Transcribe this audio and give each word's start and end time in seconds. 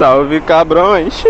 Salve 0.00 0.40
cabrões! 0.40 1.22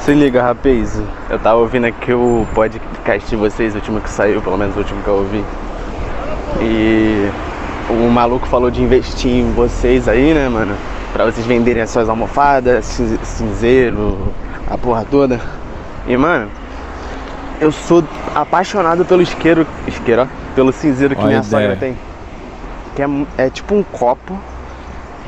Se 0.00 0.12
liga, 0.12 0.42
rapaz. 0.42 1.00
Eu 1.30 1.38
tava 1.38 1.56
ouvindo 1.56 1.86
aqui 1.86 2.12
o 2.12 2.46
podcast 2.54 3.26
de 3.26 3.36
vocês, 3.36 3.72
o 3.72 3.78
último 3.78 4.02
que 4.02 4.10
saiu, 4.10 4.42
pelo 4.42 4.58
menos 4.58 4.76
o 4.76 4.80
último 4.80 5.02
que 5.02 5.08
eu 5.08 5.14
ouvi. 5.14 5.42
E 6.60 7.30
o 7.88 8.10
maluco 8.10 8.46
falou 8.48 8.70
de 8.70 8.82
investir 8.82 9.30
em 9.30 9.50
vocês 9.52 10.06
aí, 10.06 10.34
né, 10.34 10.46
mano? 10.46 10.76
Pra 11.14 11.24
vocês 11.24 11.46
venderem 11.46 11.80
as 11.80 11.88
suas 11.88 12.10
almofadas, 12.10 12.84
cin- 12.84 13.18
cinzeiro, 13.22 14.28
a 14.70 14.76
porra 14.76 15.06
toda. 15.10 15.40
E, 16.06 16.18
mano, 16.18 16.50
eu 17.62 17.72
sou 17.72 18.04
apaixonado 18.34 19.06
pelo 19.06 19.22
isqueiro, 19.22 19.66
isqueiro, 19.86 20.24
ó, 20.24 20.26
pelo 20.54 20.70
cinzeiro 20.70 21.14
que 21.14 21.22
Olha 21.22 21.28
minha 21.28 21.42
sogra 21.42 21.76
tem. 21.76 21.96
Que 22.94 23.00
é, 23.00 23.46
é 23.46 23.48
tipo 23.48 23.74
um 23.74 23.82
copo 23.82 24.38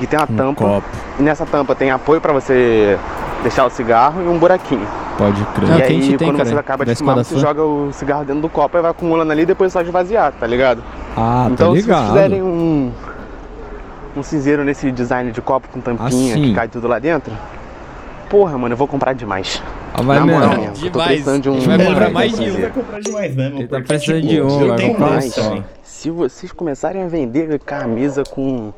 que 0.00 0.06
tem 0.06 0.18
uma 0.18 0.26
Um 0.30 0.36
tampa. 0.36 0.64
copo. 0.64 0.86
E 1.18 1.22
nessa 1.22 1.46
tampa 1.46 1.74
tem 1.74 1.90
apoio 1.90 2.20
pra 2.20 2.32
você 2.32 2.98
deixar 3.42 3.64
o 3.66 3.70
cigarro 3.70 4.22
e 4.22 4.28
um 4.28 4.38
buraquinho. 4.38 4.86
Pode 5.16 5.44
crer. 5.54 5.68
e 5.68 5.76
que 5.76 5.82
a 5.82 5.86
aí, 5.86 6.02
gente 6.02 6.16
tem, 6.18 6.28
quando 6.28 6.36
cara, 6.38 6.48
você 6.48 6.54
acaba 6.56 6.84
de 6.86 6.94
fumar, 6.94 7.16
você 7.16 7.34
fã. 7.34 7.40
joga 7.40 7.62
o 7.62 7.92
cigarro 7.92 8.24
dentro 8.24 8.40
do 8.42 8.48
copo 8.48 8.76
e 8.78 8.80
vai 8.80 8.90
acumulando 8.90 9.30
ali 9.32 9.42
e 9.42 9.46
depois 9.46 9.72
só 9.72 9.82
esvaziar, 9.82 10.32
tá 10.32 10.46
ligado? 10.46 10.82
Ah, 11.16 11.44
tá 11.46 11.50
então, 11.52 11.66
se 11.74 11.82
vocês 11.82 11.86
ligado. 11.86 12.06
fizerem 12.08 12.42
um, 12.42 12.90
um 14.16 14.22
cinzeiro 14.22 14.64
nesse 14.64 14.90
design 14.90 15.30
de 15.30 15.40
copo 15.42 15.68
com 15.68 15.80
tampinha 15.80 16.34
Assim. 16.34 16.42
que 16.42 16.54
cai 16.54 16.68
tudo 16.68 16.88
lá 16.88 16.98
dentro, 16.98 17.32
porra, 18.30 18.56
mano, 18.56 18.72
eu 18.72 18.76
vou 18.78 18.88
comprar 18.88 19.12
demais. 19.12 19.62
Ah, 19.92 20.02
vai 20.02 20.20
Na 20.20 20.26
moral 20.26 20.48
mesmo. 20.50 20.60
mesmo, 20.62 20.86
eu 20.86 20.90
tô 20.92 20.98
Demais. 21.00 21.06
precisando 21.08 21.42
de 21.42 21.50
um. 21.50 21.60
Vai 21.60 21.84
comprar 21.86 22.10
mais 22.10 22.32
de 22.38 22.50
um. 22.50 22.60
vai 22.60 22.70
comprar 22.70 23.00
demais 23.00 23.36
mesmo. 23.36 23.58
Ele 23.58 23.68
tá 23.68 23.80
precisando 23.80 24.20
tipo, 24.20 24.28
de 24.28 24.40
um, 24.42 24.60
eu 24.60 24.68
vai 24.68 24.76
tenho 24.76 24.92
comprar 24.92 25.10
mais 25.10 25.34
também. 25.34 25.64
Se 25.82 26.10
vocês 26.10 26.52
começarem 26.52 27.02
a 27.02 27.08
vender 27.08 27.58
camisa 27.58 28.22
com 28.30 28.72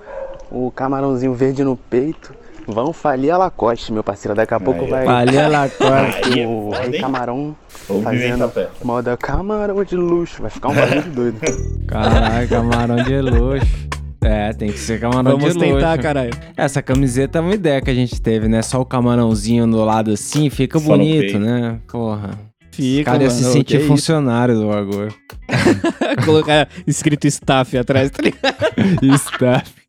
o 0.53 0.71
camarãozinho 0.71 1.35
verde 1.35 1.65
no 1.65 1.77
peito, 1.77 2.35
vão 2.67 2.93
falir 2.93 3.31
a 3.33 3.39
Lacoste, 3.39 3.93
meu 3.93 4.05
parceiro. 4.05 4.35
Daqui 4.37 4.55
a 4.55 4.61
pouco 4.61 4.85
Aí, 4.85 4.91
vai 4.91 5.05
Valeu, 5.05 5.49
Lacoste. 5.51 6.33
Aí 6.33 6.41
é 6.43 6.47
o 6.47 6.71
Rei? 6.71 7.01
Camarão 7.01 7.57
Ou 7.89 8.01
em 8.01 8.03
fazendo 8.03 8.39
café. 8.41 8.69
moda 8.85 9.17
camarão 9.17 9.83
de 9.85 9.97
luxo. 9.97 10.43
Vai 10.43 10.51
ficar 10.51 10.69
um 10.69 10.75
bagulho 10.75 11.03
de 11.03 11.11
doido. 11.11 11.41
Caralho, 11.87 12.49
camarão 12.49 12.97
de 12.97 13.21
luxo. 13.21 13.89
É, 14.25 14.53
tem 14.53 14.71
que 14.71 14.79
ser 14.79 15.01
camarão 15.01 15.33
Vamos 15.37 15.55
de 15.55 15.59
tentar, 15.59 15.91
luxo. 15.93 16.03
caralho. 16.03 16.31
Essa 16.57 16.81
camiseta 16.81 17.39
é 17.39 17.41
uma 17.41 17.55
ideia 17.55 17.81
que 17.81 17.91
a 17.91 17.95
gente 17.95 18.21
teve, 18.23 18.47
né? 18.47 18.63
Só 18.63 18.81
o 18.81 18.85
camarãozinho 18.85 19.67
do 19.67 19.85
lado 19.85 20.13
assim, 20.13 20.49
fica 20.49 20.79
Só 20.79 20.87
bonito, 20.87 21.39
né? 21.41 21.81
Porra. 21.91 22.31
O 22.73 22.75
Fica, 22.75 23.11
cara 23.11 23.25
ia 23.25 23.29
mano. 23.29 23.43
se 23.43 23.53
sentir 23.53 23.81
que 23.81 23.85
funcionário 23.87 24.55
do 24.55 24.69
bagulho. 24.69 25.13
Colocar 26.25 26.69
escrito 26.87 27.27
staff 27.27 27.77
atrás, 27.77 28.11
tá 28.11 28.23
ligado? 28.23 29.05
Staff. 29.17 29.82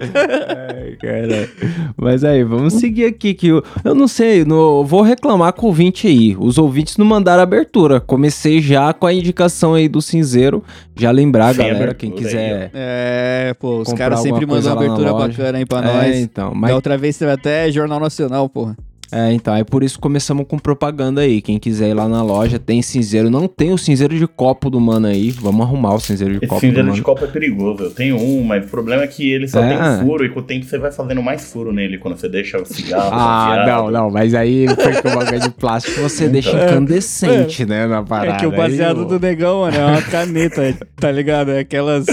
Ai, 0.00 0.96
caralho. 1.00 1.48
Mas 1.96 2.24
aí, 2.24 2.44
vamos 2.44 2.74
seguir 2.74 3.04
aqui 3.04 3.34
que 3.34 3.48
eu, 3.48 3.62
eu 3.84 3.94
não 3.94 4.08
sei, 4.08 4.44
no, 4.44 4.84
vou 4.84 5.02
reclamar 5.02 5.52
com 5.52 5.66
o 5.66 5.68
ouvinte 5.68 6.06
aí. 6.06 6.36
Os 6.38 6.58
ouvintes 6.58 6.96
não 6.96 7.06
mandaram 7.06 7.42
abertura. 7.42 8.00
Comecei 8.00 8.60
já 8.60 8.92
com 8.92 9.06
a 9.06 9.12
indicação 9.12 9.74
aí 9.74 9.88
do 9.88 10.00
cinzeiro. 10.00 10.62
Já 10.96 11.10
lembrar, 11.10 11.54
Sem 11.54 11.58
galera, 11.58 11.76
abertura 11.76 11.94
quem 11.94 12.12
aí, 12.12 12.16
quiser. 12.16 12.70
É, 12.74 13.54
pô, 13.58 13.80
os 13.80 13.92
caras 13.92 14.20
sempre 14.20 14.46
mandam 14.46 14.72
abertura 14.72 15.12
bacana 15.12 15.58
aí 15.58 15.66
pra 15.66 15.80
é, 15.80 15.82
nós. 15.82 16.16
então, 16.16 16.52
mas 16.54 16.70
Da 16.70 16.74
outra 16.76 16.98
vez 16.98 17.16
teve 17.16 17.30
até 17.30 17.70
Jornal 17.70 18.00
Nacional, 18.00 18.48
porra. 18.48 18.76
É, 19.10 19.32
então, 19.32 19.54
aí 19.54 19.64
por 19.64 19.82
isso 19.82 19.98
começamos 19.98 20.44
com 20.46 20.58
propaganda 20.58 21.22
aí. 21.22 21.40
Quem 21.40 21.58
quiser 21.58 21.88
ir 21.90 21.94
lá 21.94 22.06
na 22.08 22.22
loja, 22.22 22.58
tem 22.58 22.82
cinzeiro. 22.82 23.30
Não 23.30 23.48
tem 23.48 23.72
o 23.72 23.78
cinzeiro 23.78 24.14
de 24.18 24.26
copo 24.26 24.68
do 24.68 24.78
mano 24.80 25.06
aí. 25.06 25.30
Vamos 25.30 25.66
arrumar 25.66 25.94
o 25.94 26.00
cinzeiro 26.00 26.34
de 26.34 26.38
Esse 26.40 26.46
copo 26.46 26.60
do 26.60 26.66
cinzeiro 26.66 26.84
mano. 26.88 26.94
de 26.96 27.02
copo 27.02 27.24
é 27.24 27.28
perigoso. 27.28 27.84
Eu 27.84 27.90
tenho 27.90 28.16
um, 28.20 28.42
mas 28.44 28.64
o 28.66 28.68
problema 28.68 29.02
é 29.02 29.06
que 29.06 29.30
ele 29.30 29.48
só 29.48 29.62
É. 29.62 29.68
tem 29.96 30.06
furo 30.06 30.24
e 30.24 30.28
com 30.28 30.40
o 30.40 30.42
tempo 30.42 30.66
você 30.66 30.78
vai 30.78 30.92
fazendo 30.92 31.22
mais 31.22 31.50
furo 31.50 31.72
nele 31.72 31.96
quando 31.98 32.16
você 32.18 32.28
deixa 32.28 32.60
o 32.60 32.66
cigarro. 32.66 33.10
Ah, 33.12 33.56
baseado. 33.56 33.66
não, 33.66 33.90
não, 33.90 34.10
mas 34.10 34.34
aí 34.34 34.66
porque 34.66 35.08
o 35.08 35.14
bagulho 35.16 35.40
de 35.40 35.50
plástico 35.50 36.00
você 36.02 36.28
deixa 36.28 36.50
incandescente, 36.52 37.64
né, 37.64 37.86
na 37.86 38.02
parada. 38.02 38.32
é 38.32 38.36
que 38.38 38.46
o 38.46 38.50
baseado 38.50 39.00
Aí, 39.00 39.06
do 39.06 39.18
negão, 39.20 39.60
mano, 39.60 39.76
é 39.76 39.84
uma 39.86 40.02
caneta, 40.02 40.74
tá 40.96 41.10
ligado? 41.10 41.50
É 41.50 41.60
aquelas 41.60 42.06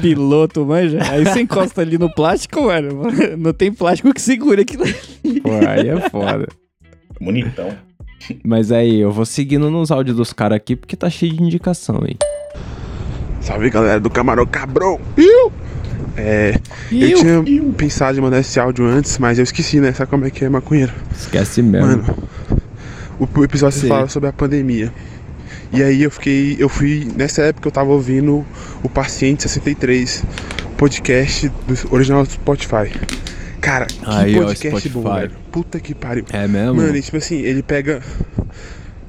piloto, 0.00 0.64
manja. 0.64 0.98
Aí 1.10 1.24
você 1.24 1.40
encosta 1.42 1.80
ali 1.80 1.98
no 1.98 2.12
plástico, 2.12 2.62
mano. 2.62 3.02
Não 3.38 3.52
tem 3.52 3.72
plástico 3.72 4.12
que 4.12 4.20
segure 4.20 4.62
aquilo. 4.62 4.84
Pô, 5.42 5.50
aí 5.68 5.88
é 5.88 6.08
foda. 6.10 6.48
Bonitão. 7.20 7.70
Mas 8.44 8.70
aí, 8.70 9.00
eu 9.00 9.10
vou 9.10 9.24
seguindo 9.24 9.70
nos 9.70 9.90
áudios 9.90 10.16
dos 10.16 10.32
caras 10.32 10.56
aqui, 10.56 10.76
porque 10.76 10.96
tá 10.96 11.08
cheio 11.08 11.32
de 11.32 11.42
indicação 11.42 12.00
aí. 12.04 12.16
Salve 13.40 13.70
galera 13.70 13.98
do 13.98 14.10
Camarão 14.10 14.46
Cabrão! 14.46 15.00
Iu! 15.16 15.52
É, 16.16 16.54
eu 16.92 17.18
tinha 17.18 17.42
pensado 17.76 18.18
em 18.18 18.20
mandar 18.20 18.40
esse 18.40 18.60
áudio 18.60 18.84
antes, 18.84 19.16
mas 19.18 19.38
eu 19.38 19.44
esqueci, 19.44 19.80
né? 19.80 19.92
Sabe 19.92 20.10
como 20.10 20.26
é 20.26 20.30
que 20.30 20.44
é 20.44 20.48
maconheiro? 20.48 20.92
Esquece 21.12 21.62
mesmo. 21.62 21.86
Mano, 21.86 22.18
o, 23.18 23.26
o 23.38 23.44
episódio 23.44 23.78
Sim. 23.78 23.82
você 23.82 23.88
fala 23.88 24.08
sobre 24.08 24.28
a 24.28 24.32
pandemia. 24.32 24.92
E 25.72 25.82
aí 25.82 26.02
eu 26.02 26.10
fiquei, 26.10 26.56
eu 26.58 26.68
fui, 26.68 27.08
nessa 27.16 27.42
época 27.42 27.68
eu 27.68 27.72
tava 27.72 27.90
ouvindo 27.90 28.44
o 28.82 28.88
Paciente 28.88 29.42
63, 29.42 30.24
podcast 30.76 31.48
do 31.48 31.94
original 31.94 32.24
do 32.24 32.30
Spotify. 32.30 32.90
Cara, 33.60 33.86
que 33.86 34.00
Aí, 34.04 34.36
ó, 34.38 34.46
podcast 34.46 34.88
bom, 34.88 35.00
Spotify. 35.00 35.20
velho. 35.20 35.40
Puta 35.52 35.78
que 35.80 35.94
pariu. 35.94 36.24
É 36.32 36.48
mesmo? 36.48 36.74
Mano, 36.74 36.96
e 36.96 37.02
tipo 37.02 37.16
assim, 37.16 37.36
ele 37.40 37.62
pega 37.62 38.02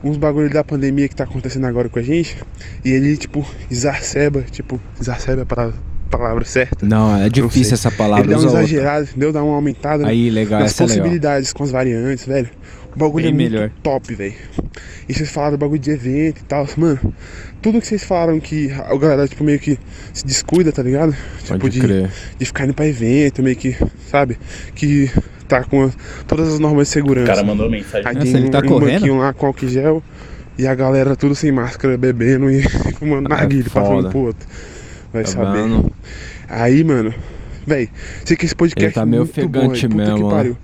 uns 0.03 0.17
bagulho 0.17 0.49
da 0.49 0.63
pandemia 0.63 1.07
que 1.07 1.15
tá 1.15 1.23
acontecendo 1.23 1.65
agora 1.65 1.89
com 1.89 1.99
a 1.99 2.01
gente 2.01 2.37
e 2.83 2.91
ele, 2.91 3.17
tipo, 3.17 3.45
exacerba, 3.69 4.41
tipo, 4.43 4.79
exacerba 4.99 5.43
a 5.43 5.45
palavra, 5.45 5.75
palavra 6.17 6.45
certa. 6.45 6.85
Não, 6.85 7.15
é 7.15 7.29
difícil 7.29 7.73
essa 7.73 7.89
palavra. 7.91 8.25
ele 8.25 8.33
dá 8.35 8.39
um 8.39 8.45
exagerado, 8.47 9.03
entendeu? 9.09 9.31
Dá 9.33 9.43
uma 9.43 9.55
aumentada 9.55 10.07
Aí, 10.07 10.29
legal, 10.29 10.59
nas 10.61 10.79
é 10.79 10.83
legal. 10.83 10.87
possibilidades 10.97 11.53
com 11.53 11.63
as 11.63 11.71
variantes, 11.71 12.25
velho. 12.25 12.49
O 12.95 12.99
bagulho 12.99 13.23
Bem 13.23 13.31
é 13.33 13.35
muito 13.37 13.51
melhor. 13.53 13.71
top, 13.81 14.13
velho. 14.13 14.33
E 15.07 15.13
vocês 15.13 15.29
falaram 15.31 15.53
do 15.53 15.57
bagulho 15.59 15.79
de 15.79 15.91
evento 15.91 16.39
e 16.41 16.43
tal, 16.43 16.67
mano. 16.77 16.99
Tudo 17.61 17.79
que 17.79 17.87
vocês 17.87 18.03
falaram 18.03 18.39
que 18.39 18.69
a 18.71 18.95
galera, 18.97 19.27
tipo, 19.27 19.43
meio 19.45 19.59
que 19.59 19.79
se 20.13 20.25
descuida, 20.25 20.71
tá 20.73 20.83
ligado? 20.83 21.15
Tipo, 21.43 21.59
Pode 21.59 21.69
de, 21.69 21.79
crer. 21.79 22.09
de 22.37 22.45
ficar 22.45 22.65
indo 22.65 22.73
pra 22.73 22.85
evento, 22.85 23.41
meio 23.41 23.55
que, 23.55 23.77
sabe? 24.09 24.37
Que 24.75 25.09
tá 25.47 25.63
com 25.63 25.85
a- 25.85 25.91
todas 26.27 26.49
as 26.53 26.59
normas 26.59 26.87
de 26.87 26.91
O 26.91 26.93
segurança. 26.93 27.27
cara 27.27 27.43
mandou 27.43 27.69
mensagem. 27.69 28.05
Aí 28.07 28.13
Nossa, 28.15 28.25
tem 28.31 28.35
ele 28.41 28.49
tá 28.49 28.59
um, 28.59 28.63
um 28.65 28.67
correndo? 28.67 28.93
banquinho 28.99 29.17
lá 29.19 29.31
com 29.33 29.45
álcool 29.45 29.67
gel 29.69 30.03
e 30.57 30.67
a 30.67 30.75
galera 30.75 31.15
tudo 31.15 31.33
sem 31.33 31.51
máscara, 31.51 31.97
bebendo 31.97 32.49
e 32.51 32.61
fumando 32.99 33.29
narguilha, 33.29 33.69
passando 33.69 33.85
É 33.91 33.95
foda. 33.95 34.07
um 34.07 34.11
pro 34.11 34.19
outro. 34.19 34.47
Vai 35.13 35.23
Tá 35.23 35.29
saber. 35.31 35.63
vendo? 35.63 35.91
Aí, 36.47 36.83
mano, 36.83 37.13
véi, 37.65 37.89
sei 38.25 38.35
que 38.37 38.45
esse 38.45 38.55
podcast 38.55 38.85
Ele 38.87 38.93
tá 38.93 39.01
é 39.01 39.05
meio 39.05 39.23
muito 39.23 39.33
bom, 39.47 39.59
ofegante 39.59 39.85
aí, 39.85 39.93
mesmo, 39.93 40.15
que 40.29 40.35
pariu. 40.35 40.57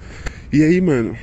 E 0.54 0.64
aí, 0.64 0.80
mano, 0.82 1.16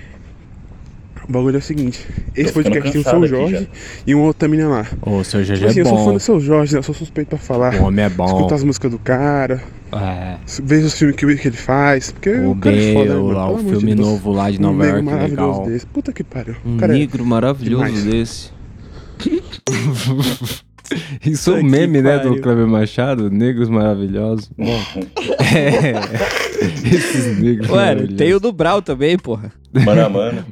o 1.26 1.32
bagulho 1.32 1.56
é 1.56 1.58
o 1.58 1.62
seguinte, 1.62 2.06
esse 2.36 2.52
Tô 2.52 2.62
podcast 2.62 2.92
tem 2.92 3.00
o 3.00 3.04
São 3.04 3.26
Jorge 3.26 3.66
e 4.06 4.14
uma 4.14 4.24
outra 4.24 4.46
mina 4.46 4.68
lá. 4.68 4.86
Ô, 5.00 5.18
o 5.18 5.24
seu 5.24 5.40
GG 5.40 5.54
Tipo 5.54 5.66
assim, 5.68 5.78
é 5.78 5.82
eu 5.82 5.86
sou 5.86 5.96
fã 5.98 6.04
bom. 6.04 6.12
do 6.12 6.20
São 6.20 6.38
Jorge, 6.40 6.72
né? 6.74 6.78
Eu 6.80 6.82
sou 6.82 6.94
suspeito 6.94 7.28
pra 7.30 7.38
falar. 7.38 7.74
O 7.76 7.84
homem 7.84 8.04
é 8.04 8.10
bom. 8.10 8.26
Escuta 8.26 8.54
as 8.56 8.62
músicas 8.62 8.90
do 8.90 8.98
cara, 8.98 9.62
É. 9.90 10.36
vejo 10.62 10.86
os 10.86 10.92
filmes 10.98 11.16
que, 11.16 11.36
que 11.36 11.48
ele 11.48 11.56
faz. 11.56 12.12
Porque 12.12 12.28
O 12.30 12.50
o 12.50 12.56
cara 12.56 12.76
é 12.76 12.78
B, 12.78 12.92
foda, 12.92 13.14
né, 13.14 13.16
o, 13.16 13.24
mano? 13.24 13.38
lá, 13.38 13.46
Pelo 13.46 13.56
o 13.56 13.70
filme 13.70 13.94
de 13.94 14.00
novo 14.02 14.32
lá 14.32 14.50
de 14.50 14.58
Um 14.58 14.62
Nova 14.62 14.76
nego 14.84 14.88
York, 14.98 15.04
maravilhoso 15.04 15.50
legal. 15.60 15.66
desse. 15.72 15.86
Puta 15.86 16.12
que 16.12 16.22
pariu. 16.22 16.56
Um 16.64 16.76
cara, 16.76 16.94
é 16.94 16.98
negro 16.98 17.24
maravilhoso 17.24 17.84
demais. 17.86 18.04
desse. 18.04 18.50
Isso 21.24 21.50
é 21.50 21.54
um 21.54 21.62
meme, 21.62 22.02
né, 22.02 22.18
do. 22.18 22.40
Cleber 22.40 22.66
Machado? 22.66 23.30
Negros 23.30 23.68
maravilhosos. 23.68 24.50
Bom. 24.56 24.80
é. 25.40 25.94
Esses 26.84 27.38
negros 27.38 27.68
Mano, 27.68 27.80
maravilhosos. 27.80 28.16
tem 28.16 28.34
o 28.34 28.40
do 28.40 28.52
Brau 28.52 28.80
também, 28.80 29.18
porra. 29.18 29.52
Mano 29.84 30.04
a 30.04 30.08
mano. 30.08 30.44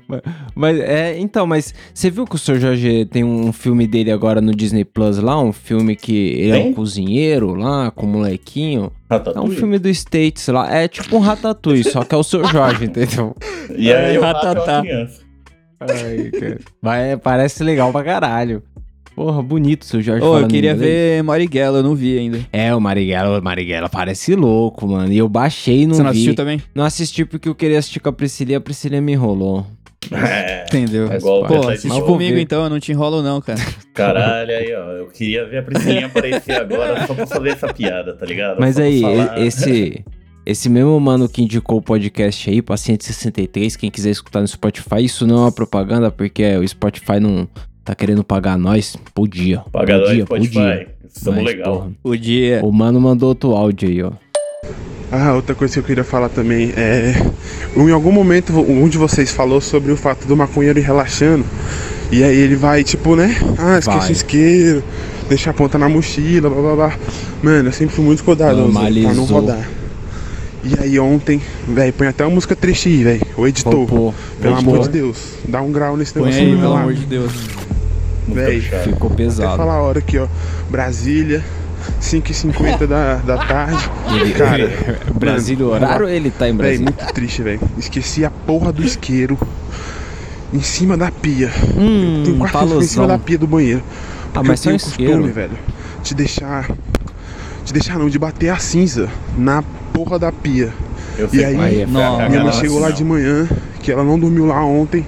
Mas, 0.55 0.81
é, 0.81 1.17
então, 1.19 1.47
mas 1.47 1.73
você 1.95 2.11
viu 2.11 2.27
que 2.27 2.35
o 2.35 2.39
Sr. 2.39 2.59
Jorge 2.59 3.05
tem 3.05 3.23
um 3.23 3.53
filme 3.53 3.87
dele 3.87 4.11
agora 4.11 4.41
no 4.41 4.53
Disney 4.53 4.85
Plus 4.85 5.19
lá? 5.19 5.41
Um 5.41 5.53
filme 5.53 5.95
que 5.95 6.13
ele 6.13 6.51
é 6.51 6.59
um 6.59 6.63
Tem? 6.65 6.75
cozinheiro 6.75 7.55
lá, 7.55 7.91
com 7.93 8.05
um 8.07 8.11
molequinho. 8.11 8.91
É 9.09 9.41
um 9.41 9.51
filme 9.51 9.79
do 9.79 9.89
States 9.89 10.49
lá. 10.49 10.75
É 10.75 10.89
tipo 10.89 11.17
um 11.17 11.21
Ratatouille, 11.21 11.85
só 11.85 12.03
que 12.03 12.15
é 12.15 12.19
o 12.19 12.25
Sr. 12.25 12.47
Jorge, 12.51 12.85
entendeu? 12.87 13.37
E 13.77 13.93
aí 13.93 14.19
o 14.19 14.23
Ratatá. 14.23 14.83
é. 14.85 15.07
Ai, 15.81 16.31
cara. 16.31 16.59
Mas 16.81 17.03
é, 17.05 17.17
parece 17.17 17.63
legal 17.63 17.93
pra 17.93 18.03
caralho. 18.05 18.63
Porra, 19.15 19.43
bonito 19.43 19.83
o 19.83 19.87
Sr. 19.87 20.01
Jorge 20.01 20.25
Ô, 20.25 20.39
eu 20.39 20.49
queria 20.49 20.75
ver 20.75 21.23
Marighella, 21.23 21.79
eu 21.79 21.83
não 21.83 21.95
vi 21.95 22.19
ainda. 22.19 22.41
É, 22.53 22.75
o 22.75 22.81
Marighella, 22.81 23.39
o 23.39 23.43
Marighella 23.43 23.89
parece 23.89 24.35
louco, 24.35 24.87
mano. 24.87 25.13
E 25.13 25.19
eu 25.19 25.29
baixei 25.29 25.83
e 25.83 25.87
não 25.87 25.95
Você 25.95 26.03
não 26.03 26.11
vi. 26.11 26.17
assistiu 26.17 26.35
também? 26.35 26.63
Não 26.75 26.85
assisti 26.85 27.25
porque 27.25 27.49
eu 27.49 27.55
queria 27.55 27.79
assistir 27.79 28.01
com 28.01 28.09
a 28.09 28.13
Priscila 28.13 28.53
e 28.53 28.55
a 28.55 28.61
Priscila 28.61 29.01
me 29.01 29.13
enrolou. 29.13 29.67
É, 30.11 30.65
Entendeu? 30.67 31.11
é 31.13 31.17
igual 31.17 31.45
o 31.45 31.47
Pô, 31.47 31.69
assiste 31.69 32.01
comigo 32.03 32.35
ver. 32.35 32.41
então, 32.41 32.65
eu 32.65 32.71
não 32.71 32.81
te 32.81 32.91
enrolo 32.91 33.23
não, 33.23 33.41
cara. 33.41 33.61
Caralho, 33.95 34.51
aí, 34.51 34.75
ó. 34.75 34.91
Eu 34.93 35.07
queria 35.07 35.45
ver 35.47 35.59
a 35.59 35.63
Priscilinha 35.63 36.07
aparecer 36.07 36.53
agora 36.61 37.07
só 37.07 37.15
pra 37.15 37.27
fazer 37.27 37.51
essa 37.51 37.73
piada, 37.73 38.15
tá 38.15 38.27
ligado? 38.27 38.59
Mas 38.59 38.75
Só 38.77 38.83
aí, 38.83 39.03
esse 39.37 40.05
esse 40.45 40.69
mesmo 40.69 40.99
mano 40.99 41.29
que 41.29 41.41
indicou 41.43 41.79
o 41.79 41.83
podcast 41.83 42.51
aí, 42.51 42.61
Paciente 42.61 43.05
63, 43.05 43.77
quem 43.77 43.91
quiser 43.93 44.11
escutar 44.11 44.41
no 44.41 44.49
Spotify, 44.49 45.05
isso 45.05 45.25
não 45.25 45.37
é 45.37 45.41
uma 45.43 45.53
propaganda, 45.53 46.11
porque 46.11 46.57
o 46.57 46.67
Spotify 46.67 47.21
não 47.21 47.47
tá 47.85 47.95
querendo 47.95 48.23
pagar 48.25 48.57
nós. 48.59 48.97
Podia. 49.15 49.61
Pagador 49.73 50.07
podia, 50.09 50.25
Spotify. 50.25 50.87
Estamos 51.15 51.43
Mas, 51.43 51.53
legal. 51.55 51.75
porra, 51.77 51.91
O 52.05 52.17
dia. 52.17 52.61
o 52.65 52.73
mano 52.73 53.01
mandou 53.01 53.29
outro 53.29 53.53
áudio 53.53 53.89
aí, 53.89 54.03
ó. 54.03 54.13
Ah, 55.11 55.35
outra 55.35 55.55
coisa 55.55 55.75
que 55.75 55.81
eu 55.81 55.85
queria 55.85 56.05
falar 56.05 56.31
também 56.31 56.73
é. 56.75 57.15
Em 57.77 57.91
algum 57.91 58.11
momento 58.13 58.59
um 58.61 58.89
de 58.89 58.97
vocês 58.97 59.31
falou 59.31 59.61
sobre 59.61 59.93
o 59.93 59.97
fato 59.97 60.27
do 60.27 60.35
maconheiro 60.37 60.79
ir 60.79 60.83
relaxando. 60.83 61.45
E 62.11 62.23
aí 62.25 62.35
ele 62.37 62.57
vai, 62.57 62.83
tipo, 62.83 63.15
né? 63.15 63.35
Ah, 63.59 63.79
esquece 63.79 63.99
Vai. 63.99 64.09
o 64.09 64.13
isqueiro, 64.13 64.85
deixa 65.29 65.51
a 65.51 65.53
ponta 65.55 65.77
na 65.79 65.89
mochila, 65.89 66.49
blá 66.49 66.61
blá 66.63 66.75
blá. 66.75 66.99
Mano, 67.43 67.69
eu 67.69 67.73
sempre 67.73 67.95
fui 67.95 68.05
muito 68.05 68.25
cuidadoso 68.25 68.73
pra 68.73 68.83
não 68.83 68.91
Normalizou. 68.91 69.27
rodar. 69.27 69.69
E 70.65 70.79
aí 70.83 70.99
ontem, 70.99 71.41
velho, 71.69 71.93
põe 71.93 72.07
até 72.07 72.25
uma 72.25 72.35
música 72.35 72.55
triste 72.57 72.89
aí, 72.89 73.03
velho. 73.05 73.23
O 73.37 73.47
editor. 73.47 73.87
Pô, 73.87 74.15
Pelo 74.41 74.55
editor. 74.55 74.75
amor 74.75 74.79
de 74.87 74.89
Deus, 74.91 75.19
dá 75.49 75.61
um 75.61 75.73
grau 75.73 75.97
nesse 75.97 76.13
Põe 76.15 76.23
negócio 76.25 76.43
aí, 76.43 76.53
aí, 76.53 76.57
pelo 76.59 76.73
lá. 76.73 76.81
amor 76.81 76.95
de 76.95 77.05
Deus. 77.05 77.33
Véi, 78.29 78.61
Ficou 78.61 79.11
pesado. 79.11 79.57
falar 79.57 79.75
a 79.75 79.83
hora 79.83 79.99
aqui, 79.99 80.19
ó. 80.19 80.27
Brasília, 80.71 81.43
5h50 82.01 82.87
da, 82.87 83.17
da 83.17 83.39
tarde. 83.39 83.91
Cara, 84.37 84.71
Brasília, 85.15 85.67
o 85.67 85.71
mano, 85.71 85.85
horário 85.85 86.09
ele 86.09 86.31
tá 86.31 86.49
em 86.49 86.57
Véi, 86.57 86.79
Brasília? 86.79 86.95
muito 86.99 87.15
triste, 87.15 87.43
velho. 87.43 87.61
Esqueci 87.79 88.25
a 88.25 88.31
porra 88.31 88.73
do 88.73 88.83
isqueiro 88.85 89.39
em 90.53 90.61
cima 90.63 90.97
da 90.97 91.11
pia. 91.11 91.51
Hum, 91.77 92.23
Tem 92.25 92.35
um 92.35 92.39
quarto 92.39 92.81
em 92.83 92.83
cima 92.83 93.07
da 93.07 93.19
pia 93.19 93.39
do 93.39 93.47
banheiro. 93.47 93.83
Ah, 94.35 94.43
mas 94.43 94.65
eu 94.65 94.71
tenho 94.73 94.83
costume, 94.83 95.31
velho, 95.31 95.59
de 96.03 96.15
deixar. 96.15 96.71
De 97.65 97.73
deixar 97.73 97.99
não, 97.99 98.09
de 98.09 98.19
bater 98.19 98.49
a 98.49 98.57
cinza 98.59 99.09
na 99.37 99.63
porra 99.93 100.19
da 100.19 100.33
pia. 100.33 100.73
Eu 101.19 101.29
E 101.33 101.45
aí, 101.45 101.57
Aí 101.61 101.81
é 101.83 101.87
Minha 101.87 102.43
mãe 102.43 102.53
chegou 102.53 102.81
lá 102.81 102.91
de 102.91 103.05
manhã, 103.05 103.47
que 103.83 103.93
ela 103.93 104.03
não 104.03 104.19
dormiu 104.19 104.47
lá 104.47 104.65
ontem. 104.65 105.07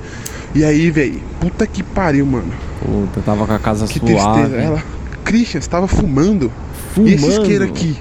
E 0.55 0.65
aí, 0.65 0.91
velho, 0.91 1.21
puta 1.41 1.67
que 1.67 1.83
pariu, 1.83 2.25
mano. 2.25 2.53
Puta, 2.81 3.21
tava 3.23 3.47
com 3.47 3.53
a 3.53 3.59
casa 3.59 3.87
Que 3.87 3.99
suave. 3.99 4.15
tristeza. 4.43 4.57
Ela, 4.63 4.83
Christian, 5.25 5.61
você 5.61 5.69
tava 5.69 5.89
fumando. 5.89 6.53
Fumando. 6.95 7.11
E 7.11 7.15
esse 7.15 7.29
isqueiro 7.29 7.65
aqui? 7.65 7.97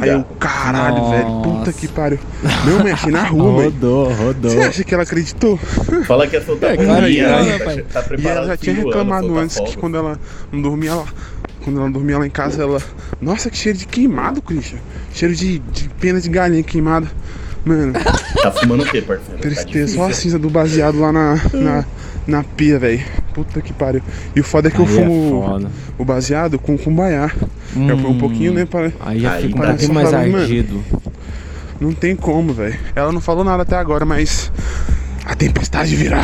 Aí 0.00 0.08
eu, 0.08 0.24
caralho, 0.40 1.10
velho, 1.10 1.26
puta 1.42 1.58
Nossa. 1.58 1.72
que 1.74 1.86
pariu. 1.86 2.18
Meu, 2.64 2.94
achei 2.94 3.12
na 3.12 3.24
rua. 3.28 3.64
Rodou, 3.64 4.10
rodou. 4.12 4.50
Você 4.50 4.58
acha 4.60 4.84
que 4.84 4.94
ela 4.94 5.02
acreditou? 5.02 5.58
Fala 6.06 6.26
que 6.26 6.34
ia 6.34 6.42
soltar 6.42 6.72
É, 6.72 6.76
claro 6.76 7.02
né? 7.02 7.84
Tá 7.92 8.04
E 8.18 8.26
ela 8.26 8.46
já 8.46 8.56
tinha 8.56 8.74
reclamado 8.74 9.38
antes 9.38 9.60
que 9.60 9.76
quando 9.76 9.96
ela 9.98 10.18
não 10.50 10.62
dormia 10.62 10.94
lá. 10.94 11.04
Quando 11.62 11.78
ela 11.78 11.90
dormia 11.90 12.18
lá 12.18 12.26
em 12.26 12.30
casa, 12.30 12.62
ela. 12.62 12.80
Nossa, 13.20 13.50
que 13.50 13.56
cheiro 13.56 13.78
de 13.78 13.86
queimado, 13.86 14.40
Christian. 14.40 14.78
Cheiro 15.12 15.34
de, 15.34 15.58
de 15.58 15.88
pena 16.00 16.20
de 16.20 16.28
galinha 16.30 16.62
queimada. 16.62 17.06
Mano, 17.64 17.92
Tá 18.42 18.50
fumando 18.50 18.82
o 18.82 18.86
quê, 18.86 19.00
parceiro? 19.02 19.34
Tá 19.34 19.38
tristeza. 19.38 19.94
Só 19.94 20.06
a 20.08 20.12
cinza 20.12 20.38
do 20.38 20.50
baseado 20.50 20.98
lá 20.98 21.12
na, 21.12 21.34
na, 21.52 21.84
na 22.26 22.42
pia, 22.44 22.78
velho. 22.78 23.00
Puta 23.32 23.60
que 23.62 23.72
pariu. 23.72 24.02
E 24.34 24.40
o 24.40 24.44
foda 24.44 24.68
é 24.68 24.70
que 24.70 24.78
eu 24.78 24.84
Aí 24.86 24.92
é 24.92 24.96
fumo 24.96 25.42
foda. 25.46 25.70
o 25.98 26.04
baseado 26.04 26.58
com 26.58 26.76
cumbaiá. 26.76 27.30
Eu 27.74 27.96
ponho 27.96 28.10
um 28.10 28.18
pouquinho, 28.18 28.52
né? 28.52 28.64
Pra... 28.66 28.90
Aí 29.00 29.20
já 29.20 29.36
fica 29.38 29.56
um 29.56 29.60
tá 29.60 29.68
pouquinho 29.68 29.94
mais 29.94 30.10
falando, 30.10 30.30
mano. 30.30 30.42
ardido. 30.42 30.84
Não 31.80 31.92
tem 31.92 32.14
como, 32.14 32.52
velho. 32.52 32.78
Ela 32.94 33.10
não 33.12 33.20
falou 33.20 33.42
nada 33.44 33.62
até 33.62 33.76
agora, 33.76 34.04
mas. 34.04 34.52
A 35.24 35.34
tempestade 35.34 35.94
virá. 35.96 36.22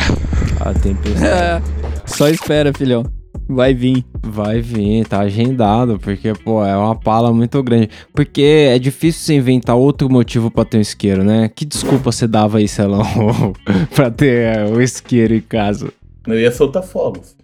A 0.59 0.73
tempestade 0.73 1.25
É, 1.25 1.61
Só 2.05 2.27
espera, 2.29 2.71
filhão. 2.73 3.05
Vai 3.49 3.73
vir. 3.73 4.05
vai 4.23 4.61
vir, 4.61 5.05
tá 5.07 5.21
agendado, 5.21 5.97
porque, 5.99 6.33
pô, 6.43 6.63
é 6.63 6.77
uma 6.77 6.95
pala 6.95 7.33
muito 7.33 7.61
grande. 7.63 7.89
Porque 8.13 8.41
é 8.71 8.77
difícil 8.77 9.21
você 9.23 9.33
inventar 9.33 9.75
outro 9.75 10.07
motivo 10.09 10.51
pra 10.51 10.63
ter 10.63 10.77
um 10.77 10.81
isqueiro, 10.81 11.23
né? 11.23 11.49
Que 11.53 11.65
desculpa 11.65 12.11
você 12.11 12.27
dava 12.27 12.59
aí, 12.59 12.67
Celão, 12.67 13.03
pra 13.95 14.11
ter 14.11 14.55
é, 14.57 14.65
o 14.65 14.79
isqueiro 14.81 15.33
em 15.33 15.41
casa? 15.41 15.91
Eu 16.27 16.39
ia 16.39 16.51
soltar 16.51 16.83
fogos. 16.83 17.35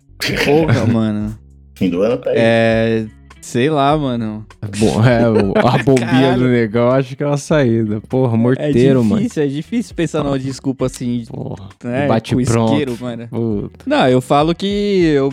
Porra, 0.46 0.86
mano. 0.92 1.38
Fim 1.74 1.90
do 1.90 2.02
ano 2.04 2.18
tá 2.18 2.30
aí. 2.30 2.36
É. 2.38 3.06
Sei 3.42 3.70
lá, 3.70 3.96
mano. 3.96 4.44
Bom, 4.80 5.04
é, 5.06 5.30
o- 5.30 5.54
a 5.68 5.78
bombinha 5.84 6.36
do 6.36 6.48
negão, 6.48 6.90
acho 6.90 7.16
que 7.16 7.22
é 7.24 7.28
uma 7.28 7.38
saída. 7.38 8.02
Porra, 8.02 8.34
É 8.34 8.38
morteiro, 8.38 9.04
mano. 9.04 9.22
difícil, 9.22 9.44
é 9.44 9.48
difícil 9.48 9.96
pensar 9.96 10.24
numa 10.24 10.40
desculpa 10.40 10.86
assim, 10.88 11.24
Porra, 11.30 11.70
né? 11.84 12.08
bate 12.08 12.36
com 12.36 12.44
pronto. 12.44 12.72
isqueiro, 12.72 12.98
mano. 13.00 13.28
Puta. 13.28 13.86
Não, 13.86 14.08
eu 14.08 14.20
falo 14.20 14.56
que 14.56 14.66
eu 14.66 15.32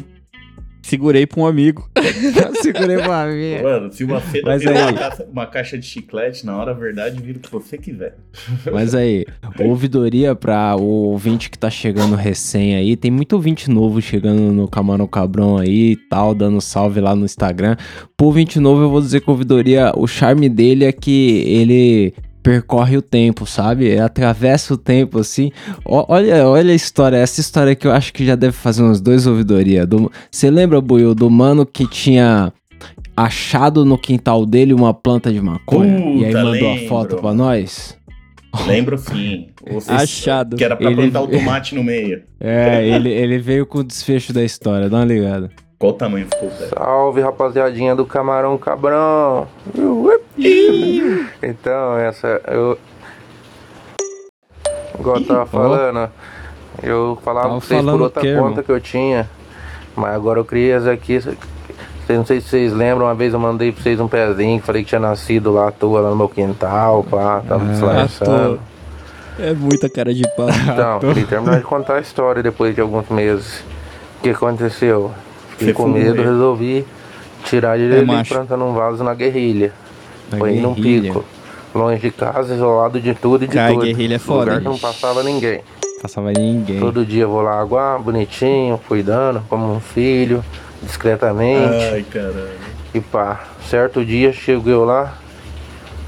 segurei 0.82 1.26
pra 1.26 1.40
um 1.40 1.46
amigo. 1.46 1.88
Segurei 2.62 2.96
pra 2.98 3.26
mim. 3.26 3.62
Mano, 3.62 3.92
se 3.92 4.04
uma 4.04 4.20
seda 4.20 4.42
Mas 4.50 4.62
vira 4.62 4.74
aí- 4.78 4.82
uma 4.82 4.92
caixa, 4.92 5.26
uma 5.32 5.46
caixa 5.46 5.78
de 5.78 5.86
chiclete, 5.86 6.44
na 6.46 6.56
hora 6.56 6.70
a 6.72 6.74
verdade 6.74 7.20
vira 7.20 7.38
o 7.38 7.40
que 7.40 7.50
você 7.50 7.76
quiser. 7.78 8.16
Mas 8.72 8.94
aí, 8.94 9.24
ouvidoria 9.60 10.34
pra 10.34 10.76
o 10.76 10.82
ouvinte 11.10 11.50
que 11.50 11.58
tá 11.58 11.70
chegando 11.70 12.14
recém 12.14 12.74
aí. 12.74 12.96
Tem 12.96 13.10
muito 13.10 13.32
ouvinte 13.34 13.70
novo 13.70 14.00
chegando 14.00 14.40
no 14.52 14.68
Camarão 14.68 15.06
Cabrão 15.06 15.58
aí 15.58 15.92
e 15.92 15.96
tal, 15.96 16.34
dando 16.34 16.60
salve 16.60 17.00
lá 17.00 17.14
no 17.16 17.24
Instagram. 17.24 17.76
Pro 18.16 18.26
ouvinte 18.26 18.58
novo, 18.60 18.82
eu 18.82 18.90
vou 18.90 19.00
dizer 19.00 19.20
que 19.20 19.30
ouvidoria, 19.30 19.92
o 19.96 20.06
charme 20.06 20.48
dele 20.48 20.84
é 20.84 20.92
que 20.92 21.42
ele 21.46 22.14
percorre 22.42 22.96
o 22.96 23.02
tempo, 23.02 23.46
sabe? 23.46 23.84
Ele 23.86 24.00
atravessa 24.00 24.74
o 24.74 24.76
tempo, 24.76 25.18
assim. 25.20 25.50
Ó- 25.84 26.04
olha, 26.08 26.46
olha 26.48 26.72
a 26.72 26.74
história, 26.74 27.16
essa 27.16 27.40
história 27.40 27.74
que 27.74 27.86
eu 27.86 27.92
acho 27.92 28.12
que 28.12 28.24
já 28.26 28.34
deve 28.34 28.52
fazer 28.52 28.82
uns 28.82 29.00
dois 29.00 29.26
ouvidoria. 29.26 29.86
Do- 29.86 30.10
Você 30.30 30.50
lembra, 30.50 30.80
Buiu, 30.80 31.14
do 31.14 31.30
mano 31.30 31.64
que 31.64 31.86
tinha 31.86 32.52
achado 33.16 33.84
no 33.84 33.96
quintal 33.98 34.44
dele 34.46 34.72
uma 34.74 34.92
planta 34.92 35.32
de 35.32 35.40
maconha? 35.40 35.98
e 35.98 36.24
aí 36.24 36.32
Puta, 36.32 36.44
mandou 36.44 36.68
a 36.68 36.72
lembro, 36.74 36.88
foto 36.88 37.16
pra 37.16 37.32
nós? 37.34 37.96
Lembro 38.66 38.98
sim. 38.98 39.48
Achado. 39.88 40.56
Que 40.56 40.64
era 40.64 40.76
pra 40.76 40.86
Ele- 40.90 40.96
plantar 40.96 41.22
o 41.22 41.28
tomate 41.28 41.74
no 41.74 41.82
meio. 41.82 42.22
É, 42.40 42.86
ele, 42.86 43.10
ele 43.10 43.38
veio 43.38 43.64
com 43.64 43.78
o 43.78 43.84
desfecho 43.84 44.32
da 44.32 44.42
história, 44.44 44.90
dá 44.90 44.98
uma 44.98 45.04
ligada. 45.06 45.48
Qual 45.82 45.90
o 45.90 45.96
tamanho 45.96 46.26
ficou, 46.32 46.48
velho? 46.48 46.70
Salve 46.78 47.20
rapaziadinha 47.22 47.96
do 47.96 48.06
Camarão 48.06 48.56
Cabrão. 48.56 49.48
Então, 51.42 51.98
essa 51.98 52.40
eu. 52.46 52.78
Igual 54.96 55.16
eu 55.16 55.26
tava 55.26 55.46
falando, 55.46 56.08
eu 56.84 57.18
falava 57.24 57.48
Tava 57.48 57.58
pra 57.60 57.66
vocês 57.66 57.84
por 57.84 58.00
o 58.00 58.04
outra 58.04 58.22
quê, 58.22 58.32
conta 58.34 58.48
irmão? 58.50 58.62
que 58.62 58.70
eu 58.70 58.80
tinha. 58.80 59.28
Mas 59.96 60.14
agora 60.14 60.38
eu 60.38 60.44
criei 60.44 60.70
essa 60.70 60.92
aqui. 60.92 61.18
Vocês- 61.20 61.36
Não 62.10 62.24
sei 62.26 62.40
se 62.40 62.48
vocês 62.50 62.72
lembram, 62.72 63.06
uma 63.06 63.14
vez 63.16 63.32
eu 63.34 63.40
mandei 63.40 63.72
pra 63.72 63.82
vocês 63.82 63.98
um 63.98 64.06
pezinho 64.06 64.60
que 64.60 64.66
falei 64.66 64.84
que 64.84 64.88
tinha 64.88 65.00
nascido 65.00 65.52
lá 65.52 65.66
à 65.66 65.72
toa 65.72 66.00
lá 66.00 66.10
no 66.10 66.16
meu 66.16 66.28
quintal, 66.28 67.02
pá, 67.10 67.42
tava 67.48 67.64
disfarçando. 67.64 68.60
É 69.36 69.52
muita 69.52 69.90
cara 69.90 70.14
de 70.14 70.22
pau. 70.36 70.46
Então, 70.48 71.00
queria 71.12 71.26
terminar 71.26 71.56
de 71.58 71.64
contar 71.64 71.96
a 71.96 72.00
história 72.00 72.40
depois 72.40 72.72
de 72.72 72.80
alguns 72.80 73.08
meses. 73.08 73.64
O 74.20 74.22
que 74.22 74.30
aconteceu? 74.30 75.10
Fiquei 75.66 75.74
com 75.74 75.88
medo, 75.88 76.22
resolvi 76.22 76.84
tirar 77.44 77.78
ele 77.78 77.94
É 77.96 78.20
e 78.20 78.24
plantar 78.24 78.56
num 78.56 78.72
vaso 78.72 79.02
na 79.02 79.14
guerrilha. 79.14 79.72
Na 80.30 80.38
Foi 80.38 80.52
num 80.60 80.74
guerrilha. 80.74 81.12
pico. 81.12 81.24
Longe 81.74 82.00
de 82.00 82.10
casa, 82.10 82.54
isolado 82.54 83.00
de 83.00 83.14
tudo 83.14 83.44
e 83.44 83.48
de 83.48 83.54
Cara, 83.54 83.72
tudo. 83.72 83.84
guerrilha 83.86 84.16
é 84.16 84.18
foda, 84.18 84.40
Lugar 84.40 84.58
que 84.58 84.64
não 84.64 84.78
passava 84.78 85.22
ninguém. 85.22 85.60
Passava 86.02 86.30
ninguém. 86.32 86.78
Todo 86.80 87.04
dia 87.06 87.22
eu 87.22 87.30
vou 87.30 87.40
lá 87.42 87.58
aguar, 87.60 87.98
bonitinho, 87.98 88.78
cuidando, 88.88 89.42
como 89.48 89.72
um 89.72 89.80
filho, 89.80 90.44
discretamente. 90.82 91.74
Ai, 91.92 92.02
caralho. 92.10 92.48
E 92.94 93.00
pá, 93.00 93.40
certo 93.70 94.04
dia 94.04 94.32
chego 94.32 94.68
eu 94.68 94.84
lá, 94.84 95.14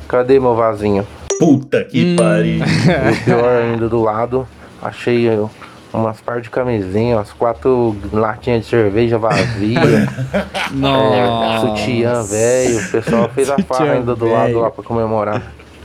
cadê 0.06 0.38
meu 0.38 0.54
vasinho? 0.54 1.06
Puta 1.38 1.82
que 1.84 2.12
Hum. 2.12 2.16
pariu. 2.16 2.60
E 2.62 3.24
pior 3.24 3.62
ainda 3.62 3.88
do 3.88 4.02
lado, 4.02 4.46
achei 4.82 5.26
eu 5.26 5.50
umas 5.94 6.20
par 6.20 6.40
de 6.40 6.50
camisinha, 6.50 7.16
umas 7.16 7.32
quatro 7.32 7.96
latinhas 8.12 8.64
de 8.64 8.70
cerveja 8.70 9.16
vazia, 9.18 9.78
é, 10.34 10.74
Nossa. 10.74 11.66
sutiã 11.68 12.22
velho. 12.22 12.78
O 12.80 12.90
pessoal 12.90 13.28
fez 13.34 13.50
a 13.50 13.58
farra 13.58 13.92
ainda 13.92 14.14
do 14.14 14.30
lado 14.30 14.58
lá 14.60 14.70
pra 14.70 14.82
comemorar. 14.84 15.42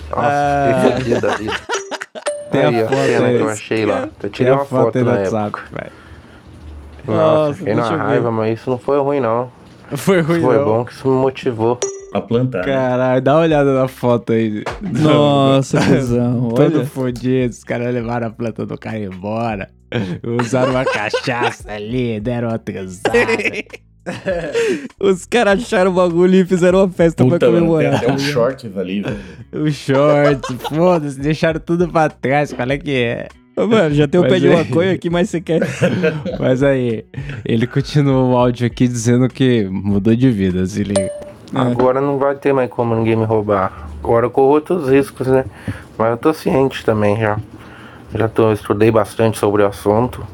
Nossa, 0.10 0.28
Ah. 0.28 0.74
que 0.74 0.92
fodido 0.94 1.22
da 1.22 1.36
vida. 1.36 1.54
Tem 2.52 2.64
a 2.64 2.70
aí 2.70 2.82
a 2.82 2.88
foto 2.88 2.98
cena 2.98 3.28
que 3.30 3.36
eu 3.36 3.50
achei 3.50 3.86
lá. 3.86 4.10
Eu 4.24 4.30
tirei 4.30 4.52
uma 4.52 4.66
foto 4.66 4.84
foto 4.86 5.06
na 5.06 5.12
WhatsApp, 5.12 5.48
época. 5.48 5.64
velho. 5.72 5.92
Nossa, 7.08 7.24
Nossa, 7.48 7.54
fiquei 7.54 7.74
na 7.76 7.84
eu 7.86 7.90
ver. 7.90 7.98
raiva, 7.98 8.32
mas 8.32 8.60
isso 8.60 8.70
não 8.70 8.78
foi 8.78 9.00
ruim 9.00 9.20
não. 9.20 9.52
Foi 9.96 10.22
ruim, 10.22 10.42
Foi 10.42 10.58
não. 10.58 10.66
bom 10.66 10.86
que 10.86 10.92
isso 10.94 11.08
me 11.08 11.16
motivou. 11.16 11.80
A 12.14 12.20
plantar. 12.22 12.66
né? 12.66 12.74
Caralho, 12.74 13.22
dá 13.22 13.34
uma 13.36 13.42
olhada 13.42 13.72
na 13.74 13.88
foto 13.88 14.34
aí. 14.34 14.64
Nossa, 14.82 15.78
cuzão. 15.86 16.50
Todo 16.56 16.78
Olha. 16.78 16.86
fodido, 16.86 17.52
os 17.52 17.64
caras 17.64 17.94
levaram 17.94 18.28
a 18.28 18.30
planta 18.32 18.66
do 18.66 18.78
cara 18.80 18.98
embora. 18.98 19.70
Usaram 20.24 20.72
uma 20.72 20.86
cachaça 20.86 21.72
ali, 21.72 22.20
deram 22.20 22.50
uma 22.50 22.60
transada. 22.60 23.18
Os 25.00 25.26
caras 25.26 25.62
acharam 25.62 25.92
o 25.92 25.94
bagulho 25.94 26.36
e 26.36 26.46
fizeram 26.46 26.80
uma 26.80 26.90
festa 26.90 27.24
Puta, 27.24 27.38
pra 27.40 27.50
mano, 27.52 27.60
tem 27.60 27.68
comemorar. 27.70 27.96
até 27.96 28.06
tá 28.08 28.12
ligado? 28.16 28.32
shorts 28.32 28.78
ali, 28.78 29.02
velho. 29.02 29.18
Os 29.52 29.76
shorts, 29.76 30.56
foda-se, 30.68 31.20
deixaram 31.20 31.60
tudo 31.60 31.88
pra 31.90 32.10
trás, 32.10 32.52
qual 32.54 32.70
é 32.70 32.78
que 32.78 32.92
é? 32.96 33.28
Ô, 33.56 33.68
Mano, 33.68 33.94
já 33.94 34.08
tem 34.08 34.20
o 34.20 34.24
pé 34.28 34.40
de 34.40 34.48
é- 34.48 34.56
maconha 34.56 34.94
aqui, 34.94 35.10
mas 35.10 35.30
você 35.30 35.42
quer. 35.42 35.60
Mas 36.40 36.64
aí, 36.64 37.04
ele 37.44 37.68
continua 37.68 38.24
o 38.24 38.38
áudio 38.38 38.66
aqui 38.66 38.88
dizendo 38.88 39.28
que 39.28 39.66
mudou 39.70 40.16
de 40.16 40.30
vida, 40.32 40.66
se 40.66 40.84
liga. 40.84 41.02
É. 41.02 41.12
Agora 41.54 42.00
não 42.00 42.18
vai 42.18 42.36
ter 42.36 42.54
mais 42.54 42.70
como 42.70 42.96
ninguém 42.96 43.16
me 43.18 43.26
roubar. 43.26 43.90
Agora 44.02 44.28
eu 44.28 44.32
corro 44.32 44.54
outros 44.54 44.90
riscos, 44.90 45.28
né? 45.28 45.44
Mas 45.98 46.12
eu 46.12 46.18
tô 46.18 46.34
ciente 46.34 46.86
também 46.86 47.20
já. 47.20 47.38
Já 48.14 48.28
tô, 48.28 48.52
estudei 48.52 48.90
bastante 48.92 49.38
sobre 49.38 49.62
o 49.64 49.68
assunto. 49.68 50.26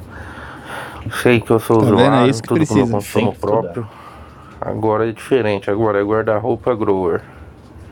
Sei 1.21 1.39
que 1.39 1.51
eu 1.51 1.59
sou 1.59 1.79
Tá 1.79 1.85
vendo? 1.85 1.99
É 1.99 2.03
usuário, 2.05 2.29
isso 2.31 2.41
que 2.41 2.47
tudo 2.47 2.65
com 2.65 2.73
meu 2.75 2.87
precisa. 2.87 3.19
consumo 3.19 3.35
próprio. 3.35 3.87
Agora 4.59 5.07
é 5.07 5.11
diferente, 5.11 5.69
agora 5.69 5.99
é 5.99 6.03
guarda-roupa 6.03 6.73
grower. 6.73 7.21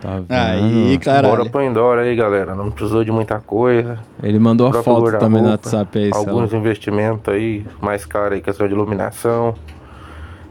Tá 0.02 0.16
vendo? 0.16 0.26
Aí, 0.32 0.98
Bora 0.98 1.22
caralho. 1.22 1.50
pro 1.52 1.62
indoor 1.64 1.98
aí, 2.00 2.16
galera. 2.16 2.56
Não 2.56 2.72
precisou 2.72 3.04
de 3.04 3.12
muita 3.12 3.40
coisa. 3.40 4.00
Ele 4.22 4.40
mandou 4.40 4.68
a 4.68 4.82
foto 4.84 5.18
também 5.20 5.42
no 5.42 5.50
WhatsApp 5.50 5.98
aí. 6.00 6.12
Alguns 6.14 6.52
investimentos 6.54 7.34
aí, 7.34 7.66
mais 7.82 8.06
caro 8.06 8.34
aí, 8.34 8.42
questão 8.42 8.68
de 8.68 8.74
iluminação 8.74 9.54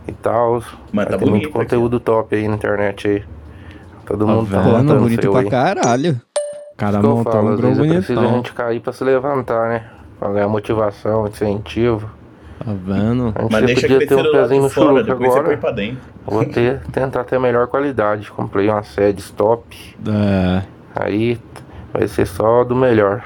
e 0.07 0.13
tal. 0.13 0.63
Mas 0.93 1.07
tá 1.09 1.19
tem 1.19 1.29
muito 1.29 1.31
bonito 1.31 1.45
aqui. 1.49 1.53
conteúdo 1.59 1.99
top 2.01 2.35
aí 2.37 2.47
na 2.49 2.55
internet 2.55 3.09
aí. 3.09 3.25
Todo 4.07 4.25
Tá 4.27 4.33
mundo 4.33 4.51
tá 4.51 4.61
vendo? 4.61 4.73
Montando 4.79 5.01
bonito 5.01 5.31
pra 5.31 5.41
aí. 5.41 5.51
caralho. 5.51 6.21
O 6.73 6.77
cara 6.77 6.99
Isso 6.99 7.07
eu 7.07 7.17
montou 7.17 7.33
falo, 7.33 7.49
um 7.53 7.57
vezes 7.57 7.79
é 7.79 7.89
preciso 7.89 8.13
a 8.13 8.23
bonitão. 8.23 8.37
gente 8.37 8.53
cair 8.53 8.81
pra 8.81 8.93
se 8.93 9.05
levantar, 9.05 9.69
né? 9.69 9.85
Pra 10.19 10.31
ganhar 10.33 10.49
motivação, 10.49 11.27
incentivo. 11.27 12.09
Tá 12.65 12.73
vendo? 12.87 13.33
A 13.35 13.43
gente 13.43 13.53
Mas 13.53 13.67
deixa 13.67 13.81
podia 13.89 14.07
ter 14.07 14.15
um 14.15 14.23
pezinho 14.33 14.49
de 14.49 14.59
no 14.61 14.71
fora, 14.71 15.03
depois 15.03 15.19
você 15.33 15.41
põe 15.41 15.41
agora. 15.41 15.57
pra 15.59 15.71
dentro. 15.73 15.99
Vou 16.25 16.45
ter, 16.45 16.81
tentar 16.93 17.25
ter 17.25 17.37
a 17.37 17.41
melhor 17.41 17.67
qualidade. 17.67 18.31
Comprei 18.31 18.69
uma 18.69 18.83
sede 18.85 19.23
top. 19.33 19.77
É. 20.09 20.63
Aí 20.95 21.39
vai 21.93 22.07
ser 22.07 22.27
só 22.27 22.63
do 22.65 22.77
melhor. 22.77 23.23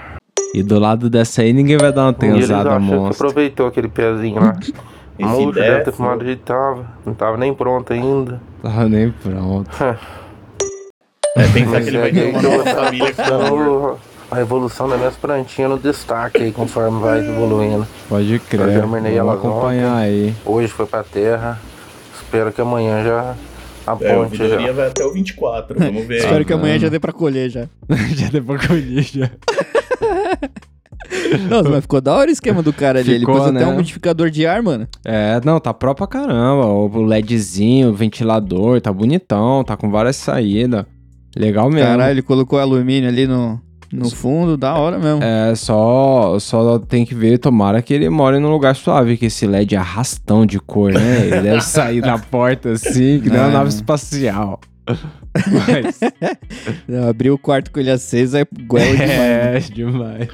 E 0.54 0.62
do 0.62 0.78
lado 0.78 1.10
dessa 1.10 1.42
aí 1.42 1.52
ninguém 1.52 1.76
vai 1.76 1.92
dar 1.92 2.04
uma 2.04 2.12
tensada 2.14 2.70
que 2.70 2.78
monstro. 2.78 3.26
aproveitou 3.28 3.66
aquele 3.66 3.88
pezinho 3.88 4.40
lá. 4.40 4.54
Murcho 5.18 5.52
deve 5.52 5.84
ter 5.84 5.92
fumado 5.92 6.24
que 6.24 6.36
tava. 6.36 6.86
Não 7.04 7.14
tava 7.14 7.36
nem 7.38 7.52
pronto 7.54 7.92
ainda. 7.92 8.40
Tava 8.62 8.88
nem 8.88 9.10
pronto. 9.10 9.70
É 11.36 11.46
pensar 11.48 11.82
que 11.82 11.88
ele 11.88 11.96
é 11.98 12.00
vai 12.00 12.12
ter 12.12 12.26
uma 12.28 12.42
eu 12.42 12.64
família 12.64 13.14
com 13.14 13.98
a 14.30 14.40
evolução 14.40 14.88
das 14.88 14.98
minhas 14.98 15.14
plantinhas 15.16 15.70
no 15.70 15.78
destaque 15.78 16.42
aí, 16.42 16.50
conforme 16.50 16.98
vai 17.00 17.20
evoluindo. 17.20 17.86
Pode 18.08 18.32
Eu 18.32 18.40
crer. 18.40 18.66
terminei 18.66 19.16
Vamos 19.18 19.34
elas 19.34 19.38
acompanhar 19.38 19.96
aí. 19.98 20.34
Hoje 20.44 20.68
foi 20.68 20.86
pra 20.86 21.04
terra. 21.04 21.60
Espero 22.14 22.50
que 22.52 22.60
amanhã 22.60 23.04
já 23.04 23.34
É, 23.86 23.90
o 23.90 23.92
aponte 24.22 24.38
Vidoria 24.38 24.66
já. 24.68 24.72
vai 24.72 24.88
até 24.88 25.04
o 25.04 25.12
24, 25.12 25.78
vamos 25.78 26.06
ver. 26.06 26.16
Espero 26.24 26.38
aí. 26.38 26.44
que 26.44 26.52
amanhã 26.52 26.78
já 26.78 26.88
dê 26.88 26.98
pra 26.98 27.12
colher 27.12 27.50
já. 27.50 27.68
já 28.16 28.28
deu 28.28 28.42
pra 28.42 28.58
colher 28.66 29.02
já. 29.02 29.30
Nossa, 31.48 31.68
mas 31.68 31.82
ficou 31.82 32.00
da 32.00 32.14
hora 32.14 32.30
o 32.30 32.32
esquema 32.32 32.62
do 32.62 32.72
cara 32.72 32.98
ali. 32.98 33.18
Ficou, 33.18 33.34
ele 33.34 33.40
pôs 33.40 33.50
até 33.50 33.64
né? 33.64 33.66
um 33.66 33.74
modificador 33.76 34.28
de 34.30 34.44
ar, 34.46 34.60
mano. 34.62 34.88
É, 35.04 35.40
não, 35.44 35.60
tá 35.60 35.72
pró 35.72 35.94
pra 35.94 36.06
caramba. 36.06 36.66
O 36.66 37.02
LEDzinho, 37.04 37.90
o 37.90 37.94
ventilador, 37.94 38.80
tá 38.80 38.92
bonitão, 38.92 39.62
tá 39.62 39.76
com 39.76 39.88
várias 39.90 40.16
saídas. 40.16 40.84
Legal 41.36 41.68
mesmo. 41.70 41.86
Caralho, 41.88 42.12
ele 42.12 42.22
colocou 42.22 42.58
alumínio 42.58 43.08
ali 43.08 43.26
no, 43.26 43.60
no 43.92 44.08
fundo, 44.10 44.56
da 44.56 44.74
hora 44.74 44.98
mesmo. 44.98 45.22
É, 45.22 45.54
só, 45.54 46.38
só 46.38 46.78
tem 46.78 47.04
que 47.04 47.14
ver, 47.14 47.38
tomara 47.38 47.82
que 47.82 47.92
ele 47.92 48.08
more 48.08 48.38
num 48.38 48.50
lugar 48.50 48.74
suave, 48.74 49.16
que 49.16 49.26
esse 49.26 49.46
LED 49.46 49.74
é 49.74 49.78
arrastão 49.78 50.46
de 50.46 50.58
cor, 50.58 50.92
né? 50.92 51.26
Ele 51.26 51.40
deve 51.42 51.60
sair 51.60 52.00
da 52.00 52.18
porta 52.18 52.70
assim, 52.72 53.20
que 53.20 53.28
nem 53.28 53.38
uma 53.38 53.48
É. 53.48 53.52
nave 53.52 53.68
espacial. 53.68 54.60
Mas, 55.34 56.00
Abriu 57.08 57.34
o 57.34 57.38
quarto 57.38 57.70
com 57.70 57.80
ele 57.80 57.90
aceso, 57.90 58.36
é 58.38 58.46
goela 58.66 58.96
demais. 58.96 59.10
é, 59.10 59.58
demais. 59.74 60.28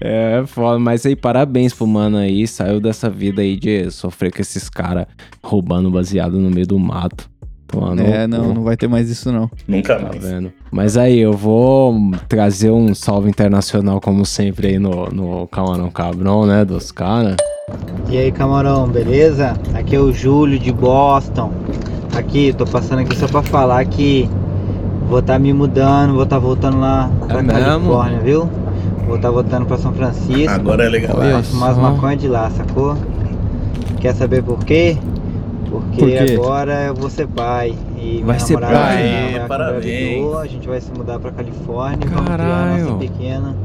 É, 0.00 0.42
foda, 0.46 0.78
mas 0.78 1.04
aí 1.06 1.14
parabéns 1.16 1.72
pro 1.72 1.86
mano 1.86 2.16
aí, 2.16 2.46
saiu 2.46 2.80
dessa 2.80 3.08
vida 3.08 3.42
aí 3.42 3.56
de 3.56 3.90
sofrer 3.90 4.32
com 4.32 4.40
esses 4.40 4.68
caras 4.68 5.06
roubando 5.42 5.90
baseado 5.90 6.38
no 6.38 6.50
meio 6.50 6.66
do 6.66 6.78
mato. 6.78 7.28
Tomando 7.68 8.00
É, 8.02 8.26
no 8.26 8.38
não, 8.38 8.48
cu. 8.48 8.54
não 8.54 8.62
vai 8.62 8.76
ter 8.76 8.88
mais 8.88 9.10
isso 9.10 9.32
não. 9.32 9.50
Nunca 9.66 9.96
Tá 9.96 10.08
mais. 10.08 10.22
vendo? 10.22 10.52
Mas 10.70 10.96
aí, 10.96 11.18
eu 11.18 11.32
vou 11.32 11.94
trazer 12.28 12.70
um 12.70 12.94
salve 12.94 13.28
internacional, 13.28 14.00
como 14.00 14.24
sempre, 14.24 14.68
aí 14.68 14.78
no, 14.78 15.06
no 15.10 15.46
Camarão 15.48 15.90
Cabrão, 15.90 16.46
né? 16.46 16.64
Dos 16.64 16.92
caras. 16.92 17.36
E 18.08 18.16
aí, 18.16 18.30
camarão, 18.30 18.86
beleza? 18.86 19.54
Aqui 19.74 19.96
é 19.96 20.00
o 20.00 20.12
Júlio 20.12 20.58
de 20.58 20.72
Boston. 20.72 21.50
Aqui, 22.16 22.52
tô 22.56 22.64
passando 22.64 23.00
aqui 23.00 23.16
só 23.16 23.26
pra 23.26 23.42
falar 23.42 23.84
que 23.86 24.30
vou 25.08 25.18
estar 25.18 25.38
me 25.38 25.52
mudando, 25.52 26.14
vou 26.14 26.22
estar 26.22 26.38
voltando 26.38 26.78
lá 26.78 27.10
pra 27.26 27.40
É 27.40 27.42
mesmo? 27.42 27.60
Califórnia, 27.62 28.20
viu? 28.20 28.48
Vou 29.06 29.16
estar 29.16 29.30
voltando 29.30 29.66
pra 29.66 29.76
São 29.78 29.92
Francisco. 29.92 30.50
Agora 30.52 30.84
é 30.84 30.88
legal. 30.88 31.16
Pra 31.16 31.42
fumar 31.42 31.70
as 31.72 31.76
maconhas 31.78 32.20
de 32.20 32.28
lá, 32.28 32.48
sacou? 32.50 32.96
Quer 34.00 34.14
saber 34.14 34.42
por 34.42 34.64
quê? 34.64 34.96
Porque 35.70 35.98
Por 36.00 36.32
agora 36.44 36.84
eu 36.86 36.94
vou 36.94 37.10
ser 37.10 37.26
pai. 37.26 37.74
E 38.00 38.22
Vai 38.24 38.38
ser 38.40 38.58
pai? 38.58 38.70
já 38.72 38.86
Aê, 38.86 39.40
parabéns. 39.48 40.34
A 40.36 40.46
gente 40.46 40.68
vai 40.68 40.80
se 40.80 40.90
mudar 40.96 41.18
pra 41.18 41.30
Califórnia. 41.32 41.98
Vamos 42.08 42.24
criar 42.24 42.34
a 42.34 42.38
Caralho. 42.38 42.84
nossa 42.84 42.94
pequena. 42.98 43.56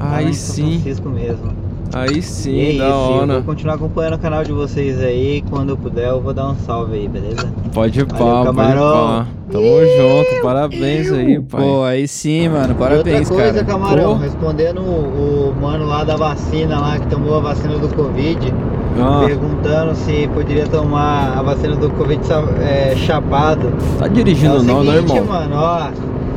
lá 0.00 0.16
Aí 0.16 0.34
sim, 0.34 0.80
Francisco 0.80 1.08
mesmo. 1.08 1.52
aí 1.92 2.14
E 2.14 2.18
é 2.18 2.22
sim, 2.22 2.68
isso, 2.70 2.78
da 2.78 2.84
eu 2.86 2.94
hora. 2.94 3.26
vou 3.34 3.42
continuar 3.42 3.74
acompanhando 3.74 4.14
o 4.14 4.18
canal 4.18 4.42
de 4.44 4.52
vocês 4.52 5.00
aí. 5.00 5.42
Quando 5.48 5.70
eu 5.70 5.76
puder, 5.76 6.08
eu 6.08 6.20
vou 6.20 6.34
dar 6.34 6.48
um 6.50 6.56
salve 6.56 6.94
aí, 6.94 7.08
beleza? 7.08 7.46
Pode 7.72 8.00
ir 8.00 8.06
pá, 8.06 8.16
Valeu, 8.16 8.34
pode 8.34 8.40
ir 8.42 8.46
camarão. 8.56 9.26
Tamo 9.50 9.64
junto, 9.66 10.42
parabéns 10.42 11.12
aí, 11.12 11.40
pai. 11.40 11.62
Pô, 11.62 11.84
aí 11.84 12.08
sim, 12.08 12.48
mano. 12.48 12.72
E 12.72 12.74
Parabéns, 12.74 13.30
outra 13.30 13.44
coisa, 13.44 13.64
cara. 13.64 13.78
camarão, 13.78 14.14
Pô. 14.16 14.22
respondendo 14.22 14.80
o, 14.80 15.50
o 15.50 15.54
mano 15.60 15.86
lá 15.86 16.02
da 16.02 16.16
vacina 16.16 16.80
lá 16.80 16.98
que 16.98 17.06
tomou 17.06 17.36
a 17.36 17.40
vacina 17.40 17.78
do 17.78 17.88
Covid, 17.94 18.52
Ah, 19.00 19.24
perguntando 19.26 19.94
se 19.94 20.28
poderia 20.32 20.66
tomar 20.66 21.36
a 21.38 21.42
vacina 21.42 21.74
do 21.76 21.90
Covid 21.90 22.20
é, 22.60 22.94
chapado. 22.96 23.72
tá 23.98 24.06
É 24.06 24.08
dirigindo 24.08 24.58
o 24.58 24.62
não, 24.62 24.84
né, 24.84 24.92
seguinte, 24.94 25.16
irmão? 25.16 25.34
mano, 25.40 25.56
ó. 25.56 25.88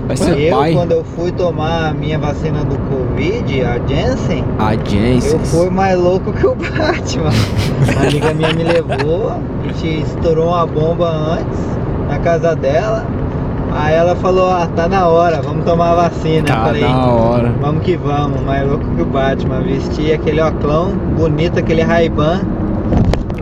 Vai 0.08 0.16
ser 0.16 0.40
eu, 0.40 0.58
pai. 0.58 0.74
quando 0.74 0.92
eu 0.94 1.04
fui 1.04 1.32
tomar 1.34 1.90
a 1.90 1.94
minha 1.94 2.18
vacina 2.18 2.64
do 2.64 2.78
Covid, 2.90 3.62
a 3.62 3.74
Janssen, 3.88 4.44
A 4.58 4.74
Jensen. 4.74 5.34
Eu 5.34 5.40
fui 5.40 5.70
mais 5.70 6.00
louco 6.00 6.32
que 6.32 6.48
o 6.48 6.56
Batman. 6.56 7.30
A 7.98 8.04
amiga 8.08 8.34
minha 8.34 8.54
me 8.54 8.64
levou, 8.64 9.32
a 9.32 9.68
gente 9.68 10.04
estourou 10.04 10.48
uma 10.48 10.66
bomba 10.66 11.10
antes 11.10 11.60
na 12.08 12.20
casa 12.20 12.56
dela. 12.56 13.06
Aí 13.80 13.94
ela 13.94 14.16
falou, 14.16 14.50
ah, 14.50 14.68
tá 14.76 14.88
na 14.88 15.08
hora, 15.08 15.42
vamos 15.42 15.64
tomar 15.64 15.92
a 15.92 15.96
vacina. 16.10 16.40
Eu 16.40 16.44
Tá 16.46 16.64
falei, 16.66 16.82
da 16.82 17.06
hora. 17.08 17.52
vamos 17.62 17.84
que 17.84 17.96
vamos, 17.96 18.42
mais 18.42 18.68
louco 18.68 18.84
que 18.96 19.02
o 19.02 19.06
Batman. 19.06 19.62
Vesti 19.62 20.12
aquele 20.12 20.42
oclão, 20.42 20.92
bonito, 21.16 21.60
aquele 21.60 21.82
Ray-Ban. 21.84 22.42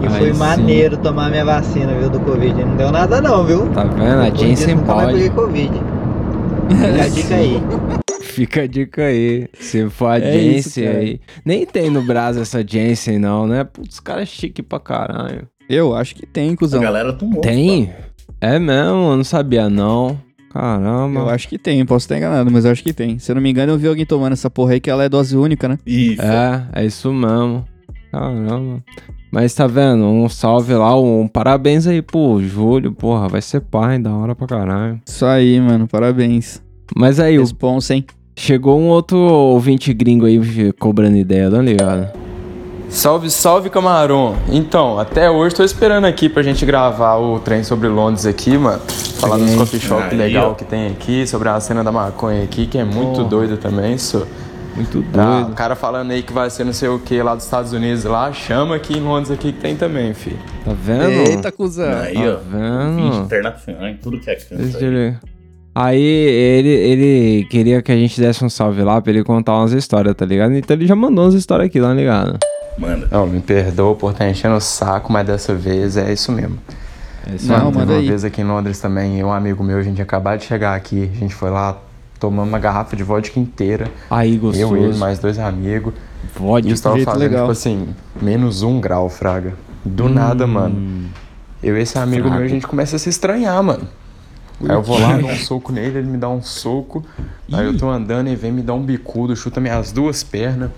E 0.02 0.08
Aí 0.08 0.20
foi 0.20 0.34
sim. 0.34 0.40
maneiro 0.40 0.98
tomar 0.98 1.30
minha 1.30 1.46
vacina, 1.46 1.94
viu, 1.94 2.10
do 2.10 2.20
Covid. 2.20 2.64
Não 2.66 2.76
deu 2.76 2.92
nada 2.92 3.22
não, 3.22 3.46
viu? 3.46 3.66
Tá 3.70 3.86
vendo? 3.86 4.22
A 4.22 4.30
Jensen 4.30 4.76
mais 4.76 5.08
peguei 5.14 5.30
pode. 5.30 5.42
Covid. 5.42 5.72
Fica 6.70 7.04
a 7.04 7.08
dica 7.08 7.36
aí. 7.36 7.64
Fica 8.22 8.62
a 8.64 8.68
dica 8.68 9.02
aí. 9.04 9.48
Se 9.60 9.90
for 9.90 10.08
a 10.08 10.20
É 10.20 10.36
isso, 10.38 10.70
Jensen 10.80 10.84
cara. 10.86 10.98
aí. 11.00 11.22
Nem 11.46 11.66
tem 11.66 11.90
no 11.90 12.02
Brasil 12.02 12.42
essa 12.42 12.62
Jensen, 12.68 13.18
não, 13.20 13.48
né? 13.48 13.64
Putz, 13.64 14.00
cara 14.02 14.22
é 14.24 14.26
chique 14.26 14.62
pra 14.62 14.80
caralho. 14.80 15.48
Eu 15.70 15.96
acho 15.96 16.14
que 16.14 16.26
tem, 16.26 16.52
A 16.52 16.58
cuzão. 16.58 16.82
galera 16.82 17.14
tomou. 17.14 17.40
Tem? 17.42 17.92
É 18.42 18.60
mesmo? 18.60 19.12
Eu 19.12 19.18
não 19.18 19.24
sabia, 19.24 19.70
não. 19.70 20.20
Caramba. 20.56 21.20
Eu 21.20 21.30
acho 21.30 21.50
que 21.50 21.58
tem, 21.58 21.86
posso 21.86 22.06
estar 22.06 22.18
enganado, 22.18 22.50
mas 22.50 22.64
eu 22.64 22.72
acho 22.72 22.82
que 22.82 22.94
tem. 22.94 23.20
Se 23.20 23.30
eu 23.30 23.36
não 23.36 23.42
me 23.42 23.50
engano, 23.52 23.74
eu 23.74 23.78
vi 23.78 23.88
alguém 23.90 24.06
tomando 24.06 24.32
essa 24.32 24.50
porra 24.50 24.72
aí 24.72 24.80
que 24.80 24.90
ela 24.90 25.04
é 25.04 25.10
dose 25.10 25.36
única, 25.36 25.68
né? 25.68 25.78
Isso. 25.86 26.22
É, 26.22 26.66
é 26.74 26.86
isso 26.86 27.12
mesmo. 27.12 27.66
Caramba. 28.10 28.82
Mas 29.30 29.54
tá 29.54 29.68
vendo? 29.68 30.06
Um 30.06 30.30
salve 30.30 30.74
lá, 30.74 30.98
um 30.98 31.28
parabéns 31.28 31.86
aí 31.88 32.02
pro 32.02 32.42
Júlio, 32.42 32.94
porra, 32.94 33.28
vai 33.28 33.42
ser 33.42 33.60
pai, 33.60 34.00
da 34.00 34.14
hora 34.14 34.34
pra 34.34 34.48
caralho. 34.48 35.02
Isso 35.06 35.26
aí, 35.26 35.60
mano, 35.60 35.88
parabéns. 35.90 36.64
Mas 36.96 37.20
aí, 37.20 37.38
o- 37.38 37.42
Responsa, 37.42 37.94
hein? 37.96 38.06
chegou 38.38 38.80
um 38.80 38.88
outro 38.88 39.18
ouvinte 39.18 39.94
gringo 39.94 40.26
aí 40.26 40.72
cobrando 40.80 41.18
ideia, 41.18 41.52
tá 41.52 41.62
ligado? 41.62 42.25
Salve, 42.96 43.30
salve, 43.30 43.70
camarão! 43.70 44.36
Então, 44.50 44.98
até 44.98 45.30
hoje 45.30 45.54
tô 45.54 45.64
esperando 45.64 46.06
aqui 46.06 46.30
pra 46.30 46.42
gente 46.42 46.66
gravar 46.66 47.16
o 47.18 47.40
trem 47.40 47.62
sobre 47.62 47.90
Londres 47.90 48.26
aqui, 48.26 48.58
mano. 48.58 48.82
Falar 49.20 49.38
dos 49.38 49.54
coffee 49.56 49.80
shop 49.82 50.04
Aí, 50.12 50.18
legal 50.18 50.52
ó. 50.52 50.54
que 50.54 50.64
tem 50.64 50.88
aqui, 50.88 51.28
sobre 51.28 51.50
a 51.50 51.60
cena 51.60 51.84
da 51.84 51.92
maconha 51.92 52.44
aqui, 52.44 52.66
que 52.66 52.78
é 52.78 52.86
muito 52.86 53.24
doido 53.26 53.58
também, 53.58 53.94
isso. 53.96 54.26
Muito 54.76 55.04
Ah, 55.14 55.40
doido. 55.42 55.52
o 55.52 55.56
cara 55.56 55.76
falando 55.76 56.12
aí 56.12 56.24
que 56.24 56.32
vai 56.34 56.50
ser 56.50 56.64
não 56.64 56.72
sei 56.74 56.88
o 56.90 56.98
que 57.00 57.22
lá 57.22 57.36
dos 57.36 57.44
Estados 57.44 57.74
Unidos 57.74 58.06
lá, 58.06 58.32
chama 58.32 58.76
aqui 58.78 58.98
em 58.98 59.02
Londres 59.02 59.30
aqui 59.32 59.52
que 59.52 59.60
tem 59.60 59.76
também, 59.76 60.14
fi. 60.14 60.32
Tá 60.64 60.72
vendo? 60.74 61.10
Eita, 61.30 61.52
cuzão. 61.52 62.02
Aí, 62.02 62.14
Tá 62.14 62.22
ó. 62.22 62.38
vendo? 62.50 63.16
Internacional 63.26 63.88
em 63.88 63.98
tudo 63.98 64.20
que 64.20 64.30
é 64.30 64.36
canto. 64.36 64.56
Deixa 64.62 64.78
aí. 64.80 64.84
ele- 64.86 65.16
Aí 65.78 66.02
ele, 66.02 66.70
ele 66.70 67.48
queria 67.50 67.82
que 67.82 67.92
a 67.92 67.96
gente 67.98 68.20
desse 68.22 68.44
um 68.46 68.50
salve 68.50 68.82
lá 68.82 69.02
pra 69.02 69.12
ele 69.12 69.26
contar 69.26 69.58
umas 69.58 69.74
histórias, 69.74 70.16
tá 70.16 70.26
ligado? 70.26 70.54
Então 70.54 70.74
ele 70.74 70.88
já 70.88 70.96
mandou 70.96 71.26
umas 71.26 71.34
histórias 71.34 71.68
aqui, 71.68 71.82
tá 71.82 71.94
ligado? 71.94 72.40
Manda. 72.78 73.08
Não, 73.10 73.26
me 73.26 73.40
perdoa 73.40 73.96
por 73.96 74.12
estar 74.12 74.30
enchendo 74.30 74.56
o 74.56 74.60
saco, 74.62 75.12
mas 75.12 75.26
dessa 75.26 75.54
vez 75.56 75.96
é 75.98 76.12
isso 76.12 76.32
mesmo. 76.32 76.58
É 77.28 77.36
isso 77.36 77.48
Não, 77.48 77.72
Mano, 77.72 77.80
aí. 77.80 77.86
teve 77.86 77.92
uma 77.94 78.00
aí. 78.00 78.08
vez 78.08 78.24
aqui 78.26 78.42
em 78.42 78.46
Londres 78.46 78.80
também, 78.80 79.20
eu, 79.20 79.28
um 79.28 79.32
amigo 79.34 79.64
meu, 79.64 79.78
a 79.78 79.84
gente 79.84 80.02
acabou 80.02 80.36
de 80.38 80.44
chegar 80.44 80.76
aqui, 80.76 81.10
a 81.14 81.18
gente 81.20 81.34
foi 81.34 81.50
lá, 81.50 81.78
tomamos 82.20 82.50
uma 82.50 82.60
garrafa 82.60 82.96
de 82.96 83.04
vodka 83.04 83.40
inteira. 83.40 83.90
Aí, 84.10 84.38
gostoso. 84.38 84.76
Eu, 84.76 84.90
ele, 84.90 84.98
mais 84.98 85.20
dois 85.20 85.40
amigos. 85.40 85.94
E 86.24 86.40
Vodka. 86.40 86.70
eu 86.70 86.74
estava 86.74 86.98
fazendo, 87.00 87.20
legal. 87.20 87.42
tipo 87.44 87.52
assim, 87.52 87.88
menos 88.22 88.62
um 88.62 88.80
grau, 88.82 89.10
fraga. 89.10 89.54
Do 89.84 90.10
nada, 90.10 90.46
mano. 90.46 91.10
Eu 91.64 91.78
e 91.78 91.82
esse 91.82 91.98
amigo 91.98 92.24
Fraco. 92.24 92.36
meu, 92.36 92.46
a 92.46 92.48
gente 92.48 92.68
começa 92.68 92.96
a 92.96 93.00
se 93.00 93.10
estranhar, 93.10 93.62
mano. 93.64 93.88
Aí 94.62 94.70
eu 94.76 94.82
vou 94.82 95.00
lá, 95.00 95.18
dou 95.18 95.30
um 95.30 95.36
soco 95.36 95.72
nele, 95.72 96.00
ele 96.00 96.08
me 96.08 96.18
dá 96.18 96.30
um 96.30 96.42
soco. 96.42 97.04
Aí 97.52 97.66
eu 97.66 97.78
tô 97.78 97.90
andando 97.90 98.28
e 98.30 98.36
vem 98.36 98.52
me 98.52 98.62
dar 98.62 98.74
um 98.74 98.82
bicudo, 98.82 99.36
chuta 99.36 99.60
minhas 99.60 99.92
duas 99.92 100.24
pernas. 100.24 100.72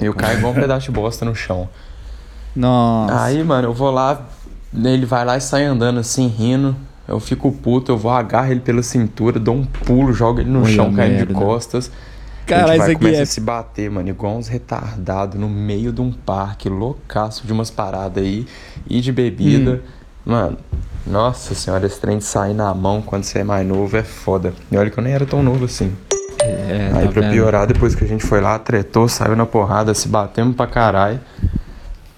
E 0.00 0.06
eu 0.06 0.14
caio 0.14 0.38
igual 0.38 0.52
um 0.52 0.56
pedaço 0.56 0.86
de 0.86 0.92
bosta 0.92 1.24
no 1.24 1.34
chão. 1.34 1.68
Nossa. 2.54 3.24
Aí, 3.24 3.42
mano, 3.42 3.68
eu 3.68 3.72
vou 3.74 3.90
lá, 3.90 4.22
ele 4.72 5.06
vai 5.06 5.24
lá 5.24 5.36
e 5.36 5.40
sai 5.40 5.64
andando 5.64 5.98
assim, 5.98 6.28
rindo. 6.28 6.76
Eu 7.06 7.20
fico 7.20 7.52
puto, 7.52 7.92
eu 7.92 7.98
vou 7.98 8.10
agarrar 8.10 8.50
ele 8.50 8.60
pela 8.60 8.82
cintura, 8.82 9.38
dou 9.38 9.54
um 9.54 9.64
pulo, 9.64 10.12
jogo 10.12 10.40
ele 10.40 10.50
no 10.50 10.62
Olha 10.62 10.74
chão, 10.74 10.92
caindo 10.92 11.26
de 11.26 11.34
costas. 11.34 11.90
Caralho, 12.46 12.64
a 12.64 12.72
gente 12.72 12.76
isso 12.76 12.84
vai 12.86 12.90
aqui 12.92 13.04
começa 13.04 13.20
é- 13.20 13.22
a 13.22 13.26
se 13.26 13.40
bater, 13.40 13.90
mano, 13.90 14.08
igual 14.08 14.36
uns 14.36 14.48
retardados 14.48 15.38
no 15.38 15.48
meio 15.48 15.92
de 15.92 16.00
um 16.00 16.12
parque, 16.12 16.68
loucaço 16.68 17.46
de 17.46 17.52
umas 17.52 17.70
paradas 17.70 18.22
aí 18.22 18.46
e 18.88 19.00
de 19.00 19.12
bebida. 19.12 19.82
Hum. 20.26 20.30
Mano, 20.30 20.58
nossa 21.06 21.54
senhora, 21.54 21.84
esse 21.86 22.00
trem 22.00 22.18
de 22.18 22.24
sair 22.24 22.54
na 22.54 22.72
mão 22.74 23.02
quando 23.02 23.24
você 23.24 23.40
é 23.40 23.44
mais 23.44 23.66
novo 23.66 23.94
é 23.96 24.02
foda. 24.02 24.54
E 24.70 24.76
olha 24.76 24.90
que 24.90 24.98
eu 24.98 25.04
nem 25.04 25.12
era 25.12 25.26
tão 25.26 25.42
novo 25.42 25.66
assim. 25.66 25.92
É, 26.44 26.90
Aí 26.94 27.06
tá 27.06 27.12
pra 27.12 27.22
vendo? 27.22 27.32
piorar, 27.32 27.66
depois 27.66 27.94
que 27.94 28.04
a 28.04 28.06
gente 28.06 28.24
foi 28.24 28.40
lá, 28.40 28.58
tretou, 28.58 29.08
saiu 29.08 29.34
na 29.36 29.46
porrada, 29.46 29.94
se 29.94 30.08
batemos 30.08 30.54
pra 30.56 30.66
caralho. 30.66 31.20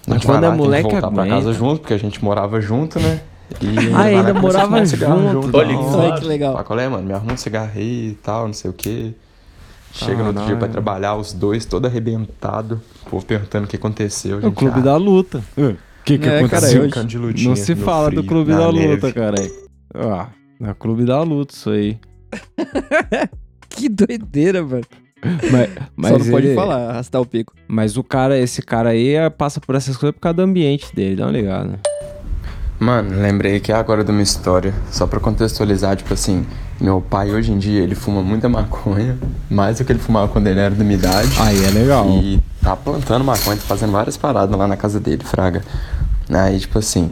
A 0.07 0.13
gente 0.13 0.25
quando 0.25 0.43
é 0.45 0.49
moleque, 0.49 0.83
voltar 0.89 1.11
pra 1.11 1.23
aguenta. 1.23 1.35
casa 1.35 1.53
junto, 1.53 1.81
porque 1.81 1.93
a 1.93 1.97
gente 1.99 2.23
morava 2.23 2.59
junto, 2.61 2.99
né? 2.99 3.21
E 3.61 3.93
Ah, 3.93 4.01
ainda 4.03 4.33
morava 4.33 4.77
um 4.77 4.85
cigarro 4.85 5.31
junto, 5.31 5.57
Olha 5.57 6.19
que 6.19 6.25
legal. 6.25 6.53
Fala, 6.53 6.63
qual 6.63 6.79
é, 6.79 6.87
mano? 6.87 7.05
Me 7.07 7.13
arruma 7.13 7.33
um 7.33 7.37
cigarro 7.37 7.71
aí 7.75 8.09
e 8.09 8.13
tal, 8.21 8.47
não 8.47 8.53
sei 8.53 8.69
o 8.69 8.73
quê. 8.73 9.13
Chega 9.93 10.21
no 10.21 10.27
outro 10.27 10.45
dia 10.45 10.55
pra 10.57 10.67
trabalhar, 10.67 11.15
os 11.15 11.33
dois 11.33 11.65
todo 11.65 11.85
arrebentado. 11.85 12.81
O 13.05 13.09
povo 13.09 13.25
perguntando 13.25 13.65
o 13.65 13.67
que 13.67 13.77
aconteceu. 13.77 14.35
É 14.35 14.39
o 14.39 14.41
gente, 14.41 14.55
clube 14.55 14.79
ah, 14.79 14.83
da 14.83 14.95
luta. 14.97 15.41
O 15.57 15.75
que 16.03 16.17
que 16.17 16.27
É, 16.29 16.39
aconteceu? 16.39 16.89
cara, 16.89 17.07
lutinha 17.17 17.49
Não 17.49 17.55
se 17.55 17.75
fala 17.75 18.09
do 18.09 18.17
frio, 18.17 18.27
clube 18.27 18.51
na 18.51 18.59
da 18.59 18.71
neve. 18.71 18.95
luta, 18.95 19.11
cara. 19.13 19.51
Ah, 19.95 20.27
é 20.61 20.71
o 20.71 20.75
clube 20.75 21.05
da 21.05 21.21
luta 21.23 21.53
isso 21.55 21.69
aí. 21.69 21.97
Que 23.77 23.87
doideira, 23.89 24.63
velho. 24.63 24.85
Mas, 25.51 25.69
mas 25.95 26.11
Só 26.11 26.17
não 26.19 26.25
pode 26.31 26.47
ele- 26.47 26.55
falar, 26.55 26.89
arrastar 26.89 27.21
o 27.21 27.25
pico. 27.25 27.53
Mas 27.67 27.97
o 27.97 28.03
cara, 28.03 28.37
esse 28.37 28.61
cara 28.61 28.89
aí 28.89 29.13
é, 29.15 29.29
passa 29.29 29.59
por 29.59 29.75
essas 29.75 29.97
coisas 29.97 30.13
por 30.15 30.21
causa 30.21 30.35
do 30.37 30.41
ambiente 30.43 30.93
dele, 30.95 31.15
dá 31.15 31.25
uma 31.25 31.31
ligada. 31.31 31.79
Mano, 32.79 33.19
lembrei 33.19 33.59
que 33.59 33.71
é 33.71 33.75
agora 33.75 34.03
de 34.03 34.11
uma 34.11 34.21
história. 34.21 34.73
Só 34.91 35.07
pra 35.07 35.19
contextualizar, 35.19 35.95
tipo 35.95 36.13
assim, 36.13 36.45
meu 36.79 37.01
pai 37.01 37.31
hoje 37.31 37.51
em 37.51 37.57
dia 37.57 37.81
ele 37.81 37.95
fuma 37.95 38.21
muita 38.21 38.47
maconha, 38.47 39.17
mais 39.49 39.79
do 39.79 39.85
que 39.85 39.91
ele 39.91 39.99
fumava 39.99 40.27
quando 40.31 40.45
ele 40.47 40.59
era 40.59 40.75
da 40.75 40.83
minha 40.83 40.97
idade. 40.97 41.29
Aí 41.39 41.65
é 41.65 41.69
legal. 41.71 42.07
E 42.09 42.39
tá 42.61 42.75
plantando 42.75 43.23
maconha, 43.25 43.57
tá 43.57 43.63
fazendo 43.63 43.91
várias 43.91 44.15
paradas 44.15 44.57
lá 44.57 44.67
na 44.67 44.77
casa 44.77 44.99
dele, 44.99 45.23
Fraga. 45.23 45.63
Aí, 46.29 46.59
tipo 46.59 46.77
assim, 46.77 47.09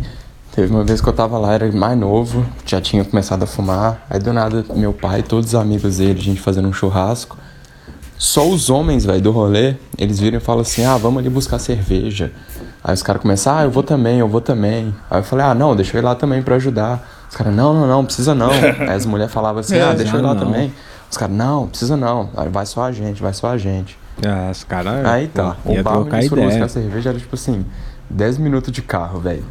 teve 0.56 0.74
uma 0.74 0.86
vez 0.86 1.02
que 1.02 1.10
eu 1.10 1.14
tava 1.14 1.38
lá, 1.38 1.54
era 1.54 1.70
mais 1.74 1.98
novo, 1.98 2.46
já 2.66 2.80
tinha 2.80 3.04
começado 3.04 3.44
a 3.44 3.46
fumar. 3.46 4.06
Aí 4.10 4.20
do 4.20 4.32
nada, 4.32 4.64
meu 4.74 4.94
pai 4.94 5.20
e 5.20 5.24
todos 5.24 5.50
os 5.50 5.56
amigos 5.56 5.98
dele, 5.98 6.18
a 6.18 6.24
gente 6.24 6.40
fazendo 6.40 6.70
um 6.70 6.74
churrasco. 6.74 7.38
Só 8.18 8.48
os 8.48 8.70
homens, 8.70 9.06
velho, 9.06 9.22
do 9.22 9.32
rolê, 9.32 9.76
eles 9.98 10.18
viram 10.18 10.38
e 10.38 10.40
falam 10.40 10.62
assim: 10.62 10.86
ah, 10.86 10.96
vamos 10.96 11.20
ali 11.20 11.30
buscar 11.30 11.60
cerveja. 11.60 12.32
Aí 12.82 12.94
os 12.94 13.04
caras 13.04 13.22
começam: 13.22 13.54
ah, 13.54 13.64
eu 13.64 13.70
vou 13.70 13.84
também, 13.84 14.20
eu 14.20 14.30
vou 14.30 14.40
também. 14.40 14.96
Aí 15.12 15.20
eu 15.20 15.24
falei: 15.24 15.46
ah, 15.46 15.54
não, 15.54 15.76
deixa 15.76 15.98
eu 15.98 16.02
ir 16.02 16.06
lá 16.06 16.16
também 16.16 16.42
pra 16.42 16.56
ajudar. 16.56 17.06
Os 17.30 17.36
caras: 17.36 17.54
não, 17.54 17.74
não, 17.74 17.86
não, 17.86 18.06
precisa 18.06 18.34
não. 18.34 18.52
Aí 18.88 18.96
as 18.96 19.06
mulheres 19.06 19.34
falavam 19.34 19.60
assim: 19.60 19.78
ah, 19.78 19.92
deixa 19.92 20.16
eu 20.16 20.20
ir 20.22 20.24
lá 20.24 20.34
não. 20.34 20.46
também. 20.46 20.74
Os 21.12 21.18
caras: 21.18 21.36
não, 21.36 21.68
precisa 21.68 21.98
não. 21.98 22.30
Aí 22.38 22.48
vai 22.48 22.66
só 22.66 22.84
a 22.84 22.94
gente, 22.94 23.22
vai 23.22 23.34
só 23.34 23.50
a 23.50 23.58
gente. 23.58 23.98
Ah, 24.26 24.50
os 24.50 24.64
caras. 24.64 25.06
Aí 25.06 25.28
tá, 25.28 25.58
pô, 25.62 25.74
o 25.74 25.84
bar 25.84 25.98
onde 25.98 26.02
trocar 26.04 26.18
eles 26.20 26.30
foram 26.30 26.44
ideia. 26.44 26.60
buscar 26.62 26.80
cerveja 26.80 27.10
era 27.10 27.20
tipo 27.20 27.36
assim, 27.36 27.66
10 28.10 28.38
minutos 28.38 28.72
de 28.72 28.82
carro, 28.82 29.20
velho. 29.20 29.44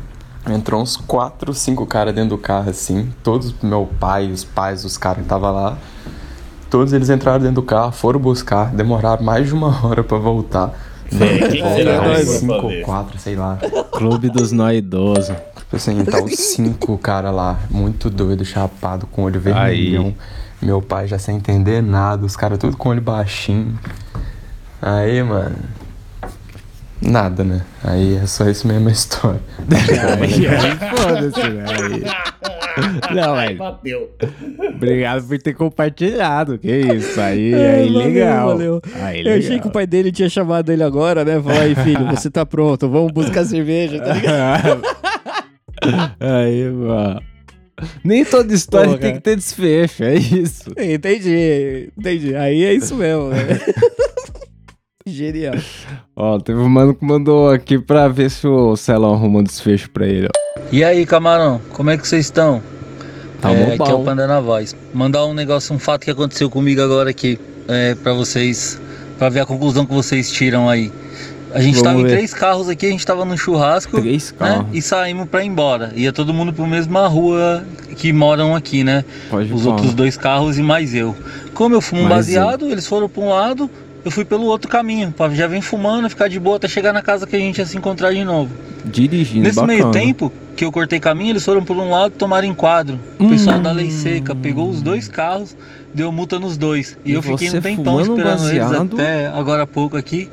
Entrou 0.48 0.82
uns 0.82 0.96
4, 0.96 1.54
5 1.54 1.86
caras 1.86 2.14
dentro 2.14 2.30
do 2.30 2.38
carro 2.38 2.68
assim, 2.68 3.10
todos 3.22 3.54
meu 3.62 3.88
pai, 3.98 4.30
os 4.30 4.44
pais 4.44 4.82
dos 4.82 4.98
caras 4.98 5.22
que 5.22 5.28
tava 5.28 5.50
lá. 5.50 5.78
Todos 6.68 6.92
eles 6.92 7.08
entraram 7.08 7.38
dentro 7.40 7.56
do 7.56 7.62
carro, 7.62 7.92
foram 7.92 8.20
buscar, 8.20 8.74
demoraram 8.74 9.22
mais 9.22 9.46
de 9.46 9.54
uma 9.54 9.68
hora 9.86 10.04
pra 10.04 10.18
voltar. 10.18 10.74
É, 11.12 11.48
quem 11.48 11.62
será 11.74 12.00
que 12.00 12.24
foi 12.24 12.24
5 12.24 12.46
pra 12.46 12.62
ou 12.62 12.68
ver? 12.68 12.82
4, 12.82 13.18
sei 13.18 13.36
lá. 13.36 13.58
Clube 13.92 14.28
dos 14.28 14.52
noidosos. 14.52 15.34
Tipo 15.56 15.76
assim, 15.76 16.04
tá 16.04 16.22
os 16.22 16.32
cinco 16.54 16.98
cara 16.98 17.30
lá, 17.30 17.58
muito 17.70 18.10
doido, 18.10 18.44
chapado, 18.44 19.06
com 19.06 19.22
olho 19.22 19.40
vermelhão. 19.40 20.14
Meu 20.60 20.80
pai 20.80 21.06
já 21.06 21.18
sem 21.18 21.36
entender 21.36 21.82
nada, 21.82 22.24
os 22.24 22.36
caras 22.36 22.58
tudo 22.58 22.76
com 22.76 22.90
olho 22.90 23.00
baixinho. 23.00 23.78
Aí, 24.80 25.22
mano. 25.22 25.56
Nada, 27.04 27.44
né? 27.44 27.61
Aí 27.82 28.16
é 28.16 28.26
só 28.26 28.49
isso 28.49 28.66
mesmo 28.66 28.88
a 28.88 28.92
história. 28.92 29.40
Aí, 30.20 30.46
aí 30.46 30.96
foda-se, 30.96 31.40
velho. 31.40 32.05
Não, 33.14 33.35
Ai, 33.35 33.46
velho. 33.48 33.59
bateu. 33.59 34.11
Obrigado 34.74 35.24
por 35.26 35.38
ter 35.40 35.55
compartilhado. 35.55 36.59
Que 36.59 36.68
isso 36.72 37.20
aí, 37.20 37.52
É, 37.55 37.70
aí 37.76 37.92
valeu, 37.92 38.09
legal. 38.09 38.48
valeu. 38.48 38.83
Aí, 39.02 39.20
Eu 39.26 39.33
achei 39.35 39.42
legal. 39.50 39.61
que 39.62 39.68
o 39.68 39.70
pai 39.70 39.87
dele 39.87 40.11
tinha 40.11 40.28
chamado 40.28 40.72
ele 40.72 40.83
agora, 40.83 41.24
né? 41.24 41.40
Falou 41.40 41.61
aí, 41.61 41.74
filho, 41.76 42.05
você 42.07 42.28
tá 42.31 42.44
pronto, 42.44 42.88
vamos 42.88 43.12
buscar 43.12 43.44
cerveja, 43.44 44.00
tá 44.00 44.14
ligado? 44.14 44.83
aí, 46.20 46.68
mano. 46.70 47.22
Nem 48.05 48.24
toda 48.24 48.55
história 48.55 48.87
Porra. 48.90 49.00
tem 49.00 49.14
que 49.14 49.20
ter 49.20 49.37
desfecho, 49.37 50.05
é 50.05 50.14
isso. 50.14 50.70
Entendi, 50.78 51.90
entendi. 51.98 52.35
Aí 52.37 52.64
é 52.64 52.72
isso 52.72 52.94
mesmo, 52.94 53.28
né? 53.28 53.37
Genial. 55.06 55.54
Ó, 56.16 56.38
teve 56.38 56.58
um 56.58 56.68
mano 56.68 56.94
que 56.94 57.04
mandou 57.04 57.50
aqui 57.50 57.78
pra 57.78 58.08
ver 58.08 58.30
se 58.30 58.46
o 58.46 58.74
Celão 58.74 59.12
arruma 59.12 59.40
um 59.40 59.42
desfecho 59.42 59.90
pra 59.90 60.06
ele, 60.06 60.28
ó. 60.28 60.60
E 60.72 60.82
aí, 60.82 61.04
camarão, 61.04 61.60
como 61.74 61.90
é 61.90 61.98
que 61.98 62.08
vocês 62.08 62.24
estão? 62.24 62.62
Tá 63.38 63.50
é, 63.52 63.76
bom, 63.76 63.82
aqui 63.82 63.92
é 63.92 63.94
o. 63.94 64.02
Panda 64.02 64.26
na 64.26 64.40
voz. 64.40 64.74
Mandar 64.94 65.26
um 65.26 65.34
negócio, 65.34 65.74
um 65.74 65.78
fato 65.78 66.04
que 66.06 66.10
aconteceu 66.10 66.48
comigo 66.48 66.80
agora 66.80 67.10
aqui, 67.10 67.38
é, 67.68 67.94
para 67.96 68.14
vocês, 68.14 68.80
pra 69.18 69.28
ver 69.28 69.40
a 69.40 69.46
conclusão 69.46 69.84
que 69.84 69.92
vocês 69.92 70.30
tiram 70.32 70.70
aí. 70.70 70.90
A 71.52 71.60
gente 71.60 71.74
Vamos 71.74 71.82
tava 71.88 72.00
em 72.00 72.04
ver. 72.04 72.10
três 72.12 72.32
carros 72.32 72.68
aqui, 72.70 72.86
a 72.86 72.90
gente 72.90 73.04
tava 73.06 73.26
num 73.26 73.36
churrasco, 73.36 74.00
Três 74.00 74.32
né? 74.32 74.38
carros. 74.38 74.66
E 74.72 74.80
saímos 74.80 75.28
pra 75.28 75.44
ir 75.44 75.48
embora. 75.48 75.92
Ia 75.94 76.14
todo 76.14 76.32
mundo 76.32 76.50
pra 76.50 76.66
mesma 76.66 77.06
rua 77.08 77.62
que 77.98 78.10
moram 78.10 78.56
aqui, 78.56 78.82
né? 78.82 79.04
Pode 79.30 79.52
Os 79.52 79.62
pôr. 79.62 79.72
outros 79.72 79.92
dois 79.92 80.16
carros 80.16 80.56
e 80.58 80.62
mais 80.62 80.94
eu. 80.94 81.14
Como 81.52 81.74
eu 81.74 81.82
fumo 81.82 82.00
um 82.00 82.04
Mais 82.08 82.26
baseado, 82.26 82.66
eles 82.70 82.86
foram 82.86 83.08
pra 83.08 83.22
um 83.22 83.28
lado, 83.28 83.70
eu 84.04 84.10
fui 84.10 84.24
pelo 84.24 84.44
outro 84.44 84.68
caminho. 84.70 85.12
Pra 85.12 85.28
já 85.30 85.46
vem 85.46 85.60
fumando, 85.60 86.08
ficar 86.10 86.28
de 86.28 86.38
boa 86.38 86.56
até 86.56 86.68
chegar 86.68 86.92
na 86.92 87.02
casa 87.02 87.26
que 87.26 87.34
a 87.36 87.38
gente 87.38 87.58
ia 87.58 87.66
se 87.66 87.76
encontrar 87.76 88.12
de 88.12 88.24
novo. 88.24 88.50
Dirigindo, 88.84 89.42
Nesse 89.44 89.56
bacana. 89.56 89.72
meio 89.78 89.90
tempo 89.90 90.30
que 90.56 90.64
eu 90.64 90.70
cortei 90.70 91.00
caminho, 91.00 91.30
eles 91.30 91.44
foram 91.44 91.64
por 91.64 91.76
um 91.76 91.90
lado 91.90 92.12
tomaram 92.12 92.46
enquadro. 92.46 92.98
O 93.18 93.28
pessoal 93.28 93.58
da 93.58 93.72
lei 93.72 93.90
seca 93.90 94.34
pegou 94.34 94.68
os 94.68 94.82
dois 94.82 95.08
carros, 95.08 95.56
deu 95.92 96.12
multa 96.12 96.38
nos 96.38 96.56
dois. 96.56 96.96
E, 97.04 97.10
E 97.10 97.14
eu 97.14 97.22
fiquei 97.22 97.48
um 97.50 97.60
tempão 97.60 98.00
esperando 98.00 98.48
eles 98.48 98.58
baseado? 98.62 98.94
até 98.94 99.26
agora 99.28 99.62
há 99.62 99.66
pouco 99.66 99.96
aqui 99.96 100.28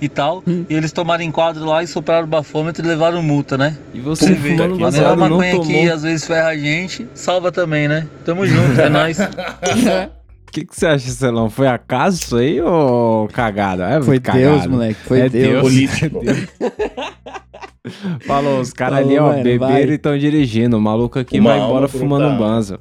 e 0.00 0.08
tal. 0.08 0.42
E 0.46 0.64
eles 0.74 0.90
tomaram 0.92 1.22
enquadro 1.22 1.64
lá 1.66 1.82
e 1.82 1.86
sopraram 1.86 2.24
o 2.24 2.26
bafômetro 2.26 2.82
e 2.84 2.88
levaram 2.88 3.22
multa, 3.22 3.56
né? 3.58 3.76
E 3.94 4.00
você 4.00 4.32
vê, 4.32 4.56
fumando 4.56 4.62
a 4.62 4.68
melhor 4.74 4.78
baseado 4.80 5.16
não 5.18 5.36
maconha 5.38 5.60
que 5.60 5.90
às 5.90 6.02
vezes 6.02 6.26
ferra 6.26 6.48
a 6.48 6.56
gente, 6.56 7.06
salva 7.14 7.52
também, 7.52 7.86
né? 7.86 8.06
Tamo 8.24 8.46
junto, 8.46 8.80
é 8.80 8.88
nóis. 8.90 9.18
O 10.50 10.52
que, 10.52 10.64
que 10.64 10.74
você 10.74 10.84
acha, 10.84 11.08
Celão? 11.10 11.48
Foi 11.48 11.68
acaso 11.68 12.18
isso 12.20 12.36
aí 12.36 12.60
ou 12.60 13.28
cagada? 13.28 13.88
É 13.88 14.02
Foi 14.02 14.18
cagada. 14.18 14.44
Deus, 14.44 14.66
moleque, 14.66 15.00
foi 15.04 15.20
é 15.20 15.28
Deus. 15.28 15.62
Político. 15.62 16.20
Falou, 18.26 18.60
os 18.60 18.72
caras 18.72 18.98
ali, 18.98 19.16
ó, 19.16 19.28
mano, 19.28 19.44
beberam 19.44 19.72
vai. 19.72 19.84
e 19.84 19.94
estão 19.94 20.18
dirigindo. 20.18 20.76
O 20.76 20.80
maluco 20.80 21.20
aqui 21.20 21.38
Uma 21.38 21.50
vai 21.50 21.60
embora 21.60 21.86
um 21.86 21.88
fumando 21.88 22.24
um 22.24 22.28
carro. 22.30 22.38
banza. 22.40 22.80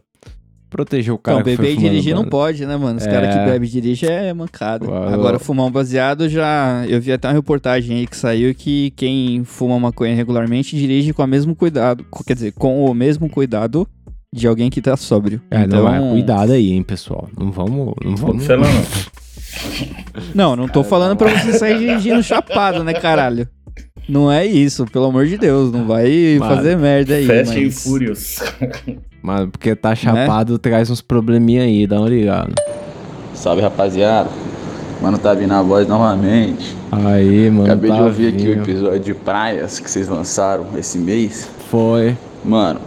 Proteger 0.68 1.14
o 1.14 1.18
cara 1.18 1.38
Não, 1.38 1.44
beber 1.44 1.74
e 1.74 1.78
dirigir 1.78 2.14
não 2.14 2.26
pode, 2.26 2.64
né, 2.66 2.76
mano? 2.78 2.98
Os 2.98 3.06
É. 3.06 3.12
caras 3.12 3.34
que 3.36 3.46
bebem 3.46 3.68
e 3.68 3.72
dirigem 3.72 4.10
é 4.10 4.34
mancada. 4.34 4.86
Agora, 5.12 5.40
fumar 5.40 5.66
um 5.66 5.72
baseado 5.72 6.28
já. 6.28 6.86
Eu 6.88 7.00
vi 7.02 7.12
até 7.12 7.28
uma 7.28 7.34
reportagem 7.34 7.98
aí 7.98 8.08
que 8.08 8.16
saiu 8.16 8.54
que 8.56 8.92
quem 8.96 9.44
fuma 9.44 9.80
maconha 9.80 10.16
regularmente 10.16 10.76
dirige 10.76 11.14
com 11.14 11.24
o 11.24 11.28
mesmo 11.28 11.56
cuidado. 11.56 12.06
Quer 12.26 12.34
dizer, 12.34 12.52
com 12.54 12.86
o 12.86 12.94
mesmo 12.94 13.30
cuidado 13.30 13.88
de 14.34 14.48
alguém 14.48 14.70
que 14.70 14.82
tá 14.82 14.96
sóbrio. 14.96 15.42
É, 15.50 15.64
então, 15.64 15.84
não, 15.84 15.94
é, 15.94 16.12
cuidado 16.12 16.52
aí, 16.52 16.72
hein, 16.72 16.84
pessoal. 16.84 17.30
Não 17.38 17.52
vamos. 17.52 17.94
Não 18.04 18.16
vamos. 18.16 18.44
Sei 18.44 18.56
lá, 18.56 18.68
não. 18.68 19.10
Não, 20.34 20.56
não 20.56 20.68
tô 20.68 20.84
falando 20.84 21.16
pra 21.18 21.30
você 21.30 21.58
sair 21.58 21.80
dirigindo 21.80 22.22
chapado, 22.22 22.84
né, 22.84 22.94
caralho? 22.94 23.48
Não 24.08 24.32
é 24.32 24.46
isso, 24.46 24.86
pelo 24.86 25.06
amor 25.06 25.26
de 25.28 25.38
Deus. 25.38 25.72
Não 25.72 25.86
vai 25.86 26.38
Mano, 26.40 26.56
fazer 26.56 26.78
merda 26.78 27.16
aí. 27.16 27.26
Fast 27.26 27.58
and 27.58 27.64
mas... 27.66 27.84
Furious. 27.84 28.40
Mano, 29.22 29.52
porque 29.52 29.76
tá 29.76 29.94
chapado 29.96 30.58
traz 30.58 30.90
uns 30.90 31.02
probleminha 31.02 31.64
aí, 31.64 31.86
dá 31.86 32.00
uma 32.00 32.10
ligada. 32.10 32.54
Salve 33.34 33.62
rapaziada, 33.62 34.30
mano, 35.02 35.18
tá 35.18 35.34
vindo 35.34 35.54
a 35.54 35.62
voz 35.62 35.88
novamente. 35.88 36.76
Aí, 36.92 37.50
mano. 37.50 37.66
Acabei 37.66 37.92
de 37.92 37.98
tá 37.98 38.04
ouvir 38.04 38.28
aqui 38.30 38.48
o 38.48 38.54
vindo. 38.54 38.64
episódio 38.64 39.00
de 39.00 39.14
praias 39.14 39.80
que 39.80 39.90
vocês 39.90 40.08
lançaram 40.08 40.66
esse 40.78 40.98
mês. 40.98 41.50
Foi. 41.70 42.18
Mano, 42.44 42.80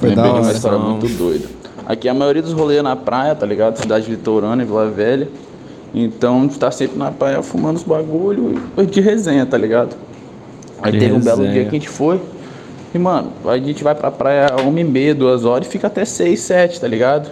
Foi 0.00 0.10
lembrei 0.10 0.14
da 0.14 0.22
de 0.22 0.28
uma 0.38 0.46
hora. 0.46 0.56
história 0.56 0.78
muito 0.78 1.08
doida. 1.08 1.48
Aqui 1.86 2.08
a 2.08 2.14
maioria 2.14 2.42
dos 2.42 2.52
rolês 2.52 2.80
é 2.80 2.82
na 2.82 2.96
praia, 2.96 3.34
tá 3.34 3.46
ligado? 3.46 3.76
Cidade 3.78 4.10
litorânea, 4.10 4.64
Vila 4.66 4.90
Velha. 4.90 5.28
Então 5.94 6.38
a 6.38 6.42
gente 6.42 6.58
tá 6.58 6.70
sempre 6.70 6.98
na 6.98 7.10
praia 7.10 7.42
fumando 7.42 7.76
os 7.76 7.82
bagulho 7.82 8.60
de 8.90 9.00
resenha, 9.00 9.46
tá 9.46 9.56
ligado? 9.56 9.96
Aí 10.82 10.92
De 10.92 10.98
teve 10.98 11.14
um 11.14 11.20
belo 11.20 11.46
dia 11.46 11.62
que 11.62 11.68
a 11.68 11.72
gente 11.72 11.88
foi. 11.88 12.20
E, 12.94 12.98
mano, 12.98 13.30
a 13.44 13.56
gente 13.58 13.82
vai 13.84 13.94
pra 13.94 14.10
praia 14.10 14.56
uma 14.62 14.80
e 14.80 14.84
meia, 14.84 15.14
duas 15.14 15.44
horas 15.44 15.66
e 15.66 15.70
fica 15.70 15.86
até 15.86 16.04
seis, 16.04 16.40
sete, 16.40 16.80
tá 16.80 16.88
ligado? 16.88 17.30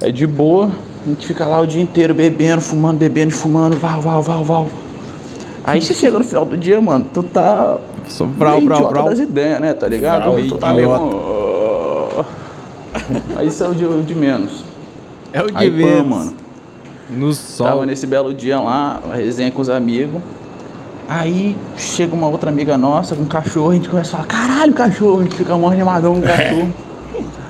É 0.00 0.10
de 0.10 0.26
boa, 0.26 0.70
a 1.04 1.08
gente 1.08 1.26
fica 1.26 1.46
lá 1.46 1.60
o 1.60 1.66
dia 1.66 1.82
inteiro 1.82 2.14
bebendo, 2.14 2.60
fumando, 2.60 2.98
bebendo, 2.98 3.32
fumando, 3.32 3.76
val, 3.76 4.00
val, 4.00 4.22
val, 4.22 4.44
val. 4.44 4.68
Aí 5.64 5.80
você 5.80 5.94
chega 5.94 6.18
no 6.18 6.24
final 6.24 6.44
do 6.44 6.56
dia, 6.56 6.80
mano, 6.80 7.06
tu 7.12 7.22
tá 7.22 7.78
Só 8.08 8.24
brau, 8.24 8.60
brau, 8.60 8.88
brau. 8.88 9.04
das 9.04 9.18
ideias, 9.18 9.60
né, 9.60 9.74
tá 9.74 9.86
ligado? 9.88 10.22
Brau, 10.22 10.36
tu 10.48 10.56
tá 10.58 10.72
meio... 10.72 10.90
Mas 13.34 13.54
isso 13.54 13.64
é 13.64 13.68
o 13.68 13.74
de, 13.74 14.02
de 14.02 14.14
menos. 14.14 14.64
É 15.32 15.42
o 15.42 15.46
de 15.46 15.56
Aí, 15.56 15.70
pô, 15.70 15.76
menos. 15.76 16.06
mano. 16.06 16.34
No 17.10 17.32
sol. 17.32 17.66
Tava 17.66 17.86
nesse 17.86 18.06
belo 18.06 18.32
dia 18.32 18.60
lá, 18.60 19.00
resenha 19.14 19.50
com 19.50 19.60
os 19.60 19.68
amigos. 19.68 20.20
Aí 21.08 21.56
chega 21.76 22.14
uma 22.14 22.28
outra 22.28 22.50
amiga 22.50 22.78
nossa 22.78 23.16
com 23.16 23.22
um 23.22 23.26
cachorro, 23.26 23.70
a 23.70 23.74
gente 23.74 23.88
começa 23.88 24.16
a 24.16 24.22
falar, 24.22 24.26
caralho, 24.28 24.72
cachorro, 24.72 25.20
a 25.20 25.22
gente 25.24 25.34
fica 25.34 25.56
mó 25.56 25.70
animadão 25.70 26.14
com 26.14 26.20
o 26.20 26.22
cachorro. 26.22 26.72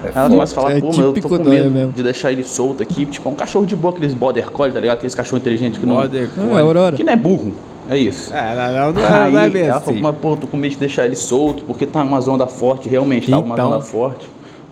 Aí 0.03 0.13
ela 0.15 0.31
começa 0.31 0.53
a 0.53 0.63
falar, 0.63 0.77
É 0.77 0.81
pô, 0.81 0.91
eu 0.95 1.13
tô 1.13 1.29
com 1.29 1.37
dóia 1.39 1.65
medo 1.65 1.71
mesmo. 1.71 1.93
de 1.93 2.03
deixar 2.03 2.33
ele 2.33 2.43
solto 2.43 2.83
aqui. 2.83 3.05
Tipo, 3.05 3.29
é 3.29 3.33
um 3.33 3.35
cachorro 3.35 3.67
de 3.67 3.77
boa, 3.77 3.93
aqueles 3.93 4.15
border 4.15 4.51
collie, 4.51 4.73
tá 4.73 4.81
ligado? 4.81 4.97
Aqueles 4.97 5.15
cachorros 5.15 5.43
inteligentes 5.43 5.79
que 5.79 5.85
não... 5.85 5.97
Border 5.97 6.31
é 6.39 6.59
Aurora. 6.61 6.97
Que 6.97 7.05
não 7.05 7.13
é 7.13 7.17
burro, 7.17 7.53
é 7.91 7.99
isso. 7.99 8.33
É, 8.33 8.55
não, 8.55 8.93
não, 8.93 9.05
Aí 9.05 9.33
não 9.33 9.41
é 9.41 9.51
bem 9.51 9.63
ela 9.63 9.77
assim. 9.77 9.87
falou, 9.87 10.01
mas 10.01 10.17
pô, 10.17 10.37
tô 10.37 10.47
com 10.47 10.57
medo 10.57 10.73
de 10.73 10.79
deixar 10.79 11.05
ele 11.05 11.17
solto, 11.17 11.65
porque 11.65 11.87
tá 11.87 12.03
uma 12.03 12.19
onda 12.31 12.47
forte, 12.47 12.89
realmente, 12.89 13.31
tá 13.31 13.39
uma 13.39 13.55
Então. 13.55 13.69
onda 13.69 13.81
forte. 13.81 14.27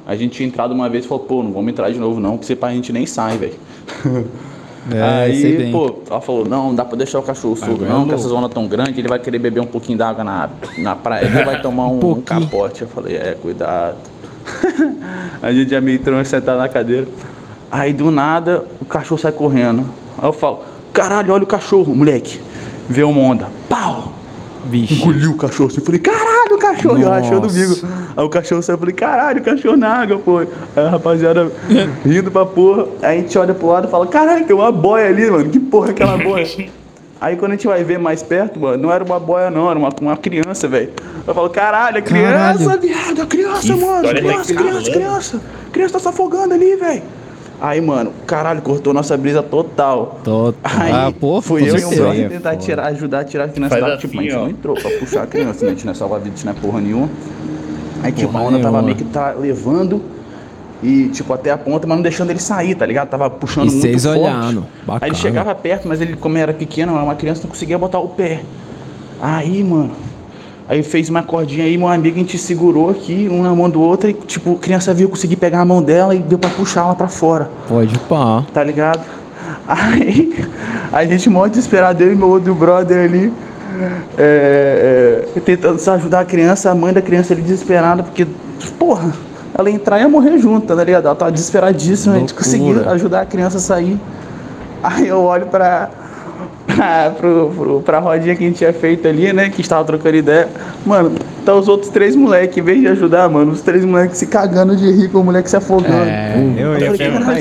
A 0.06 0.16
gente 0.16 0.32
tinha 0.36 0.48
entrado 0.48 0.72
uma 0.72 0.88
vez 0.88 1.04
e 1.04 1.08
falou, 1.08 1.24
pô, 1.24 1.42
não 1.42 1.52
vamos 1.52 1.70
entrar 1.70 1.90
de 1.90 1.98
novo 1.98 2.18
não, 2.18 2.38
porque 2.38 2.46
se 2.46 2.58
a 2.60 2.70
gente 2.70 2.92
nem 2.92 3.04
sai, 3.06 3.36
velho. 3.36 3.54
É, 4.90 5.02
Aí, 5.24 5.56
bem. 5.58 5.70
pô, 5.72 5.96
ela 6.08 6.20
falou, 6.20 6.46
não, 6.46 6.68
não 6.68 6.74
dá 6.74 6.82
pra 6.82 6.96
deixar 6.96 7.18
o 7.18 7.22
cachorro 7.22 7.54
solto, 7.56 7.74
Agora 7.84 7.90
não, 7.90 8.04
é 8.04 8.08
que 8.08 8.14
essa 8.14 8.28
zona 8.28 8.48
tão 8.48 8.66
grande, 8.66 8.98
ele 8.98 9.08
vai 9.08 9.18
querer 9.18 9.38
beber 9.38 9.60
um 9.60 9.66
pouquinho 9.66 9.98
d'água 9.98 10.24
na, 10.24 10.48
na 10.78 10.96
praia, 10.96 11.26
ele 11.26 11.44
vai 11.44 11.60
tomar 11.60 11.88
um, 11.88 11.96
um 11.96 11.98
pouquinho. 11.98 12.24
capote. 12.24 12.82
Eu 12.82 12.88
falei, 12.88 13.16
é, 13.16 13.36
cuidado. 13.40 13.96
a 15.42 15.52
gente 15.52 15.70
já 15.70 15.80
meio 15.80 15.98
trans 15.98 16.28
sentado 16.28 16.56
na 16.58 16.68
cadeira. 16.68 17.06
Aí 17.70 17.92
do 17.92 18.10
nada 18.10 18.64
o 18.80 18.84
cachorro 18.86 19.20
sai 19.20 19.32
correndo. 19.32 19.84
Aí 20.16 20.26
eu 20.26 20.32
falo, 20.32 20.60
caralho, 20.92 21.34
olha 21.34 21.44
o 21.44 21.46
cachorro, 21.46 21.94
moleque. 21.94 22.40
Vê 22.88 23.02
uma 23.02 23.20
onda. 23.20 23.48
Pau! 23.68 24.12
Bicho. 24.64 24.94
Engoliu 24.94 25.30
o 25.32 25.36
cachorro 25.36 25.70
assim. 25.70 25.80
Falei, 25.80 26.00
caralho, 26.00 26.54
o 26.54 26.58
cachorro. 26.58 26.98
Eu 26.98 27.12
achando 27.12 27.38
o 27.38 27.40
Nossa. 27.42 27.54
bico. 27.58 27.86
Aí 28.16 28.24
o 28.24 28.28
cachorro 28.28 28.62
saiu. 28.62 28.78
Falei, 28.78 28.94
caralho, 28.94 29.40
o 29.40 29.44
cachorro 29.44 29.76
na 29.76 29.88
água, 29.88 30.18
pô. 30.18 30.38
Aí 30.38 30.48
a 30.76 30.88
rapaziada 30.90 31.50
rindo 32.04 32.30
pra 32.30 32.44
porra. 32.44 32.86
Aí 33.02 33.18
a 33.18 33.20
gente 33.20 33.38
olha 33.38 33.54
pro 33.54 33.68
lado 33.68 33.88
e 33.88 33.90
fala, 33.90 34.06
caralho, 34.06 34.44
tem 34.44 34.54
uma 34.54 34.72
boia 34.72 35.06
ali, 35.06 35.30
mano. 35.30 35.48
Que 35.48 35.60
porra 35.60 35.88
é 35.88 35.90
aquela 35.92 36.18
boia? 36.18 36.46
Aí 37.20 37.34
quando 37.36 37.50
a 37.52 37.54
gente 37.56 37.66
vai 37.66 37.82
ver 37.82 37.98
mais 37.98 38.22
perto, 38.22 38.60
mano, 38.60 38.80
não 38.80 38.92
era 38.92 39.02
uma 39.02 39.18
boia, 39.18 39.50
não, 39.50 39.68
era 39.68 39.76
uma, 39.76 39.88
uma 40.00 40.16
criança, 40.16 40.68
velho. 40.68 40.92
Eu 41.26 41.34
falo, 41.34 41.50
caralho, 41.50 41.98
é 41.98 42.00
criança, 42.00 42.30
Caralho. 42.64 42.80
viado, 42.80 43.22
é 43.22 43.26
criança, 43.26 43.60
Que 43.60 43.74
mano. 43.74 44.08
Criança, 44.08 44.14
legal, 44.14 44.44
criança, 44.44 44.90
né? 44.90 44.94
criança. 44.94 45.40
Criança 45.72 45.92
tá 45.94 45.98
se 45.98 46.08
afogando 46.08 46.54
ali, 46.54 46.76
velho. 46.76 47.02
Aí, 47.60 47.80
mano, 47.80 48.12
caralho, 48.24 48.62
cortou 48.62 48.94
nossa 48.94 49.16
brisa 49.16 49.42
total. 49.42 50.20
Total. 50.22 50.54
Aí 50.80 50.92
Ah, 50.92 51.12
pô, 51.18 51.42
fui 51.42 51.62
eu 51.62 51.66
e 51.66 51.72
um 51.72 51.78
certeza. 51.78 52.02
brother 52.02 52.28
tentar 52.30 52.56
tirar, 52.56 52.86
ajudar 52.86 53.20
a 53.20 53.24
tirar 53.24 53.44
a 53.44 53.48
criança 53.48 53.80
da 53.80 53.86
assim, 53.94 53.98
Tipo, 54.06 54.20
a 54.20 54.22
gente 54.22 54.34
ó. 54.34 54.38
não 54.42 54.48
entrou 54.50 54.74
pra 54.76 54.90
puxar 54.98 55.22
a 55.24 55.26
criança, 55.26 55.64
né? 55.64 55.72
A 55.72 55.74
gente 55.74 55.84
não 55.84 55.90
é 55.92 55.94
salva-vida, 55.96 56.28
a 56.34 56.36
gente 56.36 56.44
não 56.46 56.52
é 56.52 56.54
porra 56.54 56.80
nenhuma. 56.80 57.08
Aí, 58.02 58.12
tipo, 58.12 58.30
Porra 58.30 58.44
a 58.44 58.46
onda 58.46 58.58
tava 58.58 58.70
nenhuma. 58.80 58.82
meio 58.82 58.96
que 58.96 59.04
tá 59.04 59.32
levando 59.32 60.00
e, 60.84 61.08
tipo, 61.08 61.32
até 61.32 61.50
a 61.50 61.58
ponta, 61.58 61.84
mas 61.84 61.96
não 61.96 62.02
deixando 62.02 62.30
ele 62.30 62.38
sair, 62.38 62.76
tá 62.76 62.86
ligado? 62.86 63.08
Tava 63.08 63.28
puxando 63.28 63.66
E 63.66 63.70
muito 63.72 63.80
vocês 63.82 64.04
forte. 64.04 64.20
olhando. 64.20 64.60
Aí 64.60 64.86
Bacana. 64.86 65.06
ele 65.08 65.16
chegava 65.16 65.52
perto, 65.56 65.88
mas 65.88 66.00
ele, 66.00 66.14
como 66.14 66.38
era 66.38 66.52
pequeno, 66.52 66.94
era 66.94 67.02
uma 67.02 67.16
criança, 67.16 67.42
não 67.42 67.50
conseguia 67.50 67.76
botar 67.76 67.98
o 67.98 68.08
pé. 68.08 68.42
Aí, 69.20 69.64
mano, 69.64 69.90
aí 70.68 70.82
fez 70.82 71.08
uma 71.08 71.22
cordinha 71.22 71.64
aí, 71.64 71.78
meu 71.78 71.88
amigo, 71.88 72.16
a 72.16 72.20
gente 72.20 72.36
segurou 72.36 72.90
aqui, 72.90 73.28
um 73.30 73.42
na 73.42 73.54
mão 73.54 73.70
do 73.70 73.80
outro, 73.80 74.10
e, 74.10 74.12
tipo, 74.12 74.52
a 74.52 74.58
criança 74.58 74.92
viu, 74.92 75.08
conseguir 75.08 75.36
pegar 75.36 75.60
a 75.60 75.64
mão 75.64 75.82
dela 75.82 76.14
e 76.14 76.18
deu 76.18 76.38
pra 76.38 76.50
puxar 76.50 76.82
ela 76.82 76.94
pra 76.94 77.08
fora 77.08 77.50
Pode 77.66 77.98
pá. 78.00 78.44
tá 78.52 78.62
ligado? 78.62 79.00
Aí 79.66 80.30
a 80.92 81.04
gente 81.04 81.28
mó 81.30 81.46
desesperado, 81.46 82.02
eu 82.02 82.12
e 82.12 82.16
meu 82.16 82.28
outro 82.28 82.54
brother 82.54 83.04
ali, 83.04 83.32
é, 84.16 85.24
é, 85.36 85.40
tentando 85.40 85.78
ajudar 85.90 86.20
a 86.20 86.24
criança, 86.24 86.70
a 86.70 86.74
mãe 86.74 86.92
da 86.92 87.02
criança 87.02 87.32
ali 87.32 87.42
desesperada, 87.42 88.02
porque, 88.02 88.26
porra, 88.78 89.12
ela 89.56 89.68
ia 89.70 89.76
entrar 89.76 89.98
e 89.98 90.02
ia 90.02 90.08
morrer 90.08 90.38
junto, 90.38 90.66
tá 90.66 90.84
ligado? 90.84 91.06
Ela 91.06 91.14
tava 91.14 91.32
desesperadíssima, 91.32 92.14
a 92.14 92.18
gente 92.18 92.34
conseguiu 92.34 92.88
ajudar 92.90 93.22
a 93.22 93.26
criança 93.26 93.58
a 93.58 93.60
sair. 93.60 93.98
Aí 94.82 95.08
eu 95.08 95.20
olho 95.20 95.46
pra, 95.46 95.90
pra, 96.78 97.10
pro, 97.18 97.50
pro, 97.54 97.80
pra 97.82 97.98
rodinha 97.98 98.34
que 98.36 98.44
a 98.44 98.46
gente 98.46 98.58
tinha 98.58 98.72
feito 98.72 99.06
ali, 99.08 99.32
né? 99.32 99.50
Que 99.50 99.60
estava 99.60 99.84
trocando 99.84 100.16
ideia. 100.16 100.48
Mano, 100.86 101.12
tá 101.44 101.54
os 101.54 101.68
outros 101.68 101.90
três 101.90 102.14
moleques, 102.14 102.56
em 102.56 102.62
vez 102.62 102.80
de 102.80 102.88
ajudar, 102.88 103.28
mano, 103.28 103.52
os 103.52 103.60
três 103.60 103.84
moleques 103.84 104.18
se 104.18 104.26
cagando 104.26 104.76
de 104.76 104.90
rir 104.90 105.08
com 105.08 105.18
o 105.18 105.24
moleque 105.24 105.50
se 105.50 105.56
afogando. 105.56 106.08
É, 106.08 106.34
eu 106.56 106.78
ia 106.78 106.86
falei, 106.86 106.98
perguntar 106.98 107.40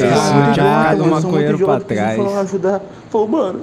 "Caralho, 0.55 1.01
isso. 1.05 1.13
um 1.15 1.21
são 1.21 1.31
muito 1.31 1.55
maconheiro 1.55 1.57
pra 1.59 1.79
trás. 1.79 2.15
foram 2.17 2.39
ajudar. 2.39 2.81
Falou, 3.09 3.27
mano, 3.27 3.59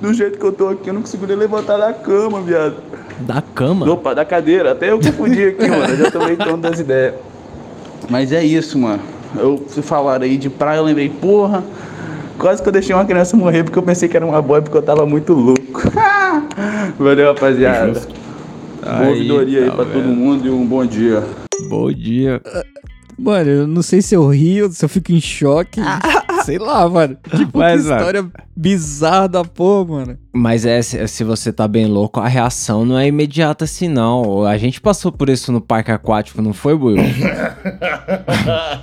do 0.00 0.12
jeito 0.12 0.38
que 0.38 0.44
eu 0.44 0.52
tô 0.52 0.68
aqui, 0.68 0.88
eu 0.88 0.94
não 0.94 1.00
consigo 1.00 1.26
nem 1.26 1.36
levantar 1.36 1.76
da 1.78 1.92
cama, 1.92 2.40
viado. 2.40 2.74
Da 3.20 3.42
cama? 3.54 3.88
Opa, 3.90 4.14
da 4.14 4.24
cadeira. 4.24 4.72
Até 4.72 4.90
eu 4.90 4.98
confundi 5.00 5.44
aqui, 5.44 5.66
mano. 5.70 5.84
Eu 5.84 5.96
já 5.96 6.10
tomei 6.10 6.36
tom 6.36 6.58
das 6.58 6.80
ideias. 6.80 7.14
Mas 8.10 8.32
é 8.32 8.44
isso, 8.44 8.78
mano. 8.78 9.00
Eu 9.36 9.64
se 9.68 9.82
falaram 9.82 10.24
aí 10.24 10.36
de 10.36 10.50
praia, 10.50 10.78
eu 10.78 10.84
lembrei, 10.84 11.08
porra. 11.08 11.62
Quase 12.38 12.62
que 12.62 12.68
eu 12.68 12.72
deixei 12.72 12.94
uma 12.94 13.04
criança 13.04 13.36
morrer 13.36 13.62
porque 13.64 13.78
eu 13.78 13.82
pensei 13.82 14.08
que 14.08 14.16
era 14.16 14.26
uma 14.26 14.42
boia 14.42 14.60
porque 14.62 14.76
eu 14.76 14.82
tava 14.82 15.06
muito 15.06 15.32
louco. 15.32 15.82
Valeu, 16.98 17.32
rapaziada. 17.32 17.92
Boa 18.82 18.98
Aí, 18.98 19.08
ouvidoria 19.08 19.60
aí 19.60 19.70
tá 19.70 19.76
pra 19.76 19.84
todo 19.86 20.02
vendo. 20.02 20.14
mundo 20.16 20.46
e 20.46 20.50
um 20.50 20.66
bom 20.66 20.84
dia. 20.84 21.22
Bom 21.68 21.90
dia. 21.90 22.42
Mano, 23.18 23.50
eu 23.50 23.66
não 23.66 23.82
sei 23.82 24.02
se 24.02 24.14
eu 24.14 24.28
rio, 24.28 24.70
se 24.70 24.84
eu 24.84 24.88
fico 24.88 25.12
em 25.12 25.20
choque. 25.20 25.80
sei 26.44 26.58
lá, 26.58 26.88
mano. 26.88 27.16
Tipo, 27.36 27.58
Mas, 27.58 27.82
que 27.82 27.88
mano. 27.88 28.00
história 28.00 28.26
bizarra 28.56 29.28
da 29.28 29.44
porra, 29.44 29.84
mano. 29.84 30.18
Mas 30.32 30.66
é, 30.66 30.82
se, 30.82 31.24
você 31.24 31.52
tá 31.52 31.66
bem 31.66 31.86
louco, 31.86 32.20
a 32.20 32.28
reação 32.28 32.84
não 32.84 32.98
é 32.98 33.06
imediata 33.06 33.64
assim, 33.64 33.88
não. 33.88 34.44
A 34.44 34.56
gente 34.56 34.80
passou 34.80 35.10
por 35.12 35.28
isso 35.28 35.52
no 35.52 35.60
parque 35.60 35.90
aquático, 35.90 36.42
não 36.42 36.52
foi, 36.52 36.74
Will? 36.74 36.96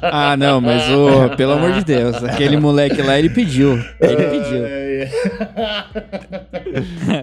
Ah, 0.02 0.36
não, 0.36 0.60
mas, 0.60 0.84
ô, 0.90 1.36
pelo 1.36 1.54
amor 1.54 1.74
de 1.74 1.84
Deus, 1.84 2.24
aquele 2.24 2.58
moleque 2.58 3.02
lá, 3.02 3.18
ele 3.18 3.30
pediu. 3.30 3.80
Ele 4.00 4.24
pediu. 4.28 4.62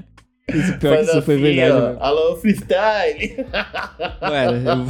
Isso 0.54 0.78
pior 0.78 0.90
que 0.98 1.04
Faz 1.04 1.08
isso 1.08 1.22
foi 1.22 1.34
assim, 1.34 1.42
verdade, 1.42 1.72
ó. 1.72 1.80
mano. 1.80 1.96
Alô, 2.00 2.36
freestyle! 2.36 3.46
Mano, 4.20 4.56
eu- 4.70 4.86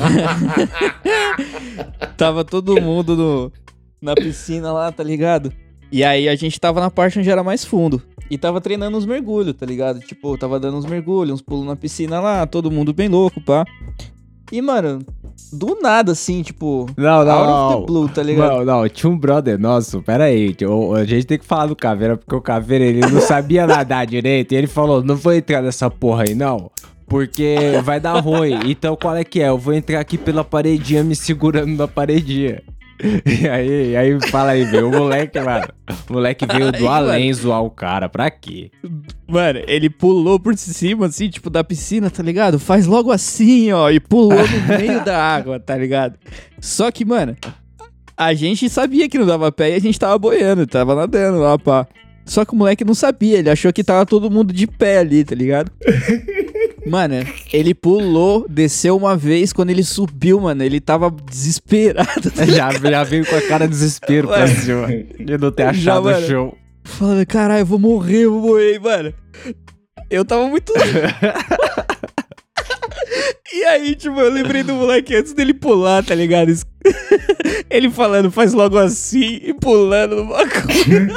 tava 2.17 2.45
todo 2.45 2.81
mundo 2.81 3.17
no, 3.17 3.53
na 4.01 4.15
piscina 4.15 4.73
lá, 4.73 4.91
tá 4.93 5.03
ligado? 5.03 5.53
E 5.91 6.05
aí 6.05 6.29
a 6.29 6.35
gente 6.37 6.61
tava 6.61 6.81
na 6.81 6.91
parte 6.91 7.19
onde 7.19 7.31
era 7.31 7.43
mais 7.43 7.65
fundo. 7.65 8.03
E 8.31 8.37
tava 8.37 8.61
treinando 8.61 8.97
uns 8.99 9.07
mergulhos, 9.07 9.55
tá 9.55 9.65
ligado? 9.65 10.01
Tipo, 10.01 10.37
tava 10.37 10.61
dando 10.61 10.77
uns 10.77 10.85
mergulhos, 10.85 11.35
uns 11.35 11.43
pulos 11.43 11.67
na 11.67 11.75
piscina 11.75 12.21
lá, 12.21 12.47
todo 12.47 12.71
mundo 12.71 12.93
bem 12.93 13.09
louco, 13.09 13.41
pá. 13.41 13.65
E, 14.53 14.61
mano, 14.61 15.01
do 15.53 15.79
nada, 15.81 16.13
assim, 16.13 16.43
tipo. 16.43 16.87
Não, 16.97 17.25
não, 17.25 17.33
out 17.33 17.51
of 17.51 17.73
não. 17.73 17.81
the 17.81 17.87
blue, 17.87 18.09
tá 18.09 18.23
ligado? 18.23 18.65
Não, 18.65 18.81
não, 18.83 18.89
tinha 18.89 19.11
um 19.11 19.19
brother 19.19 19.59
nosso, 19.59 20.03
pera 20.03 20.25
aí, 20.25 20.55
a 20.97 21.05
gente 21.05 21.27
tem 21.27 21.39
que 21.39 21.45
falar 21.45 21.67
do 21.67 21.77
Caveira, 21.77 22.17
porque 22.17 22.35
o 22.35 22.41
Caveira, 22.41 22.85
ele 22.85 23.01
não 23.01 23.21
sabia 23.21 23.67
nadar 23.67 24.05
direito, 24.09 24.53
e 24.53 24.57
ele 24.57 24.67
falou, 24.67 25.03
não 25.03 25.17
vou 25.17 25.33
entrar 25.33 25.63
nessa 25.63 25.91
porra 25.91 26.25
aí, 26.25 26.35
não, 26.35 26.71
porque 27.07 27.57
vai 27.85 27.99
dar 27.99 28.19
ruim, 28.21 28.59
então 28.67 28.97
qual 28.97 29.17
é 29.17 29.25
que 29.25 29.41
é? 29.41 29.49
Eu 29.49 29.59
vou 29.59 29.73
entrar 29.73 30.01
aqui 30.01 30.19
pela 30.19 30.45
paredinha, 30.45 31.03
me 31.03 31.17
segurando 31.17 31.75
na 31.75 31.89
paredinha. 31.89 32.63
E 33.25 33.49
aí, 33.49 33.97
aí 33.97 34.19
fala 34.29 34.51
aí, 34.53 34.65
velho, 34.65 34.89
o 34.89 34.91
moleque, 34.91 35.41
mano, 35.41 35.69
o 36.09 36.13
moleque 36.13 36.47
veio 36.47 36.73
do 36.73 36.79
Aí, 36.79 36.87
além 36.87 37.33
zoar 37.33 37.63
o 37.63 37.71
cara, 37.71 38.09
pra 38.09 38.31
quê? 38.31 38.71
Mano, 39.27 39.61
ele 39.67 39.89
pulou 39.89 40.39
por 40.39 40.57
cima, 40.57 41.07
assim, 41.07 41.29
tipo, 41.29 41.49
da 41.49 41.63
piscina, 41.63 42.11
tá 42.11 42.23
ligado? 42.23 42.59
Faz 42.59 42.87
logo 42.87 43.13
assim, 43.13 43.71
ó, 43.73 43.89
e 43.91 44.01
pulou 44.01 44.33
no 44.33 44.79
meio 44.79 45.05
da 45.05 45.17
água, 45.23 45.61
tá 45.61 45.77
ligado? 45.77 46.19
Só 46.61 46.91
que, 46.91 47.05
mano, 47.05 47.37
a 48.17 48.35
gente 48.35 48.69
sabia 48.69 49.09
que 49.09 49.19
não 49.19 49.27
dava 49.27 49.53
pé 49.53 49.71
e 49.71 49.75
a 49.75 49.79
gente 49.79 49.99
tava 49.99 50.19
boiando, 50.19 50.67
tava 50.67 50.95
nadando 50.95 51.39
lá, 51.39 51.57
pá. 51.59 51.87
Só 52.25 52.45
que 52.45 52.53
o 52.53 52.57
moleque 52.57 52.85
não 52.85 52.95
sabia, 52.95 53.39
ele 53.39 53.49
achou 53.49 53.73
que 53.73 53.83
tava 53.83 54.05
todo 54.05 54.31
mundo 54.31 54.53
de 54.53 54.67
pé 54.67 54.99
ali, 54.99 55.25
tá 55.25 55.35
ligado? 55.35 55.71
Mano, 56.89 57.15
ele 57.53 57.75
pulou, 57.75 58.47
desceu 58.49 58.97
uma 58.97 59.17
vez, 59.17 59.53
quando 59.53 59.71
ele 59.71 59.85
subiu, 59.85 60.41
mano, 60.41 60.63
ele 60.63 60.81
tava 60.81 61.11
desesperado. 61.11 62.31
tá 62.31 62.45
Já, 62.47 62.71
já 62.73 63.05
veio 63.05 63.27
com 63.27 63.37
a 63.37 63.43
cara 63.43 63.67
de 63.67 63.71
desespero 63.73 64.29
pra 64.29 64.41
Ué. 64.41 64.47
cima, 64.49 64.87
de 64.89 65.39
não 65.39 65.51
ter 65.53 65.65
Já, 65.65 65.71
achado 65.71 66.09
o 66.09 66.13
mano. 66.13 66.27
show. 66.27 66.59
Falando, 66.85 67.27
caralho, 67.27 67.61
eu 67.63 67.67
vou 67.67 67.79
morrer, 67.79 68.25
eu 68.25 68.33
vou 68.33 68.41
morrer, 68.51 68.79
mano. 68.81 69.13
Eu 70.11 70.25
tava 70.25 70.49
muito. 70.49 70.73
e 73.53 73.65
aí, 73.65 73.95
tipo, 73.95 74.19
eu 74.19 74.31
lembrei 74.31 74.63
do 74.63 74.75
moleque 74.75 75.15
antes 75.15 75.33
dele 75.33 75.55
pular, 75.55 76.05
tá 76.05 76.15
ligado? 76.15 76.53
Ele 77.69 77.91
falando, 77.91 78.31
faz 78.31 78.53
logo 78.53 78.79
assim, 78.79 79.41
e 79.43 79.53
pulando 79.53 80.17
no 80.17 80.27
bagulho. 80.29 81.09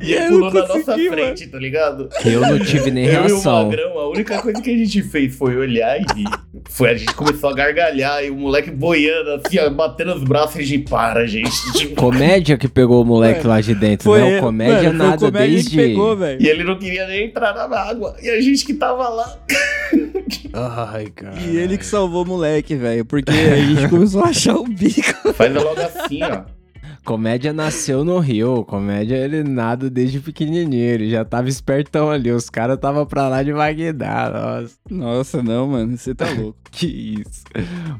E 0.00 0.14
ele 0.14 0.28
pulou 0.28 0.52
na 0.52 0.60
nossa 0.66 0.96
mano. 0.96 1.10
frente, 1.10 1.46
tá 1.46 1.58
ligado? 1.58 2.08
Eu 2.24 2.40
não 2.40 2.58
tive 2.58 2.90
nem 2.90 3.04
Eu 3.06 3.12
e 3.12 3.16
o 3.16 3.20
reação. 3.28 3.66
Magrão, 3.66 3.98
a 3.98 4.08
única 4.08 4.40
coisa 4.40 4.60
que 4.60 4.70
a 4.70 4.76
gente 4.76 5.02
fez 5.02 5.34
foi 5.36 5.56
olhar 5.56 5.98
e 5.98 6.04
rir. 6.14 6.28
Foi, 6.68 6.90
a 6.90 6.94
gente 6.94 7.14
começou 7.14 7.50
a 7.50 7.54
gargalhar 7.54 8.24
e 8.24 8.30
o 8.30 8.34
moleque 8.34 8.70
boiando 8.70 9.32
assim, 9.32 9.58
ó, 9.58 9.70
batendo 9.70 10.14
os 10.14 10.24
braços 10.24 10.56
e 10.56 10.60
a 10.60 10.64
gente, 10.64 10.88
para, 10.88 11.26
gente. 11.26 11.88
Comédia 11.94 12.56
que 12.56 12.68
pegou 12.68 13.02
o 13.02 13.04
moleque 13.04 13.46
lá 13.46 13.60
de 13.60 13.74
dentro, 13.74 14.04
Foi, 14.04 14.20
não 14.20 14.40
comédia 14.40 14.92
mano, 14.92 14.98
nada 15.10 15.26
comédia 15.26 15.48
desde... 15.48 15.70
que 15.70 15.76
pegou. 15.76 16.16
E 16.38 16.48
ele 16.48 16.64
não 16.64 16.78
queria 16.78 17.06
nem 17.06 17.26
entrar 17.26 17.54
na 17.68 17.78
água. 17.78 18.16
E 18.22 18.30
a 18.30 18.40
gente 18.40 18.64
que 18.64 18.74
tava 18.74 19.08
lá. 19.08 19.38
Ai, 20.52 21.06
cara. 21.14 21.38
E 21.38 21.56
ele 21.56 21.76
que 21.76 21.84
salvou 21.84 22.24
o 22.24 22.26
moleque, 22.26 22.74
velho. 22.74 23.04
Porque 23.04 23.30
a 23.30 23.56
gente 23.56 23.88
começou 23.88 24.22
a 24.22 24.28
achar 24.28 24.45
o 24.54 24.64
bico. 24.64 25.32
Faz 25.34 25.52
logo 25.54 25.80
assim, 25.80 26.22
ó. 26.22 26.42
Comédia 27.04 27.52
nasceu 27.52 28.04
no 28.04 28.18
Rio. 28.18 28.64
Comédia 28.64 29.14
ele 29.16 29.44
nada 29.44 29.88
desde 29.88 30.18
pequenininho. 30.18 30.82
Ele 30.82 31.08
já 31.08 31.24
tava 31.24 31.48
espertão 31.48 32.10
ali. 32.10 32.32
Os 32.32 32.50
caras 32.50 32.78
tava 32.78 33.06
pra 33.06 33.28
lá 33.28 33.44
de 33.44 33.52
Magdá. 33.52 34.28
Nossa, 34.32 34.74
Nossa, 34.90 35.42
não, 35.42 35.68
mano. 35.68 35.96
Você 35.96 36.14
tá 36.14 36.26
louco. 36.36 36.58
que 36.72 37.20
isso. 37.20 37.44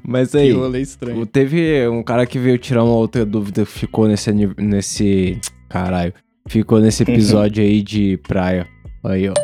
Mas 0.02 0.34
aí, 0.34 0.48
Que 0.48 0.58
rolê 0.58 0.80
estranho. 0.80 1.20
o- 1.20 1.26
teve 1.26 1.86
um 1.88 2.02
cara 2.02 2.26
que 2.26 2.36
veio 2.38 2.58
tirar 2.58 2.82
uma 2.82 2.94
outra 2.94 3.24
dúvida 3.24 3.64
que 3.64 3.70
ficou 3.70 4.08
nesse. 4.08 4.32
nesse 4.58 5.38
caralho. 5.68 6.12
Ficou 6.48 6.80
nesse 6.80 7.02
episódio 7.08 7.62
aí 7.62 7.82
de 7.82 8.16
praia. 8.26 8.66
Aí, 9.04 9.28
ó. 9.28 9.34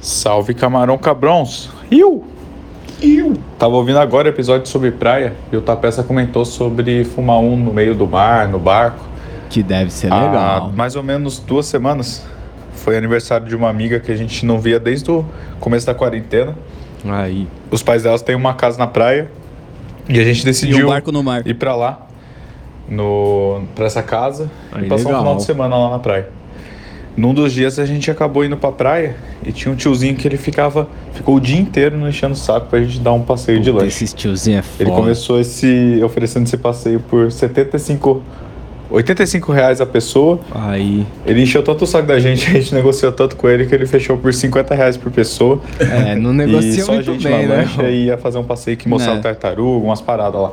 Salve 0.00 0.54
camarão 0.54 0.98
cabrões! 0.98 1.68
Iu! 1.88 2.24
Iu! 3.02 3.34
Tava 3.58 3.74
ouvindo 3.76 3.98
agora 3.98 4.28
o 4.28 4.30
episódio 4.30 4.66
sobre 4.68 4.90
praia 4.90 5.34
e 5.52 5.56
o 5.56 5.60
Tapeça 5.62 6.02
comentou 6.02 6.44
sobre 6.44 7.04
fumar 7.04 7.38
um 7.38 7.56
no 7.56 7.72
meio 7.72 7.94
do 7.94 8.06
mar, 8.06 8.48
no 8.48 8.58
barco. 8.58 9.04
Que 9.50 9.62
deve 9.62 9.90
ser 9.92 10.12
Há 10.12 10.20
legal. 10.24 10.72
mais 10.74 10.96
ou 10.96 11.02
menos 11.02 11.38
duas 11.38 11.66
semanas. 11.66 12.24
Foi 12.74 12.96
aniversário 12.96 13.46
de 13.46 13.54
uma 13.54 13.68
amiga 13.68 14.00
que 14.00 14.10
a 14.10 14.16
gente 14.16 14.44
não 14.46 14.58
via 14.58 14.80
desde 14.80 15.10
o 15.10 15.24
começo 15.60 15.86
da 15.86 15.94
quarentena. 15.94 16.56
Aí. 17.04 17.46
Os 17.70 17.82
pais 17.82 18.02
delas 18.04 18.22
têm 18.22 18.34
uma 18.34 18.54
casa 18.54 18.78
na 18.78 18.86
praia 18.86 19.30
e 20.08 20.18
a 20.18 20.24
gente 20.24 20.42
E 20.42 20.44
decidiu 20.44 20.86
um 20.86 20.90
barco 20.90 21.12
no 21.12 21.22
mar. 21.22 21.46
ir 21.46 21.54
pra 21.54 21.74
lá, 21.74 22.06
no, 22.88 23.62
pra 23.74 23.86
essa 23.86 24.02
casa 24.02 24.50
Aí, 24.72 24.86
e 24.86 24.88
passar 24.88 25.04
legal. 25.06 25.20
um 25.20 25.24
final 25.24 25.36
de 25.36 25.44
semana 25.44 25.76
lá 25.76 25.90
na 25.90 25.98
praia. 25.98 26.28
Num 27.16 27.34
dos 27.34 27.52
dias 27.52 27.78
a 27.78 27.84
gente 27.84 28.10
acabou 28.10 28.44
indo 28.44 28.56
pra 28.56 28.72
praia 28.72 29.16
e 29.44 29.52
tinha 29.52 29.70
um 29.72 29.76
tiozinho 29.76 30.16
que 30.16 30.26
ele 30.26 30.38
ficava, 30.38 30.88
ficou 31.12 31.36
o 31.36 31.40
dia 31.40 31.58
inteiro 31.60 31.96
nos 31.98 32.08
enchendo 32.08 32.32
o 32.32 32.36
saco 32.36 32.68
pra 32.68 32.80
gente 32.80 32.98
dar 33.00 33.12
um 33.12 33.20
passeio 33.22 33.60
de 33.60 33.70
Puta, 33.70 33.84
lanche. 33.84 34.04
Esses 34.04 34.14
tiozinhos 34.14 34.60
é 34.60 34.62
foda. 34.62 34.82
Ele 34.82 34.90
começou 34.90 35.38
esse 35.38 36.00
oferecendo 36.02 36.44
esse 36.46 36.56
passeio 36.56 37.00
por 37.00 37.30
75 37.30 38.22
85 38.90 39.52
reais 39.52 39.80
a 39.80 39.86
pessoa. 39.86 40.38
Aí. 40.54 41.06
Ele 41.26 41.42
encheu 41.42 41.62
tanto 41.62 41.84
o 41.84 41.86
saco 41.86 42.06
da 42.06 42.18
gente, 42.18 42.46
a 42.50 42.52
gente 42.52 42.74
negociou 42.74 43.10
tanto 43.10 43.36
com 43.36 43.48
ele 43.48 43.66
que 43.66 43.74
ele 43.74 43.86
fechou 43.86 44.18
por 44.18 44.32
50 44.32 44.74
reais 44.74 44.96
por 44.96 45.10
pessoa. 45.10 45.60
É, 45.78 46.14
não 46.14 46.30
e 46.32 46.34
negocia 46.36 46.84
só 46.84 46.92
a 46.92 47.02
gente 47.02 47.22
bem, 47.24 47.46
né? 47.46 47.56
lancha 47.56 47.88
e 47.88 48.06
ia 48.06 48.18
fazer 48.18 48.38
um 48.38 48.44
passeio 48.44 48.76
que 48.76 48.88
mostrava 48.88 49.18
É. 49.18 49.22
tartaruga, 49.22 49.86
umas 49.86 50.00
paradas 50.00 50.40
lá. 50.40 50.52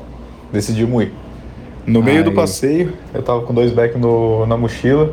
Decidimos 0.52 1.04
ir. 1.04 1.12
No 1.86 2.02
meio 2.04 2.24
do 2.24 2.30
Aí. 2.30 2.36
passeio, 2.36 2.94
eu 3.14 3.22
tava 3.22 3.42
com 3.42 3.54
dois 3.54 3.72
back 3.72 3.98
no, 3.98 4.46
na 4.46 4.56
mochila, 4.56 5.12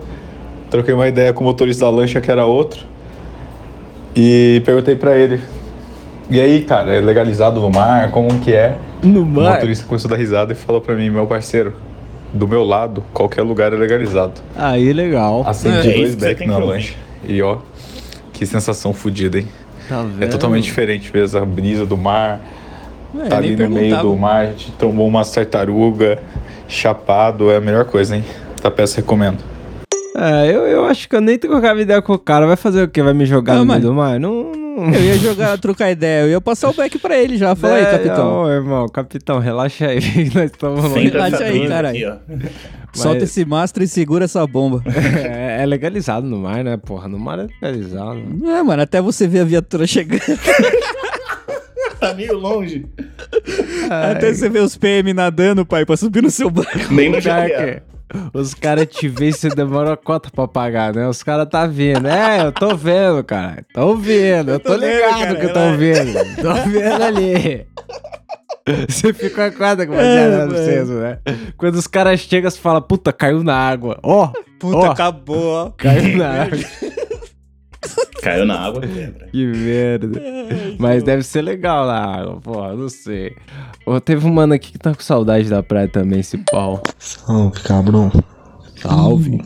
troquei 0.77 0.93
uma 0.95 1.09
ideia 1.09 1.33
com 1.33 1.43
o 1.43 1.47
motorista 1.47 1.87
da 1.87 1.91
lancha 1.91 2.21
que 2.21 2.31
era 2.31 2.45
outro 2.45 2.85
e 4.15 4.61
perguntei 4.65 4.95
pra 4.95 5.17
ele. 5.17 5.41
E 6.29 6.41
aí, 6.41 6.63
cara, 6.65 6.95
é 6.95 7.01
legalizado 7.01 7.61
no 7.61 7.71
mar? 7.71 8.11
Como 8.11 8.41
que 8.41 8.53
é? 8.53 8.77
No 9.03 9.23
O 9.23 9.27
mar. 9.27 9.55
motorista 9.55 9.87
começou 9.87 10.09
a 10.09 10.13
dar 10.15 10.17
risada 10.19 10.53
e 10.53 10.57
falou 10.57 10.81
pra 10.81 10.95
mim, 10.95 11.09
meu 11.09 11.27
parceiro, 11.27 11.75
do 12.33 12.47
meu 12.49 12.65
lado, 12.65 13.03
qualquer 13.13 13.43
lugar 13.43 13.73
é 13.73 13.77
legalizado. 13.77 14.35
Aí, 14.57 14.93
legal. 14.93 15.45
Acendi 15.47 15.77
É, 15.79 15.83
dois 15.83 15.97
isso 16.09 16.17
que 16.17 16.21
você 16.23 16.29
back 16.35 16.47
na 16.47 16.59
lancha. 16.59 16.95
E 17.27 17.41
ó, 17.41 17.59
que 18.33 18.45
sensação 18.45 18.93
fodida, 18.93 19.39
hein? 19.39 19.49
Tá 19.89 20.03
vendo? 20.03 20.25
É 20.25 20.27
totalmente 20.27 20.65
diferente 20.65 21.11
mesmo, 21.15 21.39
a 21.39 21.45
brisa 21.45 21.87
do 21.87 21.97
mar. 21.97 22.41
É, 23.25 23.29
tá 23.29 23.37
ali 23.39 23.57
no 23.57 23.71
meio 23.71 23.97
do 24.03 24.15
mar, 24.17 24.43
a 24.43 24.47
gente 24.47 24.73
tomou 24.73 25.07
uma 25.07 25.25
tartaruga, 25.25 26.19
chapado, 26.69 27.51
é 27.51 27.57
a 27.57 27.61
melhor 27.61 27.85
coisa, 27.85 28.17
hein? 28.17 28.25
Essa 28.59 28.71
peça 28.71 28.97
recomendo. 28.97 29.39
É, 30.19 30.51
eu, 30.51 30.67
eu 30.67 30.85
acho 30.87 31.09
que 31.09 31.15
eu 31.15 31.21
nem 31.21 31.39
trocava 31.39 31.81
ideia 31.81 32.01
com 32.01 32.15
o 32.15 32.19
cara. 32.19 32.47
Vai 32.47 32.57
fazer 32.57 32.83
o 32.83 32.89
quê? 32.89 33.03
Vai 33.03 33.13
me 33.13 33.27
jogar 33.27 33.55
Não, 33.55 33.61
no 33.61 33.67
meio 33.67 33.81
mano. 33.81 33.91
do 33.91 33.95
mar? 33.95 34.19
Não. 34.19 34.53
não... 34.53 34.95
Eu 34.95 35.01
ia 35.01 35.19
jogar, 35.19 35.59
trocar 35.59 35.91
ideia. 35.91 36.23
Eu 36.23 36.31
ia 36.31 36.41
passar 36.41 36.71
o 36.71 36.73
back 36.73 36.99
pra 36.99 37.19
ele 37.19 37.37
já. 37.37 37.55
Fala 37.55 37.75
aí, 37.75 37.83
É, 37.83 37.91
capitão. 37.91 38.43
Ô, 38.45 38.51
irmão, 38.51 38.89
capitão, 38.89 39.39
relaxa 39.39 39.87
aí. 39.89 40.01
Nós 40.35 40.51
estamos 40.51 40.85
longe. 40.85 41.09
Relaxa 41.09 41.45
aí, 41.45 41.69
caralho. 41.69 42.19
Solta 42.93 43.25
esse 43.25 43.45
mastro 43.45 43.83
e 43.85 43.89
segura 43.89 44.25
essa 44.25 44.47
bomba. 44.47 44.83
É, 45.27 45.63
é 45.63 45.67
legalizado 45.67 46.27
no 46.27 46.39
mar, 46.39 46.63
né? 46.65 46.77
Porra, 46.77 47.09
no 47.09 47.19
mar 47.19 47.39
é 47.39 47.43
legalizado. 47.43 48.21
É, 48.45 48.63
mano, 48.63 48.83
até 48.83 49.01
você 49.01 49.27
ver 49.27 49.41
a 49.41 49.45
viatura 49.45 49.87
chegando. 49.87 50.23
Tá 51.99 52.13
meio 52.13 52.37
longe. 52.39 52.85
Até 53.91 54.33
você 54.33 54.51
ver 54.51 54.61
os 54.61 54.77
PM 54.77 55.15
nadando, 55.15 55.65
pai, 55.65 55.87
pra 55.87 55.97
subir 55.97 56.23
no 56.23 56.31
seu 56.31 56.51
barco. 56.51 56.93
Nem 56.93 57.11
no 57.11 57.19
GTA. 57.19 57.83
Os 58.33 58.55
caras 58.55 58.87
te 58.87 59.09
veem 59.09 59.31
e 59.31 59.33
você 59.33 59.49
demora 59.49 59.93
a 59.95 59.97
cota 59.97 60.31
pra 60.31 60.47
pagar, 60.47 60.95
né? 60.95 61.09
Os 61.09 61.23
caras 61.23 61.49
tá 61.49 61.67
vendo. 61.67 62.07
É, 62.07 62.45
eu 62.47 62.53
tô 62.53 62.77
vendo, 62.77 63.23
cara. 63.25 63.65
Tô 63.75 63.97
vendo. 63.97 64.53
Eu 64.53 64.61
tô, 64.61 64.75
tô 64.75 64.79
vendo, 64.79 64.93
ligado 64.95 65.19
cara, 65.19 65.35
que 65.37 65.47
eu 65.47 65.53
tô 65.53 65.73
vendo. 65.77 66.37
Tô 66.37 66.55
vendo 66.71 67.03
ali. 67.03 67.67
Você 68.89 69.13
fica 69.13 69.31
com 69.37 69.43
a 69.43 69.51
quadra 69.51 69.87
com 69.87 69.95
É, 69.95 70.43
é, 70.43 70.47
vocês, 70.47 70.89
né? 70.89 71.19
Quando 71.57 71.75
os 71.77 71.87
caras 71.87 72.21
chegam, 72.21 72.51
você 72.51 72.59
fala, 72.59 72.81
puta, 72.81 73.13
caiu 73.13 73.43
na 73.45 73.57
água. 73.57 73.99
Ó, 74.03 74.31
Puta, 74.59 74.77
Ó. 74.79 74.91
acabou, 74.91 75.67
ó. 75.67 75.71
caiu 75.77 76.17
na 76.17 76.31
água. 76.45 76.59
Caiu 78.23 78.45
na 78.45 78.59
água, 78.59 78.81
quebra. 78.81 79.29
Que 79.29 79.47
merda. 79.47 80.21
Mas 80.79 81.03
deve 81.03 81.23
ser 81.23 81.43
legal 81.43 81.87
na 81.87 81.99
água, 81.99 82.41
pô, 82.41 82.69
não 82.75 82.89
sei. 82.89 83.35
Ô, 83.85 84.01
teve 84.01 84.27
um 84.27 84.33
mano 84.33 84.55
aqui 84.55 84.73
que 84.73 84.79
tá 84.79 84.95
com 84.95 85.03
saudade 85.03 85.49
da 85.49 85.63
praia 85.63 85.89
também, 85.89 86.21
esse 86.21 86.39
pau. 86.39 86.83
Salve, 86.99 87.61
cabrão. 87.61 88.11
Salve. 88.77 89.43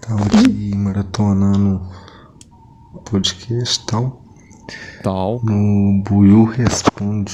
Tava 0.00 0.24
aqui 0.24 0.74
maratonando 0.74 1.80
podcast 3.10 3.86
tal. 3.86 4.22
Tal. 5.02 5.40
No 5.44 6.02
Buiu 6.02 6.44
Responde. 6.44 7.32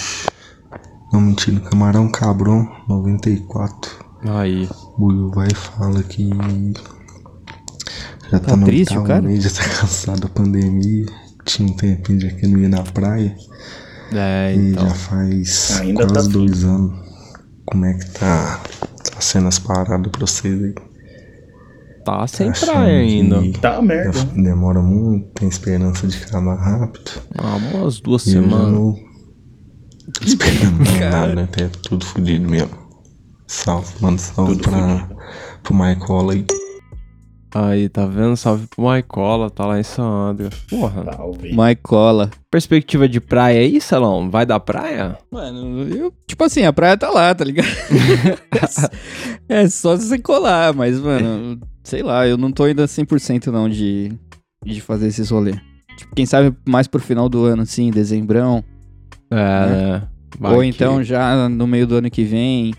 Não 1.12 1.20
mentira, 1.20 1.60
Camarão 1.60 2.10
Cabrão 2.10 2.68
94. 2.88 4.04
Aí. 4.26 4.68
Buiu 4.98 5.30
vai 5.30 5.48
e 5.48 5.54
fala 5.54 6.02
que 6.02 6.28
já 8.30 8.38
tá, 8.38 8.46
Tá 8.48 8.56
no 8.56 8.66
triste 8.66 8.96
o 8.96 9.00
oitavo 9.02 9.22
cara? 9.26 9.40
já 9.40 9.50
tá 9.50 9.68
cansado 9.80 10.20
da 10.20 10.28
pandemia. 10.28 11.06
Tinha 11.44 11.68
um 11.68 11.76
tempinho 11.76 12.20
já 12.20 12.28
que 12.30 12.46
não 12.46 12.58
ia 12.60 12.68
na 12.68 12.82
praia. 12.82 13.34
É, 14.12 14.54
E 14.54 14.70
então. 14.70 14.88
já 14.88 14.94
faz 14.94 15.78
Ainda 15.80 16.06
tá 16.06 16.12
quase 16.14 16.30
frio. 16.30 16.44
dois 16.46 16.64
anos. 16.64 17.08
Como 17.66 17.84
é 17.84 17.94
que 17.94 18.10
tá, 18.10 18.60
tá 19.12 19.20
sendo 19.20 19.48
as 19.48 19.58
paradas 19.58 20.10
pra 20.10 20.20
vocês 20.26 20.62
aí? 20.62 20.74
Tá 22.04 22.26
sem 22.26 22.48
Achando 22.48 22.72
praia 22.72 22.98
ainda. 23.00 23.42
Tá 23.60 23.82
merda. 23.82 24.18
Demora 24.34 24.80
muito, 24.80 25.26
tem 25.34 25.48
esperança 25.48 26.06
de 26.06 26.16
acabar 26.24 26.54
rápido. 26.54 27.10
Ah, 27.36 27.56
umas 27.74 28.00
duas 28.00 28.26
E 28.26 28.30
semanas. 28.32 28.94
tô 30.14 30.24
esperando 30.24 31.00
nada, 31.10 31.34
né? 31.34 31.46
Tá 31.52 31.68
tudo 31.82 32.06
fodido 32.06 32.48
mesmo. 32.48 32.70
Salve, 33.46 33.92
manda 34.00 34.18
salve 34.20 34.56
Tudo 34.56 34.70
pra, 34.70 35.08
pro 35.62 35.74
Michael 35.74 36.30
aí. 36.30 36.46
Aí, 37.54 37.88
tá 37.88 38.04
vendo? 38.06 38.36
Salve 38.36 38.66
pro 38.66 38.84
Maicola, 38.84 39.48
tá 39.50 39.64
lá 39.64 39.80
em 39.80 39.82
São 39.82 40.28
André. 40.28 40.50
Porra. 40.68 41.04
Salve. 41.12 41.52
Maicola. 41.54 42.30
Perspectiva 42.50 43.08
de 43.08 43.20
praia 43.20 43.60
aí, 43.60 43.80
Salão? 43.80 44.30
Vai 44.30 44.44
da 44.44 44.60
praia? 44.60 45.16
Mano, 45.30 45.82
eu, 45.88 46.12
tipo 46.26 46.44
assim, 46.44 46.64
a 46.64 46.72
praia 46.72 46.96
tá 46.96 47.08
lá, 47.10 47.34
tá 47.34 47.44
ligado? 47.44 47.66
é 49.48 49.68
só 49.68 49.96
você 49.96 50.18
colar, 50.18 50.74
mas, 50.74 51.00
mano, 51.00 51.58
sei 51.82 52.02
lá, 52.02 52.26
eu 52.26 52.36
não 52.36 52.52
tô 52.52 52.64
ainda 52.64 52.84
100% 52.86 53.46
não 53.46 53.68
de, 53.68 54.12
de 54.64 54.80
fazer 54.80 55.06
esses 55.08 55.30
rolê. 55.30 55.54
Tipo, 55.96 56.14
quem 56.14 56.26
sabe 56.26 56.54
mais 56.68 56.86
pro 56.86 57.00
final 57.00 57.28
do 57.28 57.44
ano, 57.44 57.62
assim, 57.62 57.90
dezembrão. 57.90 58.62
É, 59.30 59.36
né? 59.36 60.08
Vai 60.38 60.54
ou 60.54 60.60
que- 60.60 60.66
então 60.66 61.02
já 61.02 61.48
no 61.48 61.66
meio 61.66 61.86
do 61.86 61.96
ano 61.96 62.10
que 62.10 62.24
vem, 62.24 62.74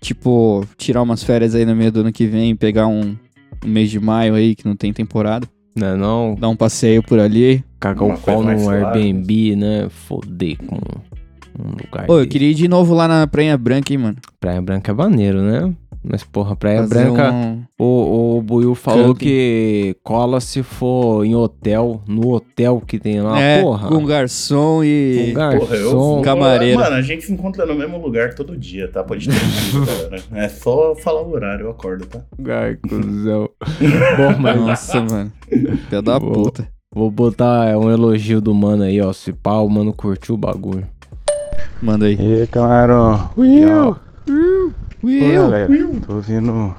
tipo, 0.00 0.66
tirar 0.76 1.02
umas 1.02 1.22
férias 1.22 1.54
aí 1.54 1.64
no 1.64 1.74
meio 1.74 1.90
do 1.92 2.00
ano 2.00 2.12
que 2.12 2.26
vem, 2.26 2.54
pegar 2.54 2.86
um, 2.86 3.16
um 3.64 3.68
mês 3.68 3.90
de 3.90 3.98
maio 4.00 4.34
aí 4.34 4.54
que 4.54 4.64
não 4.66 4.76
tem 4.76 4.92
temporada, 4.92 5.46
Né, 5.76 5.94
não? 5.96 6.34
dar 6.38 6.48
um 6.48 6.56
passeio 6.56 7.02
por 7.02 7.18
ali. 7.18 7.64
Cagar 7.80 8.08
o 8.08 8.18
pau 8.18 8.42
no. 8.42 8.70
Airbnb, 8.70 9.56
né? 9.56 9.86
Foder 9.88 10.56
com 10.58 10.76
um 10.76 11.70
lugar. 11.70 12.06
Pô, 12.06 12.14
eu 12.14 12.18
desse. 12.18 12.28
queria 12.28 12.50
ir 12.50 12.54
de 12.54 12.66
novo 12.68 12.94
lá 12.94 13.06
na 13.06 13.26
Praia 13.26 13.56
Branca, 13.56 13.92
hein, 13.92 13.98
mano. 13.98 14.16
Praia 14.40 14.60
Branca 14.60 14.90
é 14.90 14.94
maneiro, 14.94 15.40
né? 15.42 15.72
Mas, 16.02 16.22
porra, 16.24 16.54
Praia 16.56 16.78
Fazer 16.82 17.04
Branca. 17.10 17.32
um- 17.32 17.62
O, 17.78 18.36
o 18.38 18.42
Buiu 18.42 18.74
falou 18.74 19.08
Camping. 19.14 19.18
que 19.26 19.96
cola 20.02 20.40
se 20.40 20.62
for 20.62 21.24
em 21.24 21.34
hotel, 21.34 22.00
no 22.06 22.32
hotel 22.32 22.80
que 22.86 22.98
tem 22.98 23.20
lá, 23.20 23.38
é, 23.40 23.60
porra. 23.62 23.88
com 23.88 24.04
garçom 24.06 24.82
e... 24.82 25.30
Um 25.30 25.34
garçom. 25.34 25.58
Porra, 25.66 25.76
eu. 25.76 26.20
Camareiro. 26.22 26.78
Mano, 26.80 26.96
a 26.96 27.02
gente 27.02 27.24
se 27.26 27.32
encontra 27.32 27.66
no 27.66 27.74
mesmo 27.74 27.98
lugar 28.00 28.34
todo 28.34 28.56
dia, 28.56 28.88
tá? 28.88 29.02
Pode 29.04 29.28
ter 29.28 29.34
galera. 29.86 30.22
É 30.34 30.48
só 30.48 30.94
falar 30.96 31.22
o 31.22 31.30
horário, 31.32 31.66
eu 31.66 31.70
acordo, 31.70 32.06
tá? 32.06 32.20
Ai, 32.48 32.76
cuzão. 32.76 33.50
Bom, 34.16 34.38
mas 34.40 34.56
Nossa, 34.60 35.00
mano. 35.02 35.32
Filho 35.48 36.02
da 36.02 36.18
Boa. 36.18 36.32
puta. 36.32 36.68
vou 36.94 37.10
botar 37.10 37.76
um 37.76 37.90
elogio 37.90 38.40
do 38.40 38.54
mano 38.54 38.84
aí, 38.84 39.00
ó. 39.00 39.12
Se 39.12 39.32
pá, 39.32 39.58
o 39.58 39.68
mano 39.68 39.92
curtiu 39.92 40.34
o 40.36 40.38
bagulho. 40.38 40.86
Manda 41.82 42.06
aí. 42.06 42.16
E 42.18 42.40
aí, 42.40 42.46
camarão? 42.46 43.30
Will! 43.36 43.96
Pô, 45.00 45.06
galera, 45.08 45.68
tô 46.06 46.14
ouvindo 46.14 46.74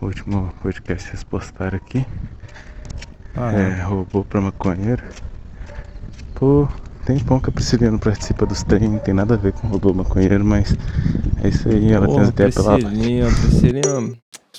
o 0.00 0.06
último 0.06 0.52
podcast 0.62 1.04
que 1.04 1.10
vocês 1.10 1.24
postaram 1.24 1.76
aqui. 1.76 2.06
Ah, 3.36 3.52
é, 3.52 3.82
roubou 3.82 4.24
pra 4.24 4.40
maconheiro. 4.40 5.02
Pô, 6.34 6.66
tem 7.04 7.18
pão 7.18 7.38
que 7.38 7.50
a 7.50 7.52
Priscilinha 7.52 7.90
não 7.90 7.98
participa 7.98 8.46
dos 8.46 8.62
treinos, 8.62 8.92
não 8.92 8.98
tem 8.98 9.12
nada 9.12 9.34
a 9.34 9.36
ver 9.36 9.52
com 9.52 9.68
robô 9.68 9.92
maconheiro, 9.92 10.44
mas 10.44 10.74
é 11.42 11.48
isso 11.48 11.68
aí, 11.68 11.92
ela 11.92 12.06
tem 12.06 12.16
Pô, 12.16 12.22
as 12.22 12.28
ideias 12.30 12.54
pela 12.54 12.78
Priscilinha, 12.78 13.26
Priscilinha 13.26 14.12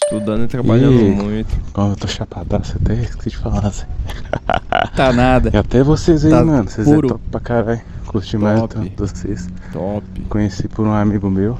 estudando 0.03 0.43
e 0.43 0.47
trabalhando 0.47 0.93
Ih, 1.01 1.11
muito. 1.11 1.57
Como 1.73 1.91
eu 1.91 1.95
tô 1.95 2.07
chapadaço, 2.07 2.77
até 2.81 2.93
esqueci 2.93 3.29
de 3.29 3.37
falar 3.37 3.65
assim. 3.67 3.85
Tá 4.95 5.11
nada. 5.13 5.49
E 5.53 5.57
até 5.57 5.83
vocês 5.83 6.25
aí, 6.25 6.31
Tá 6.31 6.43
mano. 6.43 6.69
Vocês 6.69 6.85
puro. 6.87 7.07
é 7.07 7.09
top 7.09 7.21
pra 7.31 7.39
caralho. 7.39 7.81
Curti 8.05 8.37
mais 8.37 8.59
Top. 8.59 8.79
de 8.79 8.95
vocês. 8.95 9.47
Top. 9.71 10.03
Conheci 10.27 10.67
por 10.67 10.85
um 10.85 10.91
amigo 10.93 11.29
meu. 11.29 11.57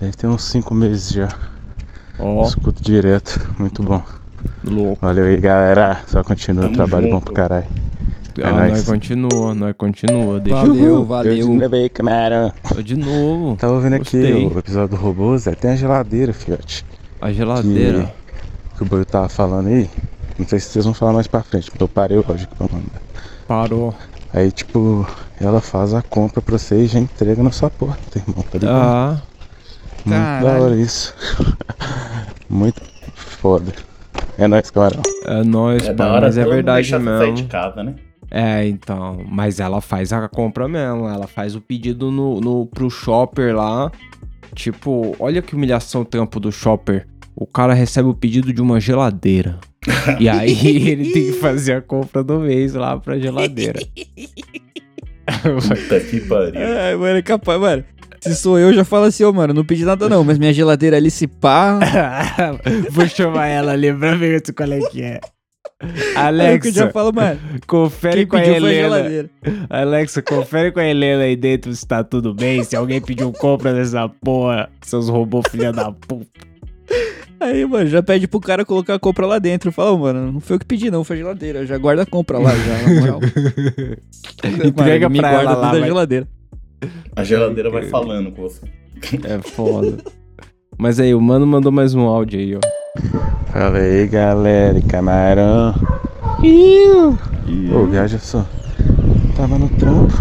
Deve 0.00 0.12
ter 0.16 0.26
uns 0.26 0.44
5 0.44 0.74
meses 0.74 1.10
já. 1.10 1.28
Ó, 2.18 2.44
Escuto 2.46 2.82
direto. 2.82 3.40
Muito 3.58 3.82
bom. 3.82 4.02
louco. 4.64 4.98
Valeu 5.00 5.24
aí, 5.26 5.36
galera. 5.38 6.00
Só 6.06 6.22
continua. 6.22 6.64
Tamo 6.64 6.74
Trabalho 6.76 7.06
bom 7.06 7.12
junto. 7.14 7.24
pro 7.26 7.34
caralho. 7.34 7.66
É 8.38 8.46
Ah, 8.46 8.68
nós 8.68 8.84
continua, 8.84 9.54
nós 9.54 9.74
continua. 9.78 10.38
Deixa 10.40 10.58
Valeu, 10.66 11.04
valeu. 11.06 11.72
aí, 11.72 11.88
camarão. 11.88 12.52
eu 12.74 12.82
de 12.82 12.94
novo. 12.96 13.56
Tava 13.56 13.72
ouvindo 13.72 13.94
aqui 13.94 14.18
Gostei. 14.20 14.46
o 14.46 14.58
episódio 14.58 14.88
do 14.96 15.02
robô, 15.02 15.36
Zé. 15.38 15.54
Tem 15.54 15.70
a 15.70 15.76
geladeira, 15.76 16.34
fiote. 16.34 16.84
A 17.18 17.32
geladeira. 17.32 18.12
Que, 18.72 18.76
que 18.76 18.82
o 18.82 18.86
Boio 18.86 19.06
tava 19.06 19.28
falando 19.30 19.68
aí. 19.68 19.88
Não 20.38 20.46
sei 20.46 20.60
se 20.60 20.68
vocês 20.68 20.84
vão 20.84 20.92
falar 20.92 21.14
mais 21.14 21.26
pra 21.26 21.42
frente, 21.42 21.70
porque 21.70 21.82
eu 21.82 21.88
parei 21.88 22.18
o 22.18 22.24
áudio 22.28 22.44
aqui 22.44 22.54
pra 22.54 22.66
mandar. 22.70 23.00
Parou. 23.48 23.94
Aí, 24.34 24.52
tipo, 24.52 25.06
ela 25.40 25.62
faz 25.62 25.94
a 25.94 26.02
compra 26.02 26.42
pra 26.42 26.58
você 26.58 26.82
e 26.82 26.86
já 26.86 26.98
entrega 26.98 27.42
na 27.42 27.50
sua 27.50 27.70
porta, 27.70 28.18
irmão. 28.18 28.44
Tá 28.52 28.58
ligado? 28.58 28.74
Ah, 28.76 29.22
Muito 30.06 30.18
da 30.20 30.40
caralho. 30.40 30.62
hora 30.64 30.76
isso. 30.76 31.14
Muito 32.48 32.80
foda. 33.16 33.72
É 34.38 34.46
nóis, 34.46 34.70
camarão. 34.70 35.02
é 35.24 35.42
nóis, 35.42 35.88
É 35.88 35.94
da 35.94 36.12
hora 36.12 36.26
mas 36.26 36.38
é 36.38 36.44
não 36.44 36.50
verdade 36.50 36.82
deixar 36.90 36.98
você 36.98 37.18
sair 37.18 37.26
de 37.34 37.42
mesmo. 37.42 37.48
casa, 37.48 37.82
né? 37.82 37.94
É, 38.30 38.66
então. 38.66 39.24
Mas 39.30 39.60
ela 39.60 39.80
faz 39.80 40.12
a 40.12 40.28
compra 40.28 40.68
mesmo. 40.68 41.08
Ela 41.08 41.26
faz 41.26 41.54
o 41.54 41.60
pedido 41.60 42.10
no, 42.10 42.40
no, 42.40 42.66
pro 42.66 42.90
shopper 42.90 43.54
lá. 43.54 43.90
Tipo, 44.54 45.14
olha 45.18 45.42
que 45.42 45.54
humilhação 45.54 46.02
o 46.02 46.04
trampo 46.04 46.38
do 46.40 46.50
shopper. 46.52 47.06
O 47.34 47.46
cara 47.46 47.74
recebe 47.74 48.08
o 48.08 48.14
pedido 48.14 48.52
de 48.52 48.60
uma 48.62 48.80
geladeira. 48.80 49.58
e 50.18 50.28
aí 50.28 50.88
ele 50.88 51.12
tem 51.12 51.26
que 51.26 51.32
fazer 51.32 51.74
a 51.74 51.80
compra 51.82 52.22
do 52.24 52.40
mês 52.40 52.74
lá 52.74 52.98
pra 52.98 53.18
geladeira. 53.18 53.80
Puta 55.42 56.00
que 56.00 56.20
pariu. 56.20 56.60
Ai, 56.60 56.96
mano, 56.96 57.18
é 57.18 57.22
capaz, 57.22 57.60
mano. 57.60 57.84
Se 58.20 58.34
sou 58.36 58.58
eu, 58.58 58.72
já 58.72 58.84
falo 58.84 59.04
assim, 59.04 59.24
ô, 59.24 59.32
mano, 59.32 59.52
não 59.54 59.64
pedi 59.64 59.84
nada 59.84 60.08
não, 60.08 60.24
mas 60.24 60.38
minha 60.38 60.52
geladeira 60.52 60.96
ali 60.96 61.10
se 61.10 61.26
pá. 61.26 61.78
Vou 62.90 63.06
chamar 63.08 63.46
ela 63.48 63.72
ali 63.72 63.92
pra 63.92 64.14
ver 64.14 64.42
qual 64.54 64.72
é 64.72 64.80
que 64.80 65.02
é. 65.02 65.20
Que 65.78 65.86
eu 65.88 65.92
já 66.14 66.20
Alexa, 66.26 66.90
falo, 66.90 67.12
mano, 67.12 67.38
confere 67.66 68.24
com 68.24 68.36
a 68.36 68.44
Helena. 68.46 69.28
Alexa, 69.68 70.22
confere 70.22 70.72
com 70.72 70.80
a 70.80 70.84
Helena 70.86 71.24
aí 71.24 71.36
dentro 71.36 71.74
se 71.74 71.86
tá 71.86 72.02
tudo 72.02 72.32
bem. 72.32 72.64
Se 72.64 72.74
alguém 72.74 73.00
pediu 73.00 73.30
compra 73.32 73.74
dessa 73.74 74.08
porra, 74.08 74.70
seus 74.80 75.08
robôs 75.08 75.44
filha 75.50 75.72
da 75.72 75.92
puta. 75.92 76.26
Aí, 77.38 77.66
mano, 77.66 77.86
já 77.90 78.02
pede 78.02 78.26
pro 78.26 78.40
cara 78.40 78.64
colocar 78.64 78.94
a 78.94 78.98
compra 78.98 79.26
lá 79.26 79.38
dentro. 79.38 79.70
Fala, 79.70 79.90
ô, 79.92 79.98
mano, 79.98 80.32
não 80.32 80.40
foi 80.40 80.56
eu 80.56 80.60
que 80.60 80.64
pedi 80.64 80.90
não, 80.90 81.04
foi 81.04 81.16
a 81.16 81.18
geladeira. 81.18 81.66
Já 81.66 81.76
guarda 81.76 82.02
a 82.04 82.06
compra 82.06 82.38
lá, 82.38 82.52
já, 82.54 82.82
na 82.94 83.00
moral. 83.00 83.20
Entrega 84.64 85.08
Mano, 85.10 85.20
pra 85.20 85.30
guarda 85.32 85.50
ela 85.50 85.60
lá, 85.60 85.72
da 85.72 85.78
vai- 85.78 85.88
geladeira. 85.88 86.26
A 87.14 87.24
geladeira 87.24 87.70
vai 87.70 87.84
falando 87.84 88.30
com 88.32 88.42
você. 88.42 88.66
É 89.24 89.38
foda. 89.38 89.98
Mas 90.78 90.98
aí, 91.00 91.14
o 91.14 91.20
mano 91.20 91.46
mandou 91.46 91.72
mais 91.72 91.94
um 91.94 92.02
áudio 92.02 92.38
aí, 92.38 92.56
ó. 92.56 92.60
Fala 93.52 93.78
aí, 93.78 94.06
galera. 94.06 94.78
e 94.78 94.82
Camarão. 94.82 95.74
Iu. 96.42 97.18
Ô, 97.74 97.86
viaja 97.86 98.18
só. 98.18 98.44
Tava 99.36 99.58
no 99.58 99.68
trampo. 99.70 100.12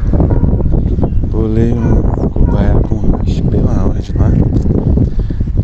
Pulei 1.32 1.73
um 1.73 2.01
cobaia 2.30 2.73
com 2.88 3.17
hash 3.17 3.41
pela 3.41 3.86
hora 3.88 3.99
de 3.99 4.12
lá. 4.17 4.32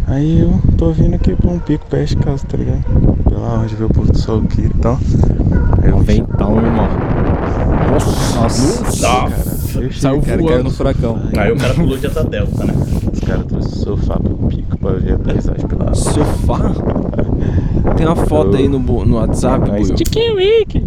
Aí 0.08 0.42
eu 0.42 0.60
tô 0.78 0.92
vindo 0.92 1.16
aqui 1.16 1.36
pra 1.36 1.50
um 1.52 1.60
pico 1.60 1.86
perto 1.86 2.10
de 2.10 2.18
casa, 2.18 2.46
tá 2.46 2.58
ligado? 2.58 2.84
Pela 3.24 3.60
hora 3.60 3.68
de 3.68 3.76
ver 3.76 3.86
o 3.86 3.90
pôr 3.90 4.06
do 4.06 4.18
sol 4.18 4.42
aqui 4.44 4.64
e 4.64 4.70
tal. 4.82 5.00
Aí 5.82 5.90
eu 5.90 6.00
Vem 6.00 6.20
então, 6.20 6.58
irmão. 6.58 6.88
Nossa, 8.36 8.82
Nossa. 8.82 9.61
Eu 9.76 9.92
Saiu 9.92 10.22
cara 10.22 10.38
voando. 10.42 10.64
no 10.66 10.72
furacão. 10.72 11.20
Aí 11.38 11.52
o 11.52 11.58
cara 11.58 11.74
pulou 11.74 11.98
de 11.98 12.08
asa 12.08 12.24
delta, 12.24 12.66
né? 12.66 12.74
Os 13.14 13.20
caras 13.20 13.46
trouxeram 13.46 13.94
o 13.94 13.98
sofá 13.98 14.20
pro 14.20 14.36
pico 14.48 14.78
pra 14.78 14.92
ver 14.94 15.14
a 15.14 15.20
paisagem 15.20 15.68
pela 15.68 15.84
hora. 15.86 15.96
Sofá? 15.96 16.60
Tem 17.98 18.06
uma 18.06 18.16
foto 18.16 18.58
aí 18.58 18.68
no, 18.68 18.80
no 18.80 19.16
WhatsApp, 19.18 19.70
Mas 19.70 19.88
Buiu. 19.88 19.96
Tiki-wiki. 19.96 20.86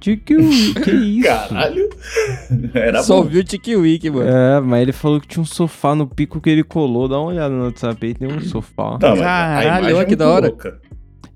Tiki 0.00 0.34
que 0.74 0.90
isso? 0.90 1.24
Caralho. 1.24 1.88
Era 2.74 3.02
Só 3.04 3.22
bom. 3.22 3.28
viu 3.28 3.40
o 3.40 3.44
Tiki 3.44 3.76
Wiki, 3.76 4.10
mano. 4.10 4.28
É, 4.28 4.60
mas 4.60 4.82
ele 4.82 4.92
falou 4.92 5.20
que 5.20 5.28
tinha 5.28 5.40
um 5.42 5.46
sofá 5.46 5.94
no 5.94 6.06
pico 6.08 6.40
que 6.40 6.50
ele 6.50 6.64
colou. 6.64 7.06
Dá 7.08 7.18
uma 7.20 7.28
olhada 7.28 7.54
no 7.54 7.64
WhatsApp 7.66 8.04
aí, 8.04 8.14
tem 8.14 8.26
um 8.26 8.40
sofá. 8.40 8.96
A 8.96 8.98
Caralho, 8.98 9.62
imagem 9.68 9.94
olha 9.94 10.02
é 10.02 10.04
que 10.04 10.16
da 10.16 10.28
hora. 10.28 10.46
louca. 10.48 10.80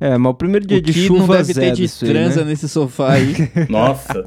É, 0.01 0.19
mas 0.19 0.31
o 0.31 0.35
primeiro 0.35 0.67
dia 0.67 0.79
o 0.79 0.83
de 0.83 0.93
chuva 0.93 1.21
não 1.21 1.27
deve 1.29 1.55
ter 1.55 1.61
zero 1.61 1.77
de 1.77 1.85
isso 1.85 2.05
aí, 2.05 2.11
transa 2.11 2.41
né? 2.43 2.51
nesse 2.51 2.69
sofá 2.69 3.13
aí. 3.13 3.35
Nossa. 3.71 4.27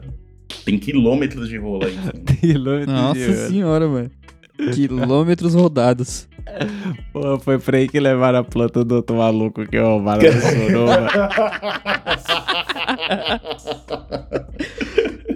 Tem 0.65 0.77
quilômetros 0.77 1.49
de 1.49 1.57
rolo 1.57 1.85
aí. 1.85 1.97
Quilômetros 2.39 2.87
de 2.87 2.93
Nossa 3.01 3.19
ano. 3.19 3.47
senhora, 3.49 3.87
mano. 3.87 4.11
Quilômetros 4.73 5.53
rodados. 5.53 6.27
Pô, 7.13 7.39
foi 7.39 7.59
pra 7.59 7.77
aí 7.77 7.87
que 7.87 7.99
levaram 7.99 8.39
a 8.39 8.43
planta 8.43 8.83
do 8.83 8.95
outro 8.95 9.15
maluco 9.15 9.65
que 9.65 9.79
roubaram 9.79 10.21
no 10.23 10.41
Soroma. 10.41 10.97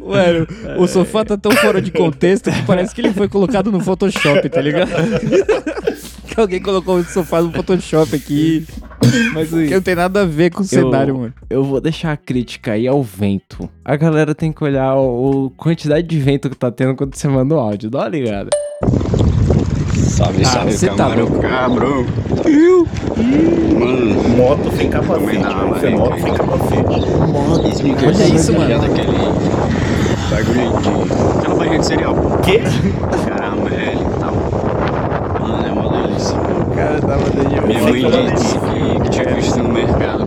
Mano, 0.06 0.46
o 0.78 0.86
sofá 0.88 1.24
tá 1.24 1.38
tão 1.38 1.52
fora 1.54 1.82
de 1.82 1.90
contexto 1.90 2.52
que 2.52 2.62
parece 2.64 2.94
que 2.94 3.00
ele 3.02 3.14
foi 3.14 3.30
colocado 3.30 3.72
no 3.72 3.80
Photoshop, 3.80 4.48
tá 4.50 4.62
ligado? 4.62 4.92
Que 6.34 6.40
alguém 6.40 6.62
colocou 6.62 7.00
esse 7.00 7.12
sofá 7.14 7.42
no 7.42 7.52
Photoshop 7.52 8.16
aqui. 8.16 8.66
Mas 9.34 9.50
Que 9.50 9.74
não 9.74 9.82
tem 9.82 9.96
nada 9.96 10.22
a 10.22 10.26
ver 10.26 10.50
com 10.52 10.62
o 10.62 10.66
cenário, 10.66 11.18
mano. 11.18 11.34
Eu 11.50 11.64
vou 11.64 11.80
deixar 11.82 12.12
a 12.14 12.18
crítica 12.18 12.72
aí 12.74 12.88
ao 12.88 13.04
vento. 13.04 13.70
A 13.84 13.96
galera 13.96 14.34
tem 14.34 14.52
que 14.52 14.64
olhar 14.64 14.96
o, 14.96 15.46
o 15.46 15.50
quantidade 15.52 16.08
de 16.08 16.20
vento 16.20 16.50
que 16.50 16.56
tá 16.56 16.72
tendo 16.72 16.96
quando 16.96 17.16
você 17.16 17.28
manda 17.28 17.54
o 17.56 17.60
áudio. 17.60 17.90
Dá 17.90 18.00
uma 18.00 18.08
ligada. 18.10 18.50
Salve, 19.94 20.42
Ah, 20.44 20.46
salve, 20.46 20.72
você 20.74 20.88
tá 20.88 20.96
camarão. 20.96 21.24
louco. 21.26 21.40
Cabrão. 21.42 22.06
Mano, 23.80 24.30
Moto 24.38 24.72
sem 24.76 24.90
capacete. 24.90 25.40
Mas- 25.40 25.94
moto 25.94 26.20
sem 26.22 26.34
capacete. 26.34 28.06
Olha 28.06 28.36
isso, 28.36 28.54
mano. 28.54 28.76
Aquele 28.76 29.18
bagulho 30.30 30.82
de... 30.82 31.40
Aquela 31.40 31.56
barriga 31.56 31.80
de 31.80 31.86
cereal. 31.86 32.16
Quê? 32.44 32.62
Caramba, 33.28 33.70
é 33.70 33.94
e 33.94 34.20
tal. 34.20 34.34
Mano, 35.42 35.68
é 35.68 35.72
uma 35.72 36.08
delícia. 36.08 36.38
O 36.38 36.73
cara 36.84 37.00
tava 37.02 37.30
dando 37.30 37.68
Minha 37.68 37.84
sei 37.84 38.02
mãe 38.04 38.28
é 38.28 38.32
disse 38.32 38.60
que, 38.60 39.10
tinha 39.10 39.36
visto 39.36 39.58
no 39.60 39.70
mercado. 39.70 40.26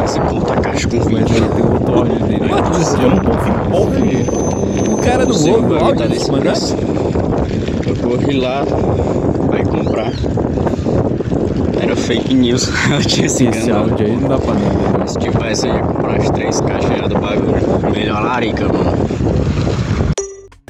15 0.00 0.20
conto 0.20 0.52
a 0.52 0.56
caixa 0.56 0.88
com 0.88 1.00
20. 1.00 1.10
Mas 1.20 1.30
ele 1.36 1.48
tem 1.48 1.64
outro 1.64 1.94
áudio 1.98 2.26
dele. 2.26 2.44
Eu 2.44 3.10
não 3.10 3.18
consigo 3.20 3.70
porra 3.70 3.98
nenhuma. 3.98 4.94
O 4.94 4.96
cara 4.98 5.32
Sei, 5.32 5.52
ouve 5.52 5.72
o 5.72 5.78
áudio 5.78 5.96
tá 5.96 6.06
desse 6.06 6.18
nesse 6.18 6.30
mandar? 6.32 6.50
preço. 6.52 6.76
Eu 7.86 7.96
corri 7.96 8.36
lá, 8.38 8.64
vai 9.48 9.64
comprar. 9.64 10.12
Era 11.80 11.96
fake 11.96 12.34
news. 12.34 12.68
Ela 12.90 13.00
tinha 13.02 13.28
se 13.28 13.46
Esse 13.46 13.58
enganado. 13.70 13.90
áudio 13.90 14.06
aí 14.06 14.16
não 14.16 14.28
dá 14.28 14.38
pra 14.38 14.54
nada. 14.54 15.06
Se 15.06 15.18
tivesse, 15.18 15.66
eu 15.68 15.74
ia 15.74 15.80
comprar 15.82 16.16
as 16.16 16.30
três 16.30 16.60
caixas 16.60 17.08
do 17.08 17.18
bagulho. 17.18 17.90
Melhor 17.92 18.22
larica, 18.22 18.64
mano. 18.68 19.06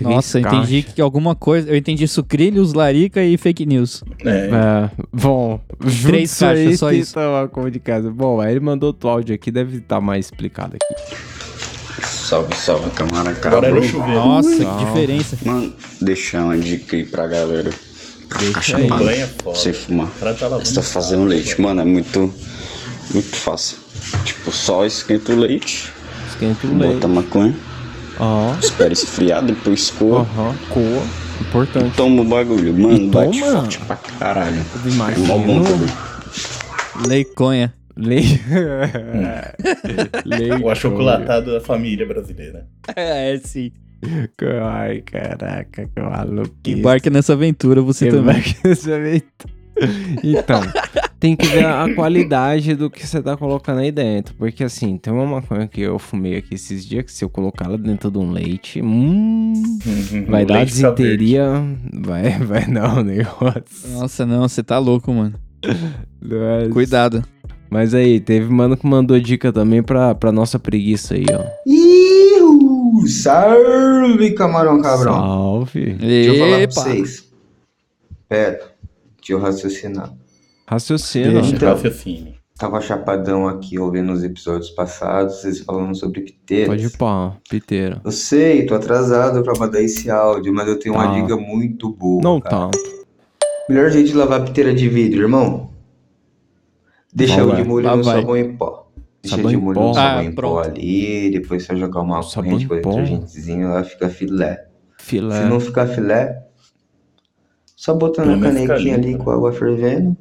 Nossa, 0.00 0.38
eu 0.38 0.42
entendi 0.46 0.82
que 0.82 1.00
alguma 1.00 1.34
coisa. 1.34 1.70
Eu 1.70 1.76
entendi 1.76 2.06
sucrilhos, 2.06 2.74
larica 2.74 3.22
e 3.24 3.36
fake 3.38 3.64
news. 3.64 4.04
É. 4.26 4.48
É, 4.50 4.90
bom, 5.12 5.60
Três 6.02 6.32
isso 6.32 6.44
aí, 6.44 6.64
caixas, 6.64 6.78
só 6.80 6.92
isso. 6.92 7.18
uma 7.18 7.48
como 7.48 7.70
de 7.70 7.78
casa. 7.78 8.10
Bom, 8.10 8.40
aí 8.40 8.50
ele 8.52 8.60
mandou 8.60 8.88
outro 8.88 9.08
áudio 9.08 9.34
aqui, 9.34 9.50
deve 9.50 9.78
estar 9.78 10.00
mais 10.00 10.26
explicado 10.26 10.76
aqui. 10.76 11.26
Salve, 12.06 12.54
salve, 12.56 12.90
Cabrão. 13.34 13.82
chuveiro. 13.82 14.14
Nossa, 14.14 14.48
Não. 14.50 14.78
que 14.78 14.84
diferença. 14.84 15.38
Mano, 15.44 15.72
deixar 16.00 16.44
uma 16.44 16.58
dica 16.58 16.96
aí 16.96 17.04
pra 17.04 17.26
galera. 17.26 17.70
Deixa 18.40 18.76
aí. 18.76 18.88
Banha 18.88 19.24
é. 19.24 19.28
Você 19.44 19.72
fumar. 19.72 20.08
O 20.08 20.34
tá 20.34 20.48
Você 20.58 20.74
tá 20.74 20.82
fazendo 20.82 21.24
leite, 21.24 21.60
mano, 21.60 21.80
é 21.80 21.84
muito, 21.84 22.32
muito 23.14 23.36
fácil. 23.36 23.78
Tipo, 24.24 24.50
só 24.50 24.84
esquenta 24.84 25.32
o 25.32 25.36
leite, 25.36 25.92
Esquenta 26.28 26.66
o 26.66 26.76
leite. 26.76 26.94
bota 26.94 27.06
a 27.06 27.08
maconha, 27.10 27.56
Ó, 28.18 28.54
espera 28.60 28.92
esfriar, 28.92 29.42
depois 29.44 29.90
coa, 29.90 30.20
aham, 30.20 30.54
coa. 30.68 31.02
Importante. 31.40 31.94
toma 31.96 32.22
o 32.22 32.24
bagulho. 32.24 32.72
Mano, 32.74 32.96
E 32.96 33.08
bate 33.08 33.40
toma? 33.40 33.60
forte 33.60 33.78
pra 33.80 33.96
caralho. 33.96 34.56
É 34.84 34.88
Imagina. 34.88 35.26
mó 35.28 35.38
bom 35.38 35.62
também. 35.62 35.88
Leiconha. 37.08 37.74
Leite. 37.96 38.42
Leite. 40.24 40.62
O 40.62 40.68
achocolatado 40.70 41.52
da 41.52 41.60
família 41.60 42.06
brasileira. 42.06 42.66
É, 42.94 43.38
sim. 43.42 43.72
Ai, 44.62 45.00
caraca, 45.00 45.88
que 45.88 46.00
maluco. 46.00 46.54
Embarque 46.66 47.08
nessa 47.10 47.32
aventura, 47.32 47.80
você 47.80 48.08
também. 48.10 48.42
Então, 50.22 50.60
tem 51.20 51.36
que 51.36 51.46
ver 51.46 51.66
a 51.66 51.92
qualidade 51.94 52.74
do 52.74 52.88
que 52.90 53.06
você 53.06 53.20
tá 53.22 53.36
colocando 53.36 53.80
aí 53.80 53.92
dentro. 53.92 54.34
Porque 54.36 54.64
assim, 54.64 54.96
tem 54.96 55.12
uma 55.12 55.26
maconha 55.26 55.66
que 55.66 55.80
eu 55.80 55.98
fumei 55.98 56.36
aqui 56.36 56.54
esses 56.54 56.84
dias 56.86 57.04
que 57.04 57.12
se 57.12 57.24
eu 57.24 57.28
colocar 57.28 57.66
ela 57.66 57.76
dentro 57.78 58.10
de 58.10 58.18
um 58.18 58.30
leite, 58.30 58.80
hum, 58.82 59.52
vai 60.28 60.44
o 60.44 60.46
dar 60.46 60.64
desinteria. 60.64 61.44
Vai, 61.92 62.38
vai 62.38 62.66
não, 62.66 63.02
negócio. 63.02 63.62
Nossa, 63.92 64.24
não, 64.24 64.48
você 64.48 64.62
tá 64.62 64.78
louco, 64.78 65.12
mano. 65.12 65.34
Mas- 66.22 66.72
Cuidado. 66.72 67.22
Mas 67.68 67.92
aí, 67.94 68.20
teve 68.20 68.48
mano 68.48 68.76
que 68.76 68.86
mandou 68.86 69.18
dica 69.18 69.52
também 69.52 69.82
pra, 69.82 70.14
pra 70.14 70.30
nossa 70.30 70.56
preguiça 70.58 71.14
aí, 71.14 71.26
ó. 71.32 71.44
Iu, 71.66 73.06
salve, 73.08 74.30
camarão 74.34 74.80
cabrão. 74.80 75.12
Salve. 75.12 75.94
Deixa 75.94 76.30
eu 76.30 76.38
falar 76.38 76.58
pra 76.58 76.70
vocês. 76.70 77.26
Pera, 78.28 78.60
deixa 79.26 79.32
eu 79.32 79.38
raciocinar. 79.38 80.12
Raciocina. 80.66 81.40
Então, 81.40 81.68
Raciocínio. 81.70 82.34
tava 82.58 82.80
chapadão 82.80 83.48
aqui 83.48 83.78
ouvindo 83.78 84.12
os 84.12 84.22
episódios 84.24 84.70
passados, 84.70 85.36
vocês 85.40 85.60
falando 85.60 85.94
sobre 85.96 86.20
piteiras. 86.22 86.68
Pode 86.68 86.86
ir 86.86 86.96
pá, 86.96 87.36
piteira. 87.48 88.00
Eu 88.04 88.12
sei, 88.12 88.64
tô 88.66 88.74
atrasado 88.74 89.42
pra 89.42 89.52
mandar 89.58 89.80
esse 89.82 90.10
áudio, 90.10 90.52
mas 90.54 90.66
eu 90.68 90.78
tenho 90.78 90.94
uma 90.94 91.08
Tá. 91.08 91.20
dica 91.20 91.36
muito 91.36 91.88
boa. 91.90 92.20
Não 92.22 92.40
cara. 92.40 92.68
tá. 92.70 92.78
Melhor 93.68 93.90
jeito 93.90 94.08
de 94.08 94.14
lavar 94.14 94.44
piteira 94.44 94.72
de 94.72 94.88
vidro, 94.88 95.22
irmão. 95.22 95.70
Deixa 97.12 97.44
o 97.44 97.54
de 97.56 97.64
molho 97.64 97.86
Lá 97.86 97.96
no 97.96 98.02
vai. 98.04 98.20
sabão 98.20 98.36
em 98.36 98.56
pó. 98.56 98.86
Deixa 99.22 99.36
Sabão 99.36 99.50
de 99.50 99.56
molho 99.56 99.74
pó? 99.74 99.88
no 99.88 99.94
sabão 99.94 100.18
Ah, 100.18 100.24
em 100.24 100.32
pó 100.32 100.40
pronto. 100.62 100.68
ali, 100.68 101.30
depois 101.30 101.64
você 101.64 101.76
jogar 101.76 102.00
uma 102.02 102.22
corrente 102.22 102.66
com 102.68 102.80
pó? 102.80 102.90
detergentezinho, 102.90 103.68
ela 103.68 103.82
fica 103.82 104.08
filé. 104.08 104.66
Filé. 104.98 105.42
Se 105.42 105.48
não 105.48 105.58
ficar 105.58 105.86
filé, 105.88 106.45
só 107.76 107.94
botando 107.94 108.30
a 108.30 108.40
canequinha 108.40 108.76
limpo, 108.76 108.94
ali 108.94 109.12
né? 109.12 109.18
com 109.22 109.30
a 109.30 109.34
água 109.34 109.52
fervendo, 109.52 110.16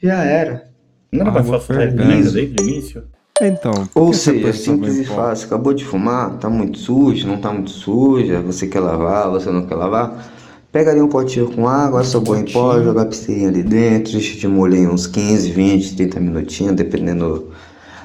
já 0.00 0.22
era. 0.22 0.68
Não 1.10 1.26
era 1.26 1.40
Água 1.40 1.58
fervendo. 1.58 2.02
comida 2.02 2.30
desde 2.30 2.62
o 2.62 2.66
início? 2.66 3.04
Então, 3.40 3.88
Ou 3.94 4.12
seja, 4.12 4.52
simples 4.52 4.96
e 4.98 5.04
fácil. 5.04 5.46
Acabou 5.46 5.72
de 5.72 5.84
fumar, 5.84 6.38
tá 6.38 6.50
muito 6.50 6.78
sujo, 6.78 7.26
não 7.26 7.38
tá 7.38 7.52
muito 7.52 7.70
suja, 7.70 8.40
você 8.40 8.66
quer 8.66 8.80
lavar, 8.80 9.30
você 9.30 9.50
não 9.50 9.64
quer 9.64 9.76
lavar. 9.76 10.32
Pega 10.70 10.90
ali 10.90 11.00
um 11.00 11.08
potinho 11.08 11.50
com 11.50 11.66
água, 11.66 12.04
sabão 12.04 12.36
em 12.36 12.44
pó, 12.44 12.82
joga 12.82 13.02
a 13.02 13.06
pisteirinha 13.06 13.48
ali 13.48 13.62
dentro, 13.62 14.12
deixa 14.12 14.38
de 14.38 14.46
molho 14.46 14.74
em 14.76 14.86
uns 14.86 15.06
15, 15.06 15.50
20, 15.50 15.96
30 15.96 16.20
minutinhos, 16.20 16.76
dependendo 16.76 17.52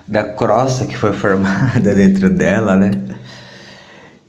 da 0.07 0.23
crosta 0.23 0.85
que 0.85 0.95
foi 0.95 1.11
formada 1.13 1.93
dentro 1.93 2.29
dela, 2.29 2.77
né? 2.77 2.91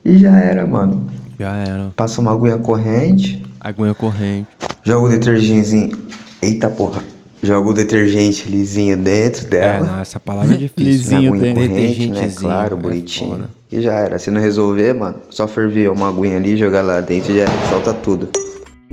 E 0.04 0.18
já 0.18 0.36
era, 0.36 0.66
mano. 0.66 1.06
Já 1.38 1.54
era. 1.54 1.92
Passa 1.94 2.20
uma 2.20 2.32
aguinha 2.32 2.58
corrente, 2.58 3.43
Aguinha 3.64 3.94
corrente. 3.94 4.46
joga 4.84 5.06
o 5.06 5.08
detergentezinho. 5.08 5.98
Eita 6.42 6.68
porra. 6.68 7.02
Joga 7.42 7.68
o 7.70 7.74
detergente 7.74 8.48
lisinho 8.48 8.96
dentro 8.96 9.46
É, 9.46 9.48
dela. 9.50 9.86
não, 9.86 10.00
essa 10.00 10.18
palavra 10.20 10.54
é 10.54 10.56
difícil. 10.58 10.84
Lisinho 10.84 11.32
Uma 11.32 11.36
aguinha 11.38 11.54
tem. 11.54 11.68
corrente, 11.68 12.06
né? 12.08 12.32
Claro, 12.36 12.76
é 12.76 12.80
bonitinho. 12.80 13.30
foda. 13.30 13.50
E 13.72 13.80
já 13.82 13.94
era. 13.94 14.18
Se 14.18 14.30
não 14.30 14.40
resolver, 14.40 14.92
mano, 14.94 15.16
só 15.30 15.48
ferver 15.48 15.90
uma 15.90 16.08
aguinha 16.08 16.36
ali, 16.36 16.56
jogar 16.56 16.82
lá 16.82 17.00
dentro 17.00 17.32
e 17.32 17.38
já 17.38 17.46
solta 17.70 17.92
tudo. 17.92 18.28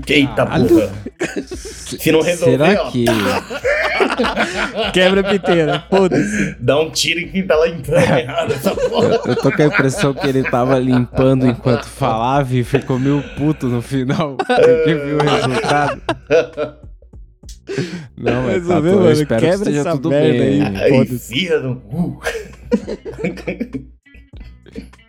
Eita 0.07 0.45
porra. 0.45 0.91
Se 1.99 2.11
não 2.11 2.21
resolver, 2.21 2.57
Será 2.57 2.83
ó, 2.83 2.91
que. 2.91 3.05
Quebra 4.93 5.21
a 5.21 5.23
piteira. 5.23 5.83
Foda-se. 5.89 6.55
dá 6.59 6.79
um 6.79 6.89
tiro 6.89 7.19
em 7.19 7.27
quem 7.29 7.45
tá 7.45 7.55
lá 7.55 7.67
entrando 7.69 8.17
errado 8.17 8.53
essa 8.53 8.71
porra. 8.75 9.07
Eu, 9.07 9.21
eu 9.25 9.35
tô 9.35 9.51
com 9.51 9.61
a 9.61 9.65
impressão 9.65 10.13
que 10.13 10.27
ele 10.27 10.43
tava 10.43 10.77
limpando 10.79 11.45
enquanto 11.47 11.85
falava 11.89 12.55
e 12.55 12.63
ficou 12.63 12.99
meio 12.99 13.23
puto 13.37 13.67
no 13.67 13.81
final. 13.81 14.35
Porque 14.45 14.93
viu 14.95 15.17
o 15.17 15.23
resultado. 15.23 16.01
Não, 18.17 18.43
mas 18.43 18.67
tá, 18.67 18.81
tô- 18.81 18.87
eu 18.87 18.95
mano. 18.99 19.11
espero 19.11 19.39
que 19.41 19.45
Quebra 19.47 19.69
esteja 19.69 19.79
essa 19.81 19.91
tudo 19.91 20.09
merda 20.09 20.37
bem. 20.43 20.61
aí. 20.77 20.89
Foda-se. 20.89 21.33
enfia 21.33 21.59
no 21.59 21.75
cu. 21.77 22.21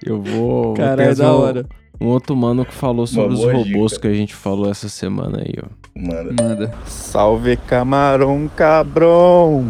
Eu 0.05 0.21
vou. 0.23 0.65
vou 0.65 0.75
Caralho, 0.75 0.97
trazer 1.05 1.23
da 1.23 1.33
um- 1.33 1.41
hora. 1.41 1.67
Um 2.01 2.07
outro 2.09 2.35
mano 2.35 2.65
que 2.65 2.75
falou 2.75 3.07
sobre 3.07 3.35
os 3.35 3.45
robôs 3.45 3.93
dica. 3.93 4.03
que 4.03 4.09
a 4.09 4.15
gente 4.15 4.35
falou 4.35 4.71
essa 4.71 4.89
semana 4.89 5.39
aí, 5.39 5.55
ó. 5.63 5.67
Manda. 5.95 6.43
Manda. 6.43 6.75
Salve 6.87 7.57
camarão 7.57 8.51
cabrão! 8.57 9.69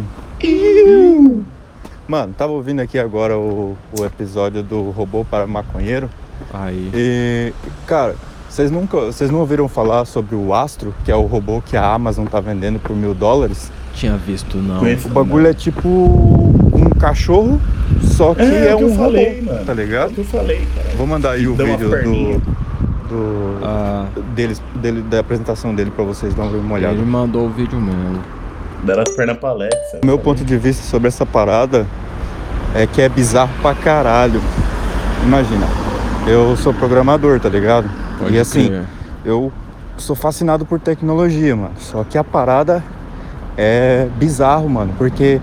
Mano, 2.07 2.33
tava 2.33 2.51
ouvindo 2.53 2.79
aqui 2.81 2.97
agora 2.97 3.37
o, 3.37 3.77
o 3.97 4.05
episódio 4.05 4.61
do 4.61 4.89
robô 4.91 5.23
para 5.23 5.47
maconheiro 5.47 6.09
Aí. 6.53 6.91
e, 6.93 7.53
cara, 7.85 8.15
vocês 8.49 8.69
nunca, 8.69 8.97
vocês 8.97 9.31
não 9.31 9.39
ouviram 9.39 9.67
falar 9.67 10.05
sobre 10.05 10.35
o 10.35 10.53
Astro, 10.53 10.93
que 11.05 11.11
é 11.11 11.15
o 11.15 11.25
robô 11.25 11.61
que 11.61 11.77
a 11.77 11.93
Amazon 11.93 12.25
tá 12.25 12.39
vendendo 12.39 12.79
por 12.79 12.95
mil 12.95 13.13
dólares? 13.13 13.71
Tinha 13.95 14.17
visto, 14.17 14.57
não. 14.57 14.81
O 14.81 15.09
bagulho 15.09 15.47
é 15.47 15.53
tipo 15.53 16.53
um 16.73 16.89
cachorro, 16.89 17.59
só 18.01 18.33
que 18.33 18.41
É, 18.41 18.45
é, 18.45 18.71
é 18.71 18.75
que 18.75 18.83
um 18.83 18.89
eu 18.89 18.95
falei, 18.95 19.39
robô, 19.39 19.51
mano. 19.53 19.65
tá 19.65 19.71
É 19.71 19.75
o 19.75 19.77
ligado? 19.77 20.11
que 20.13 20.19
eu 20.19 20.25
falei, 20.25 20.67
cara. 20.75 20.87
Vou 20.97 21.07
mandar 21.07 21.31
aí 21.31 21.47
o 21.47 21.55
vídeo 21.55 21.89
do, 21.89 22.39
do 23.09 23.59
Ah, 23.65 24.05
deles, 24.35 24.61
dele, 24.75 25.01
da 25.01 25.19
apresentação 25.19 25.73
dele 25.75 25.91
pra 25.91 26.03
vocês 26.03 26.33
darem 26.33 26.55
uma 26.59 26.75
olhada. 26.75 26.93
ele 26.95 27.05
mandou 27.05 27.45
o 27.47 27.49
vídeo 27.49 27.79
mesmo. 27.79 28.19
Deram 28.83 29.03
as 29.07 29.13
pernas 29.13 29.37
pra 29.37 29.49
Alexa. 29.49 29.99
O 30.03 30.05
meu 30.05 30.17
ponto 30.17 30.43
de 30.43 30.57
vista 30.57 30.83
sobre 30.83 31.07
essa 31.07 31.25
parada 31.25 31.85
é 32.75 32.85
que 32.87 33.01
é 33.01 33.07
bizarro 33.07 33.51
pra 33.61 33.73
caralho. 33.73 34.41
Imagina, 35.25 35.65
eu 36.27 36.55
sou 36.57 36.73
programador, 36.73 37.39
tá 37.39 37.47
ligado? 37.47 37.89
Pode 38.19 38.33
e 38.35 38.39
assim, 38.39 38.67
crer. 38.67 38.83
eu 39.23 39.51
sou 39.97 40.15
fascinado 40.15 40.65
por 40.65 40.79
tecnologia, 40.79 41.55
mano. 41.55 41.71
Só 41.79 42.03
que 42.03 42.17
a 42.17 42.23
parada 42.25 42.83
é 43.57 44.07
bizarro, 44.17 44.67
mano, 44.69 44.93
porque 44.97 45.39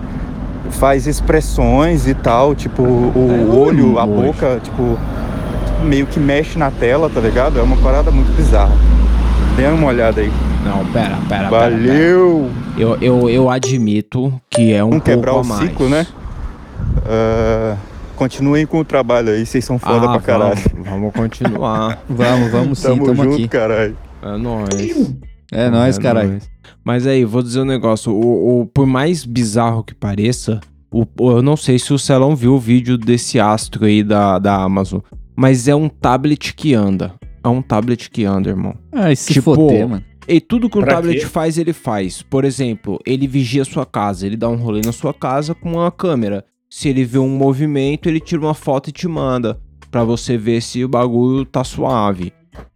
faz 0.71 1.07
expressões 1.07 2.07
e 2.07 2.13
tal, 2.13 2.55
tipo, 2.55 2.81
o 2.81 3.59
olho, 3.59 3.99
a 3.99 4.05
boca, 4.05 4.59
tipo, 4.63 4.97
meio 5.83 6.05
que 6.07 6.19
mexe 6.19 6.57
na 6.57 6.71
tela, 6.71 7.09
tá 7.09 7.19
ligado? 7.19 7.59
É 7.59 7.61
uma 7.61 7.77
parada 7.77 8.09
muito 8.11 8.35
bizarra. 8.35 8.73
Dê 9.55 9.65
uma 9.67 9.87
olhada 9.87 10.21
aí. 10.21 10.31
Não, 10.63 10.85
pera, 10.93 11.17
pera. 11.27 11.47
pera, 11.47 11.49
Valeu! 11.49 12.49
pera. 12.75 12.81
Eu, 12.81 12.97
eu, 13.01 13.29
eu 13.29 13.49
admito 13.49 14.31
que 14.49 14.73
é 14.73 14.83
um 14.83 14.89
Vamos 14.89 15.03
quebrar 15.03 15.33
pouco 15.33 15.47
o 15.49 15.53
a 15.53 15.55
mais. 15.57 15.69
ciclo, 15.69 15.89
né? 15.89 16.07
Ah, 17.05 17.75
continuem 18.15 18.65
com 18.65 18.79
o 18.79 18.85
trabalho 18.85 19.29
aí, 19.29 19.45
vocês 19.45 19.65
são 19.65 19.77
foda 19.79 20.05
Ah, 20.07 20.11
pra 20.13 20.21
caralho. 20.21 20.55
Vamos, 20.73 20.89
vamos 20.89 21.13
continuar. 21.13 21.99
Vamos, 22.07 22.51
vamos 22.51 22.79
sim, 22.79 22.87
Tamo, 22.89 23.05
tamo, 23.05 23.23
junto, 23.23 23.35
aqui. 23.35 23.47
caralho. 23.47 23.97
É 24.23 24.37
nóis. 24.37 25.30
É 25.51 25.69
nóis, 25.69 25.97
caralho. 25.97 26.29
nóis. 26.31 26.49
Mas 26.83 27.05
aí, 27.05 27.25
vou 27.25 27.41
dizer 27.43 27.61
um 27.61 27.65
negócio. 27.65 28.11
O, 28.13 28.61
o- 28.61 28.65
por 28.65 28.85
mais 28.87 29.25
bizarro 29.25 29.83
que 29.83 29.93
pareça, 29.93 30.59
o, 30.91 31.05
o- 31.19 31.31
eu 31.31 31.41
não 31.41 31.57
sei 31.57 31.77
se 31.77 31.93
o 31.93 31.99
Celão 31.99 32.35
viu 32.35 32.53
o 32.55 32.59
vídeo 32.59 32.97
desse 32.97 33.39
astro 33.39 33.85
aí 33.85 34.03
da, 34.03 34.39
da 34.39 34.55
Amazon. 34.63 35.01
Mas 35.35 35.67
é 35.67 35.75
um 35.75 35.89
tablet 35.89 36.53
que 36.55 36.73
anda. 36.73 37.13
É 37.43 37.47
um 37.47 37.61
tablet 37.61 38.09
que 38.09 38.23
anda, 38.23 38.49
irmão. 38.49 38.75
Ai, 38.91 39.15
se 39.15 39.33
Tipo, 39.33 39.55
foder, 39.55 39.87
mano. 39.87 40.03
E 40.27 40.39
tudo 40.39 40.69
que 40.69 40.77
um 40.77 40.81
Pra 40.81 40.95
tablet 40.95 41.19
quê? 41.21 41.25
faz, 41.25 41.57
ele 41.57 41.73
faz. 41.73 42.21
Por 42.21 42.45
exemplo, 42.45 42.99
ele 43.05 43.27
vigia 43.27 43.63
a 43.63 43.65
sua 43.65 43.85
casa. 43.85 44.25
Ele 44.27 44.37
dá 44.37 44.47
um 44.47 44.55
rolê 44.55 44.81
na 44.85 44.91
sua 44.91 45.13
casa 45.13 45.53
com 45.55 45.71
uma 45.73 45.91
câmera. 45.91 46.45
Se 46.69 46.87
ele 46.87 47.03
vê 47.03 47.17
um 47.17 47.27
movimento, 47.27 48.07
ele 48.07 48.19
tira 48.19 48.41
uma 48.41 48.53
foto 48.53 48.89
e 48.89 48.91
te 48.93 49.07
manda. 49.07 49.59
Pra 49.89 50.03
você 50.05 50.37
ver 50.37 50.61
se 50.61 50.85
o 50.85 50.87
bagulho 50.87 51.43
tá 51.43 51.63
suave. 51.63 52.31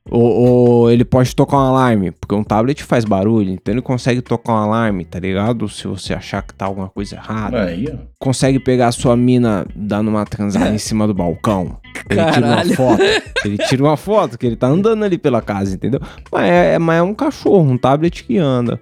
Ou, 0.10 0.22
ou 0.22 0.92
ele 0.92 1.04
pode 1.04 1.36
tocar 1.36 1.58
um 1.58 1.62
alarme, 1.62 2.12
porque 2.12 2.36
um 2.36 2.44
tablet 2.44 2.84
faz 2.84 3.04
barulho, 3.04 3.50
então 3.50 3.74
ele 3.74 3.82
consegue 3.82 4.22
tocar 4.22 4.54
um 4.54 4.58
alarme, 4.58 5.04
tá 5.04 5.20
ligado? 5.20 5.68
Se 5.68 5.88
você 5.88 6.14
achar 6.14 6.44
que 6.44 6.54
tá 6.54 6.66
alguma 6.66 6.90
coisa 6.90 7.16
errada. 7.16 7.64
Aí, 7.66 7.88
ó. 7.92 7.98
Consegue 8.20 8.60
pegar 8.60 8.88
a 8.88 8.92
sua 8.92 9.18
mina 9.18 9.66
dando 9.76 10.10
uma 10.10 10.24
transada 10.26 10.70
em 10.70 10.78
cima 10.80 11.08
do 11.08 11.14
balcão. 11.14 11.78
Ele 12.10 12.24
tira 12.32 12.46
uma 12.46 12.56
Caralho. 12.58 12.76
foto. 12.76 13.02
Ele 13.44 13.58
tira 13.58 13.84
uma 13.84 13.98
foto, 13.98 14.38
que 14.38 14.46
ele 14.46 14.56
tá 14.56 14.68
andando 14.68 15.04
ali 15.04 15.18
pela 15.18 15.42
casa, 15.42 15.74
entendeu? 15.74 16.00
Mas 16.32 16.50
é, 16.50 16.78
mas 16.78 16.98
é 17.00 17.02
um 17.02 17.14
cachorro, 17.14 17.62
um 17.72 17.78
tablet 17.78 18.24
que 18.24 18.38
anda. 18.38 18.80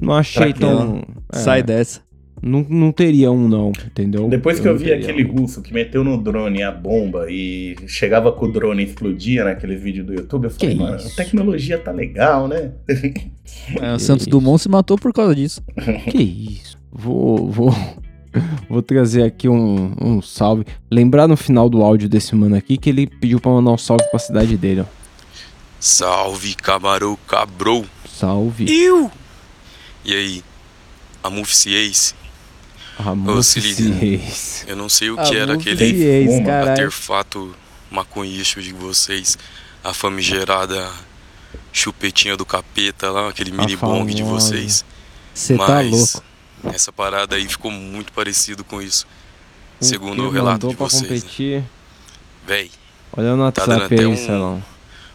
Não 0.00 0.12
achei 0.14 0.52
tão. 0.52 1.02
é, 1.32 1.38
Sai 1.38 1.62
dessa. 1.62 2.02
Não, 2.42 2.64
não 2.68 2.92
teria 2.92 3.30
um, 3.32 3.48
não, 3.48 3.72
entendeu? 3.86 4.28
Depois 4.28 4.60
que 4.60 4.68
eu 4.68 4.72
não 4.72 4.78
vi 4.78 4.92
aquele 4.92 5.24
um. 5.24 5.36
russo 5.40 5.62
que 5.62 5.72
meteu 5.72 6.04
no 6.04 6.18
drone 6.22 6.62
a 6.62 6.70
bomba 6.70 7.26
e 7.30 7.74
chegava 7.86 8.30
com 8.30 8.44
o 8.46 8.52
drone 8.52 8.82
e 8.82 8.86
explodia 8.86 9.44
naqueles 9.44 9.80
vídeos 9.80 10.06
do 10.06 10.12
YouTube, 10.14 10.44
eu 10.44 10.50
falei, 10.50 10.74
Que 10.74 10.80
mano, 10.80 10.96
isso? 10.96 11.08
a 11.08 11.10
tecnologia 11.24 11.78
tá 11.78 11.90
legal, 11.92 12.46
né? 12.48 12.72
É, 13.80 13.94
o 13.94 13.98
Santos 13.98 14.26
Dumont 14.26 14.60
se 14.60 14.68
matou 14.68 14.98
por 14.98 15.12
causa 15.12 15.34
disso. 15.34 15.62
Que 16.10 16.22
isso? 16.22 16.76
Vou, 16.92 17.50
vou, 17.50 17.74
vou 18.68 18.82
trazer 18.82 19.22
aqui 19.22 19.48
um, 19.48 19.94
um 20.00 20.20
salve. 20.20 20.66
Lembrar 20.90 21.26
no 21.28 21.36
final 21.36 21.68
do 21.70 21.82
áudio 21.82 22.08
desse 22.08 22.34
mano 22.34 22.54
aqui 22.56 22.76
que 22.76 22.90
ele 22.90 23.06
pediu 23.06 23.40
pra 23.40 23.50
mandar 23.52 23.70
um 23.70 23.78
salve 23.78 24.04
pra 24.10 24.18
cidade 24.18 24.56
dele, 24.56 24.80
ó. 24.80 24.84
Salve, 25.80 26.54
camarão 26.54 27.16
cabrou. 27.26 27.84
Salve. 28.08 28.64
Iu! 28.68 29.10
E 30.04 30.12
aí, 30.14 30.42
amuficiês? 31.22 32.14
Ramon 32.14 32.25
Ô, 33.28 33.42
se 33.42 33.60
liga. 33.60 33.98
Ciês. 33.98 34.64
Eu 34.66 34.76
não 34.76 34.88
sei 34.88 35.10
o 35.10 35.16
que 35.16 35.36
era 35.36 35.54
aquele 35.54 36.48
artefato 36.50 37.54
maconhístico 37.90 38.62
de 38.62 38.72
vocês, 38.72 39.36
a 39.84 39.92
famigerada 39.92 40.90
chupetinha 41.72 42.36
do 42.36 42.46
capeta 42.46 43.10
lá, 43.10 43.28
aquele 43.28 43.52
mini 43.52 43.76
bong 43.76 44.12
de 44.14 44.22
vocês. 44.22 44.84
Você 45.34 45.56
tá 45.56 45.66
Mas 45.68 45.90
louco. 45.90 46.74
essa 46.74 46.90
parada 46.90 47.36
aí 47.36 47.46
ficou 47.46 47.70
muito 47.70 48.12
parecido 48.12 48.64
com 48.64 48.80
isso. 48.80 49.06
O 49.80 49.84
Segundo 49.84 50.24
o 50.24 50.30
relato 50.30 50.68
de 50.68 50.74
vocês. 50.74 51.02
né? 51.02 51.08
competir? 51.20 51.64
Véi, 52.46 52.70
Olha 53.16 53.36
no 53.36 53.52
tá 53.52 53.66
dando 53.66 53.72
WhatsApp 53.72 53.94
até 53.94 54.04
aí, 54.04 54.06
um, 54.06 54.16
Celão. 54.16 54.64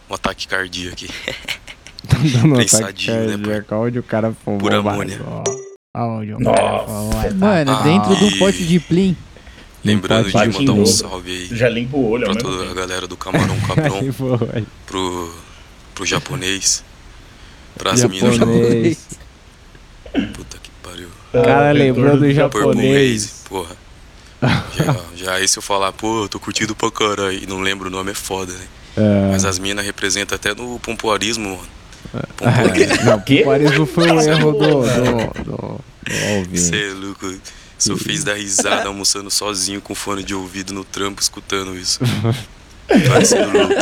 um 0.10 0.14
ataque 0.14 0.48
cardíaco 0.48 0.94
aqui. 0.94 1.10
Tá 2.08 2.18
dando 2.18 2.54
ataque 2.56 2.72
Pensadinho, 2.72 3.16
né, 3.22 3.28
cardíaco. 3.38 3.76
Onde 3.76 4.00
o 4.00 4.04
cara 4.04 4.36
fumou 4.44 4.60
o 4.72 4.76
amônia. 4.76 5.20
bagulho. 5.20 5.61
Aonde 5.96 6.34
o 6.34 6.40
Nossa. 6.40 6.86
fumou. 6.86 7.34
Mano, 7.36 7.72
Ah, 7.72 7.82
dentro 7.84 8.16
de 8.16 8.26
e- 8.36 8.40
pote 8.40 8.66
de 8.66 8.80
plim. 8.80 9.16
Lembrando 9.84 10.30
de 10.30 10.34
mandar 10.60 10.74
um 10.74 10.86
salve 10.86 11.32
aí 11.32 11.58
Já 11.58 11.68
limpa 11.68 11.98
o 11.98 12.08
olho, 12.12 12.26
pra 12.26 12.36
toda 12.36 12.70
a 12.70 12.74
galera 12.74 13.08
do 13.08 13.18
Camarão 13.18 13.56
foi. 14.14 14.64
pro, 14.86 15.34
pro 15.96 16.06
japonês, 16.06 16.84
pras 17.78 18.04
minas 18.06 18.36
Japonês. 18.36 19.08
Puta 20.34 20.58
que 20.62 20.70
pariu. 20.84 21.10
O 21.34 21.42
cara 21.44 21.70
Ah, 21.70 21.74
lembrou 21.74 22.16
do 22.16 22.32
japonês. 22.32 23.44
Porra. 23.50 23.76
Já, 24.78 24.96
já 25.16 25.34
aí 25.34 25.48
se 25.48 25.58
eu 25.58 25.64
falar, 25.64 25.92
pô, 25.92 26.24
eu 26.24 26.30
tô 26.30 26.40
curtindo 26.40 26.74
pra 26.76 26.90
caralho 26.92 27.34
e 27.44 27.46
não 27.48 27.60
lembro 27.60 27.88
o 27.90 27.92
nome 27.92 28.12
é 28.12 28.16
foda, 28.16 28.54
né? 28.54 28.66
É. 28.98 29.32
Mas 29.32 29.44
as 29.46 29.58
minas 29.60 29.84
representam 29.86 30.36
até 30.36 30.54
no 30.56 30.80
pompoarismo, 30.80 31.50
mano. 31.58 31.68
É, 32.14 33.04
Não, 33.06 33.22
Quê? 33.22 33.42
o 33.42 33.46
Paris 33.46 33.72
foi 33.90 34.12
o 34.12 34.22
erro 34.22 34.52
do, 34.52 34.60
do, 34.60 35.44
do, 35.44 35.44
do 35.44 35.84
ouvinte. 36.36 36.60
Você 36.60 36.90
é 36.90 36.94
louco. 36.94 37.34
Só 37.78 37.98
fez 37.98 38.24
dar 38.24 38.36
risada 38.36 38.88
almoçando 38.88 39.32
sozinho 39.32 39.82
com 39.82 39.96
fone 39.96 40.24
de 40.24 40.36
ouvido 40.36 40.72
no 40.74 40.84
trampo 40.84 41.22
escutando 41.22 41.76
isso. 41.76 42.00
Parecendo 43.08 43.58
louco. 43.58 43.74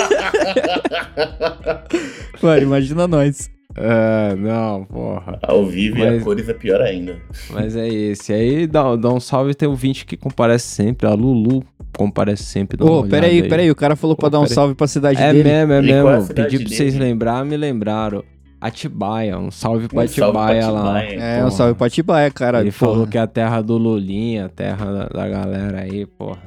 Mano, 2.41 2.61
imagina 2.61 3.07
nós. 3.07 3.49
É, 3.82 4.36
não, 4.36 4.84
porra. 4.84 5.39
Ao 5.41 5.65
vivo 5.65 5.97
e 5.97 5.99
Mas- 6.05 6.21
a 6.21 6.23
cores 6.25 6.49
é 6.49 6.53
pior 6.53 6.82
ainda. 6.82 7.15
Mas 7.49 7.75
é 7.77 7.88
esse. 7.88 8.34
Aí 8.34 8.67
dá, 8.67 8.95
dá 8.97 9.09
um 9.09 9.19
salve, 9.21 9.55
tem 9.55 9.69
um 9.69 9.73
20 9.75 10.05
que 10.05 10.17
comparece 10.17 10.65
sempre. 10.67 11.07
A 11.07 11.13
Lulu 11.13 11.63
comparece 11.97 12.43
sempre. 12.43 12.77
dá 12.77 12.84
Ô, 12.86 13.03
peraí, 13.07 13.47
peraí. 13.47 13.71
O 13.71 13.75
cara 13.75 13.95
falou 13.95 14.15
pra 14.17 14.27
Ô, 14.27 14.30
dar 14.30 14.39
um 14.39 14.43
peraí. 14.43 14.53
salve 14.55 14.75
pra 14.75 14.86
cidade 14.88 15.21
É 15.21 15.32
dele. 15.32 15.43
mesmo, 15.49 15.73
é 15.73 15.82
E 15.82 16.01
qual 16.01 16.13
é 16.13 16.17
mesmo. 16.17 16.34
Pedi 16.36 16.59
pra 16.59 16.67
vocês 16.75 16.95
lembrar, 16.95 17.45
me 17.45 17.55
lembraram. 17.55 18.23
Atibaia, 18.61 19.38
um 19.39 19.49
salve 19.49 19.88
pra 19.88 20.03
Um 20.03 20.07
salve 20.09 20.34
pra 20.34 20.43
Atibaia 20.43 20.69
lá. 20.69 20.97
Atibaia. 20.99 21.19
É, 21.21 21.38
um 21.38 21.39
Porra. 21.43 21.51
salve 21.51 21.73
pra 21.75 21.88
Atibaia, 21.88 22.32
cara. 22.32 22.59
Ele 22.59 22.71
porra. 22.73 22.91
falou 22.91 23.07
que 23.07 23.17
é 23.17 23.21
a 23.21 23.27
terra 23.27 23.61
do 23.61 23.77
Lulinha, 23.77 24.47
a 24.47 24.49
terra 24.49 24.86
da, 24.91 25.05
da 25.07 25.30
galera 25.30 25.80
aí, 25.80 26.05
porra. 26.05 26.39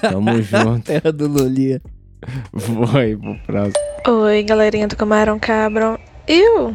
Tamo 0.00 0.30
junto. 0.42 0.86
Terra 0.86 1.12
do. 1.12 1.28
Vou 2.52 2.98
aí 2.98 3.16
pro 3.16 3.36
próximo. 3.46 3.74
Oi, 4.08 4.42
galerinha 4.42 4.88
do 4.88 4.96
Camarão 4.96 5.38
Cabron. 5.38 5.96
Eu? 6.26 6.74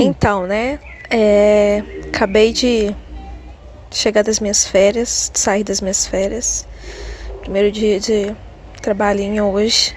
Então, 0.00 0.46
né? 0.46 0.78
É, 1.10 1.82
acabei 2.08 2.52
de 2.52 2.94
chegar 3.90 4.22
das 4.24 4.40
minhas 4.40 4.66
férias, 4.66 5.30
de 5.32 5.38
sair 5.38 5.64
das 5.64 5.80
minhas 5.80 6.06
férias. 6.06 6.66
Primeiro 7.40 7.70
dia 7.70 8.00
de 8.00 8.34
trabalhinho 8.80 9.44
hoje. 9.46 9.94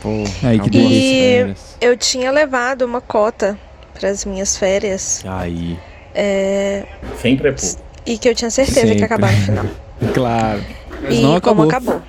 Pô, 0.00 0.08
Aí, 0.42 0.58
que 0.58 0.68
acabou 0.68 0.86
as 0.86 0.92
E 0.92 1.36
férias. 1.38 1.76
eu 1.80 1.96
tinha 1.96 2.30
levado 2.30 2.82
uma 2.82 3.00
cota 3.00 3.58
para 3.98 4.08
as 4.08 4.24
minhas 4.24 4.56
férias. 4.56 5.22
Aí. 5.26 5.78
é, 6.14 6.84
Sempre 7.20 7.48
é 7.48 7.52
pouco. 7.52 7.76
e 8.06 8.16
que 8.18 8.28
eu 8.28 8.34
tinha 8.34 8.50
certeza 8.50 8.80
que 8.80 8.86
Sempre. 8.88 8.98
ia 9.00 9.04
acabar 9.06 9.32
no 9.32 9.38
final. 9.42 9.66
Claro. 10.12 10.62
Mas 11.02 11.14
e 11.14 11.20
não 11.22 11.40
como 11.40 11.62
acabou. 11.62 11.94
acabou. 11.96 12.02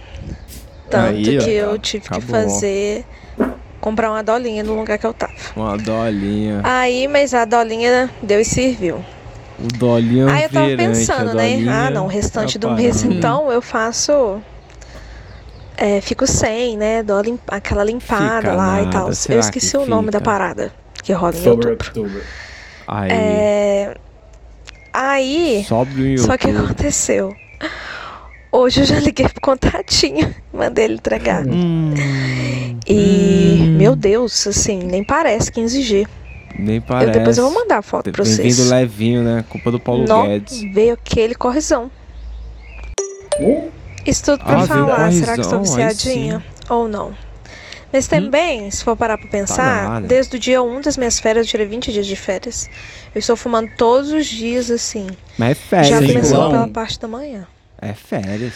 Tanto 0.90 1.08
Aí, 1.16 1.24
que 1.40 1.52
eu 1.52 1.78
tive 1.80 2.06
Acabou. 2.08 2.22
que 2.26 2.32
fazer. 2.32 3.06
Comprar 3.86 4.10
uma 4.10 4.24
dolinha 4.24 4.64
no 4.64 4.74
lugar 4.76 4.98
que 4.98 5.06
eu 5.06 5.14
tava. 5.14 5.32
Uma 5.56 5.78
dolinha. 5.78 6.60
Aí, 6.64 7.08
mas 7.08 7.36
a 7.36 7.46
dolinha 7.46 8.10
deu 8.24 8.42
e 8.42 8.46
serviu. 8.46 8.96
O 9.60 9.68
dolinho 9.78 10.28
Aí 10.28 10.44
eu 10.46 10.50
tava 10.50 10.66
virante, 10.68 10.88
pensando, 10.98 11.34
né? 11.36 11.64
Ah, 11.70 11.92
não, 11.92 12.06
o 12.06 12.08
restante 12.08 12.58
do 12.58 12.72
mês 12.72 13.04
então 13.04 13.52
eu 13.52 13.62
faço. 13.62 14.42
É, 15.78 16.02
fico 16.02 16.26
sem, 16.26 16.76
né? 16.78 17.04
Dou 17.04 17.22
lim- 17.22 17.40
aquela 17.48 17.84
limpada 17.84 18.38
Fica 18.42 18.54
lá 18.56 18.82
e 18.82 18.86
nada, 18.86 18.98
tal. 18.98 19.14
será 19.14 19.36
Eu 19.36 19.40
esqueci 19.42 19.72
que 19.72 19.78
o 19.78 19.86
nome 19.86 20.10
da 20.10 20.18
fica? 20.20 20.32
parada 20.32 20.74
que 21.04 21.14
rola 21.14 21.36
em 21.36 21.44
Sobre 21.44 21.70
outubro. 21.70 21.88
outubro. 22.00 22.22
Aí. 22.88 23.12
É. 23.12 23.96
Aí. 24.92 25.66
Só 25.68 25.86
que 25.86 25.92
o 25.92 25.96
que 25.96 26.48
YouTube. 26.48 26.58
aconteceu? 26.64 27.36
Hoje 28.52 28.82
eu 28.82 28.86
já 28.86 29.00
liguei 29.00 29.28
pro 29.28 29.42
contatinho, 29.42 30.34
mandei 30.54 30.86
ele 30.86 30.94
entregar. 30.96 31.46
Hum, 31.46 31.94
E, 32.88 33.45
meu 33.88 33.96
Deus, 33.96 34.48
assim, 34.48 34.80
nem 34.80 35.04
parece 35.04 35.52
15G. 35.52 36.08
nem 36.58 36.78
Eu, 36.78 36.82
parece. 36.82 37.12
depois 37.12 37.38
eu 37.38 37.46
vou 37.50 37.54
mandar 37.54 37.78
a 37.80 37.82
foto 37.82 38.12
pra 38.12 38.24
vocês. 38.26 38.58
vindo 38.58 38.70
levinho, 38.70 39.24
né? 39.24 39.44
Culpa 39.50 39.72
do 39.72 39.80
Paulo 39.80 40.06
Não, 40.08 40.28
Guedes. 40.28 40.62
veio 40.74 40.94
aquele 40.94 41.36
corrizão. 41.36 41.92
Isso 44.06 44.24
tudo 44.24 44.44
pra 44.44 44.60
Ah, 44.62 44.68
falar, 44.68 45.12
será 45.12 45.34
que 45.36 45.42
estou 45.42 45.60
viciadinha 45.62 46.44
ou 46.70 46.88
não? 46.88 47.14
Mas 47.92 48.08
também, 48.08 48.70
se 48.72 48.84
for 48.84 48.96
parar 48.96 49.18
pra 49.18 49.28
pensar, 49.28 49.84
Tá 49.86 49.90
nada. 49.90 50.08
desde 50.08 50.36
o 50.36 50.40
dia 50.40 50.62
1 50.62 50.82
das 50.82 50.98
minhas 50.98 51.18
férias, 51.20 51.46
eu 51.46 51.50
tirei 51.52 51.66
20 51.66 51.92
dias 51.94 52.06
de 52.06 52.16
férias. 52.16 52.70
Eu 53.14 53.20
estou 53.20 53.38
fumando 53.38 53.70
todos 53.78 54.12
os 54.12 54.26
dias, 54.26 54.70
assim. 54.70 55.08
Mas 55.38 55.52
é 55.52 55.56
férias. 55.56 55.90
Já 55.90 55.98
começou 56.14 56.52
pela 56.52 56.68
parte 56.68 57.00
da 57.00 57.08
manhã. 57.08 57.48
É 57.82 57.94
férias. 57.94 58.54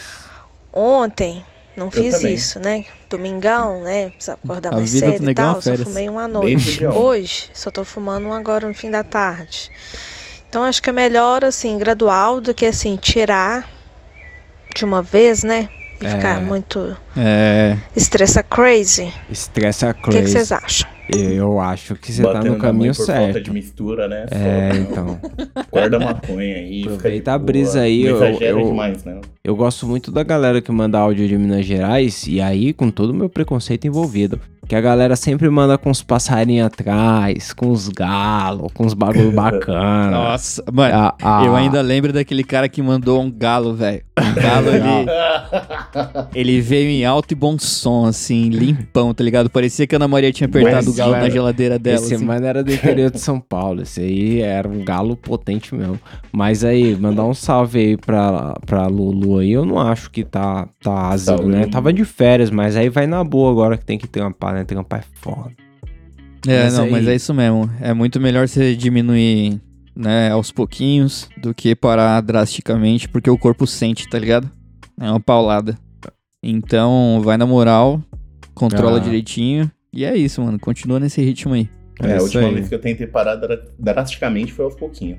Ontem, 0.72 1.42
não 1.80 1.90
fiz 1.90 2.14
também. 2.16 2.34
isso, 2.34 2.60
né? 2.60 2.84
Domingão, 3.08 3.82
né? 3.82 4.10
Precisava 4.10 4.38
acordar 4.44 4.72
A 4.72 4.76
mais 4.76 4.90
cedo 4.90 5.30
e 5.30 5.34
tal. 5.34 5.60
Só 5.62 5.76
fumei 5.76 6.08
uma 6.08 6.28
noite. 6.28 6.86
Hoje, 6.86 7.50
só 7.54 7.70
tô 7.70 7.84
fumando 7.84 8.26
um 8.28 8.32
agora 8.32 8.68
no 8.68 8.74
fim 8.74 8.90
da 8.90 9.02
tarde. 9.02 9.70
Então, 10.48 10.62
acho 10.64 10.82
que 10.82 10.90
é 10.90 10.92
melhor, 10.92 11.44
assim, 11.44 11.78
gradual 11.78 12.40
do 12.40 12.52
que, 12.52 12.66
assim, 12.66 12.96
tirar 12.96 13.68
de 14.74 14.84
uma 14.84 15.00
vez, 15.02 15.42
né? 15.42 15.68
E 16.00 16.06
É. 16.06 16.10
ficar 16.10 16.40
muito 16.40 16.96
É. 17.16 17.76
estressa 17.94 18.42
crazy. 18.42 19.12
Estressa 19.30 19.90
O 19.90 19.94
crazy. 20.02 20.22
que 20.22 20.28
vocês 20.30 20.50
acham? 20.52 20.88
Eu 21.14 21.60
acho 21.60 21.94
que 21.94 22.12
você 22.12 22.22
tá 22.22 22.42
no 22.42 22.56
caminho 22.56 22.94
por 22.94 23.06
falta 23.06 23.26
de 23.28 23.32
certo. 23.34 23.52
mistura, 23.52 24.08
né? 24.08 24.26
É, 24.30 24.70
Foda, 24.72 24.78
então. 24.80 25.20
Guarda 25.70 25.98
maconha 25.98 26.56
aí. 26.56 26.82
Aproveita 26.82 27.32
a 27.32 27.38
brisa 27.38 27.80
aí, 27.80 28.04
Não 28.04 28.10
eu- 28.24 28.40
eu- 28.40 28.64
demais, 28.66 29.04
né? 29.04 29.20
Eu 29.42 29.56
gosto 29.56 29.86
muito 29.86 30.10
da 30.10 30.22
galera 30.22 30.60
que 30.60 30.70
manda 30.70 30.98
áudio 30.98 31.26
de 31.26 31.36
Minas 31.36 31.64
Gerais, 31.66 32.26
e 32.26 32.40
aí 32.40 32.72
com 32.72 32.90
todo 32.90 33.10
o 33.10 33.14
meu 33.14 33.28
preconceito 33.28 33.86
envolvido. 33.86 34.38
Que 34.70 34.76
a 34.76 34.80
galera 34.80 35.16
sempre 35.16 35.50
manda 35.50 35.76
com 35.76 35.90
os 35.90 36.00
passarinhos 36.00 36.68
atrás, 36.68 37.52
com 37.52 37.72
os 37.72 37.88
galos, 37.88 38.70
com 38.72 38.86
os 38.86 38.94
bagulho 38.94 39.32
bacana. 39.32 40.12
Nossa, 40.12 40.62
mano. 40.72 40.94
Ah, 40.94 41.14
ah. 41.20 41.42
Eu 41.44 41.56
ainda 41.56 41.80
lembro 41.80 42.12
daquele 42.12 42.44
cara 42.44 42.68
que 42.68 42.80
mandou 42.80 43.20
um 43.20 43.28
galo, 43.28 43.74
velho. 43.74 44.00
Um 44.16 44.40
galo 44.40 44.68
ele, 46.32 46.52
ele 46.52 46.60
veio 46.60 46.88
em 46.88 47.04
alto 47.04 47.32
e 47.32 47.34
bom 47.34 47.58
som, 47.58 48.06
assim, 48.06 48.48
limpão, 48.48 49.12
tá 49.12 49.24
ligado? 49.24 49.50
Parecia 49.50 49.88
que 49.88 49.94
a 49.96 49.98
Ana 49.98 50.06
Maria 50.06 50.30
tinha 50.32 50.46
apertado 50.46 50.88
o 50.88 50.94
galo 50.94 51.14
na 51.14 51.28
geladeira 51.28 51.76
dela. 51.76 51.96
Esse 51.96 52.14
assim. 52.14 52.24
mano 52.24 52.46
era 52.46 52.62
do 52.62 52.72
interior 52.72 53.10
de 53.10 53.18
São 53.18 53.40
Paulo. 53.40 53.82
Esse 53.82 54.00
aí 54.00 54.40
era 54.40 54.68
um 54.68 54.84
galo 54.84 55.16
potente 55.16 55.74
mesmo. 55.74 55.98
Mas 56.30 56.62
aí, 56.62 56.94
mandar 56.94 57.24
um 57.24 57.34
salve 57.34 57.80
aí 57.80 57.96
pra, 57.96 58.54
pra 58.64 58.86
Lulu 58.86 59.40
aí. 59.40 59.50
Eu 59.50 59.64
não 59.64 59.80
acho 59.80 60.12
que 60.12 60.22
tá, 60.22 60.68
tá 60.80 61.18
Salve, 61.18 61.46
né? 61.46 61.66
Tava 61.66 61.92
de 61.92 62.04
férias, 62.04 62.50
mas 62.50 62.76
aí 62.76 62.88
vai 62.88 63.08
na 63.08 63.24
boa 63.24 63.50
agora 63.50 63.76
que 63.76 63.84
tem 63.84 63.98
que 63.98 64.06
trampar, 64.06 64.59
né? 64.60 64.64
Trampar 64.64 65.00
é 65.00 65.04
foda. 65.14 65.50
É, 66.46 66.64
Mas 66.64 66.74
não, 66.74 66.84
aí- 66.84 66.90
mas 66.90 67.08
é 67.08 67.14
isso 67.14 67.34
mesmo. 67.34 67.68
É 67.80 67.92
muito 67.92 68.18
melhor 68.20 68.48
você 68.48 68.74
diminuir, 68.74 69.60
né, 69.94 70.30
aos 70.30 70.50
pouquinhos 70.50 71.28
do 71.36 71.52
que 71.52 71.74
parar 71.74 72.20
drasticamente, 72.22 73.08
porque 73.08 73.28
o 73.28 73.36
corpo 73.38 73.66
sente, 73.66 74.08
tá 74.08 74.18
ligado? 74.18 74.50
É 74.98 75.10
uma 75.10 75.20
paulada. 75.20 75.76
Então, 76.42 77.20
vai 77.22 77.36
na 77.36 77.46
moral, 77.46 78.02
controla 78.54 78.96
Ah. 78.98 79.00
direitinho. 79.00 79.70
E 79.92 80.04
é 80.04 80.16
isso, 80.16 80.40
mano. 80.42 80.58
Continua 80.58 80.98
nesse 81.00 81.20
ritmo 81.20 81.52
aí. 81.52 81.68
É, 82.02 82.12
a 82.12 82.16
isso 82.16 82.24
última 82.26 82.44
aí. 82.44 82.54
vez 82.54 82.68
que 82.68 82.74
eu 82.74 82.80
tentei 82.80 83.06
parar 83.06 83.36
dra- 83.36 83.60
drasticamente 83.78 84.52
foi 84.52 84.64
aos 84.64 84.74
pouquinhos. 84.74 85.18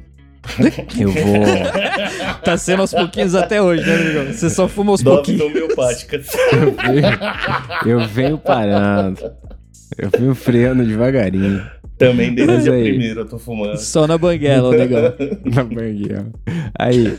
Eu 0.99 1.11
vou. 1.11 2.41
Tá 2.43 2.57
sendo 2.57 2.81
aos 2.81 2.93
pouquinhos 2.93 3.35
até 3.35 3.61
hoje, 3.61 3.85
né, 3.85 3.95
amigão? 3.95 4.33
Você 4.33 4.49
só 4.49 4.67
fuma 4.67 4.91
aos 4.91 5.03
pouquinhos. 5.03 5.41
homeopáticas. 5.41 6.27
Eu 6.51 6.71
venho, 6.71 8.01
eu 8.01 8.07
venho 8.07 8.37
parando. 8.37 9.31
Eu 9.97 10.09
venho 10.09 10.35
freando 10.35 10.85
devagarinho. 10.85 11.63
Também 11.97 12.33
desde 12.33 12.53
Mas 12.53 12.67
o 12.67 12.71
dia 12.71 12.83
primeiro 12.83 13.19
eu 13.21 13.27
tô 13.27 13.37
fumando. 13.37 13.77
Só 13.77 14.07
na 14.07 14.17
banguela, 14.17 14.69
o 14.69 14.71
negão. 14.71 15.13
Na 15.45 15.63
banguela. 15.63 16.31
Aí, 16.77 17.15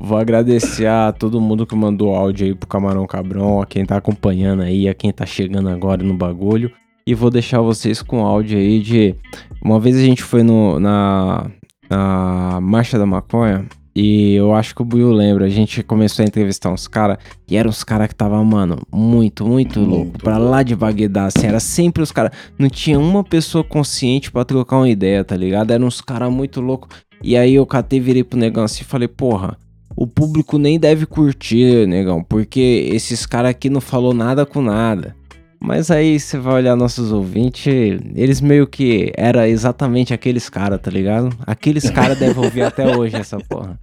vou 0.00 0.16
agradecer 0.16 0.86
a 0.86 1.12
todo 1.12 1.40
mundo 1.40 1.66
que 1.66 1.76
mandou 1.76 2.14
áudio 2.14 2.46
aí 2.46 2.54
pro 2.54 2.66
Camarão 2.66 3.06
Cabrão, 3.06 3.60
a 3.60 3.66
quem 3.66 3.84
tá 3.84 3.98
acompanhando 3.98 4.62
aí, 4.62 4.88
a 4.88 4.94
quem 4.94 5.12
tá 5.12 5.26
chegando 5.26 5.68
agora 5.68 6.02
no 6.02 6.14
bagulho. 6.14 6.72
E 7.06 7.14
vou 7.14 7.30
deixar 7.30 7.60
vocês 7.60 8.00
com 8.00 8.24
áudio 8.24 8.58
aí 8.58 8.80
de. 8.80 9.14
Uma 9.62 9.78
vez 9.78 9.96
a 9.96 10.02
gente 10.02 10.22
foi 10.22 10.42
no, 10.42 10.78
na, 10.80 11.50
na 11.88 12.60
Marcha 12.60 12.98
da 12.98 13.06
Maconha. 13.06 13.64
E 14.00 14.34
eu 14.34 14.54
acho 14.54 14.76
que 14.76 14.82
o 14.82 14.84
Buiu 14.84 15.10
lembra, 15.10 15.46
a 15.46 15.48
gente 15.48 15.82
começou 15.82 16.24
a 16.24 16.28
entrevistar 16.28 16.70
uns 16.70 16.86
caras, 16.86 17.18
e 17.48 17.56
eram 17.56 17.68
uns 17.68 17.82
caras 17.82 18.06
que 18.06 18.14
tava, 18.14 18.42
mano, 18.44 18.78
muito, 18.92 19.44
muito 19.44 19.80
louco, 19.80 20.18
pra 20.18 20.38
lá 20.38 20.62
de 20.62 20.76
Bagdá, 20.76 21.26
assim, 21.26 21.48
era 21.48 21.58
sempre 21.58 22.00
os 22.00 22.12
caras, 22.12 22.30
não 22.56 22.68
tinha 22.68 22.96
uma 22.96 23.24
pessoa 23.24 23.64
consciente 23.64 24.30
pra 24.30 24.44
trocar 24.44 24.76
uma 24.76 24.88
ideia, 24.88 25.24
tá 25.24 25.36
ligado? 25.36 25.72
Eram 25.72 25.88
uns 25.88 26.00
caras 26.00 26.30
muito 26.32 26.60
loucos, 26.60 26.96
E 27.22 27.36
aí 27.36 27.54
eu 27.54 27.66
catei, 27.66 27.98
virei 27.98 28.22
pro 28.22 28.38
negão 28.38 28.62
assim 28.62 28.82
e 28.82 28.86
falei, 28.86 29.08
porra, 29.08 29.58
o 29.96 30.06
público 30.06 30.58
nem 30.58 30.78
deve 30.78 31.04
curtir, 31.06 31.86
negão, 31.88 32.22
porque 32.22 32.88
esses 32.92 33.26
caras 33.26 33.50
aqui 33.50 33.68
não 33.68 33.80
falou 33.80 34.14
nada 34.14 34.46
com 34.46 34.62
nada. 34.62 35.16
Mas 35.60 35.90
aí 35.90 36.18
você 36.20 36.38
vai 36.38 36.54
olhar 36.54 36.76
nossos 36.76 37.10
ouvintes, 37.12 37.66
eles 38.14 38.40
meio 38.40 38.66
que 38.66 39.12
era 39.16 39.48
exatamente 39.48 40.14
aqueles 40.14 40.48
caras, 40.48 40.80
tá 40.80 40.90
ligado? 40.90 41.30
Aqueles 41.46 41.88
caras 41.90 42.18
devem 42.18 42.42
ouvir 42.44 42.62
até 42.62 42.96
hoje 42.96 43.16
essa 43.16 43.38
porra. 43.38 43.78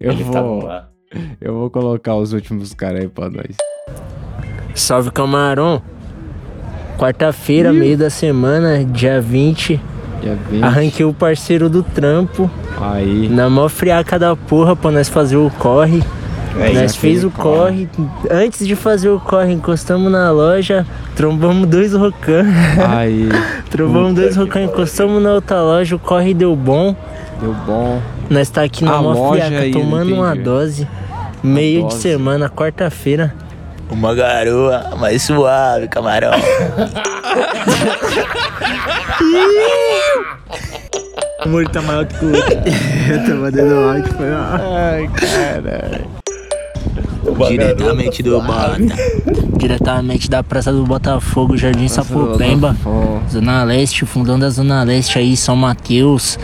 Eu 0.00 0.12
Eles 0.12 0.26
estavam 0.26 0.60
vou, 0.60 0.66
lá. 0.68 0.88
eu 1.40 1.54
vou 1.54 1.70
colocar 1.70 2.14
os 2.16 2.32
últimos 2.32 2.72
caras 2.72 3.02
aí 3.02 3.08
pra 3.08 3.28
nós. 3.28 3.56
Salve 4.74 5.10
camarão. 5.10 5.82
Quarta-feira, 6.98 7.72
meio 7.72 7.96
da 7.96 8.10
semana, 8.10 8.84
dia 8.84 9.20
20. 9.20 9.80
Dia 10.20 10.34
20. 10.50 10.62
Arranquei 10.64 11.06
o 11.06 11.14
parceiro 11.14 11.68
do 11.70 11.82
trampo. 11.82 12.50
Aí. 12.80 13.28
Na 13.28 13.48
mó 13.48 13.68
friaca 13.68 14.18
da 14.18 14.34
porra 14.34 14.74
pra 14.74 14.90
nós 14.90 15.08
fazer 15.08 15.36
o 15.36 15.48
corre. 15.50 16.02
É, 16.56 16.72
nós 16.72 16.96
fez 16.96 17.24
o 17.24 17.30
corre. 17.30 17.88
corre. 17.94 18.08
Antes 18.30 18.66
de 18.66 18.74
fazer 18.74 19.08
o 19.08 19.20
corre, 19.20 19.52
encostamos 19.52 20.10
na 20.10 20.30
loja, 20.30 20.86
trombamos 21.14 21.68
dois 21.68 21.92
rocan. 21.92 22.44
Aí. 22.88 23.28
trombamos 23.70 24.14
dois 24.14 24.36
rocan, 24.36 24.62
encostamos 24.62 25.22
na 25.22 25.34
outra 25.34 25.62
loja, 25.62 25.96
o 25.96 25.98
corre 25.98 26.34
deu 26.34 26.54
bom. 26.56 26.96
Deu 27.40 27.54
bom. 27.66 28.00
Nós 28.30 28.50
tá 28.50 28.62
aqui 28.62 28.84
na 28.84 28.94
A 28.94 29.02
mó 29.02 29.12
loja 29.12 29.44
friaca 29.44 29.64
aí, 29.64 29.72
não 29.72 29.80
tomando 29.80 30.14
uma 30.14 30.34
dose. 30.34 30.88
Meio 31.42 31.82
de 31.82 31.90
dose. 31.90 32.00
semana, 32.00 32.48
quarta-feira. 32.48 33.34
Uma 33.90 34.14
garoa 34.14 34.96
mais 34.98 35.22
suave, 35.22 35.88
camarão. 35.88 36.32
o 41.46 41.68
tá 41.70 41.80
maior 41.82 42.04
que 42.04 42.24
o 42.24 42.34
outro. 42.34 42.52
Eu 43.08 43.24
tô 43.24 43.34
mandando 43.36 43.74
áudio, 43.74 44.14
foi. 44.14 44.26
Ai, 44.30 45.08
caralho. 45.08 46.17
Diretamente 47.46 48.22
do 48.22 48.40
Bota. 48.40 48.78
Diretamente 49.56 50.28
da 50.30 50.42
Praça 50.42 50.72
do 50.72 50.84
Botafogo, 50.84 51.56
Jardim 51.56 51.88
Sapopemba. 51.88 52.76
Zona 53.30 53.62
Leste, 53.64 54.04
fundão 54.06 54.38
da 54.38 54.48
Zona 54.50 54.82
Leste 54.82 55.18
aí, 55.18 55.36
São 55.36 55.56
Mateus. 55.56 56.38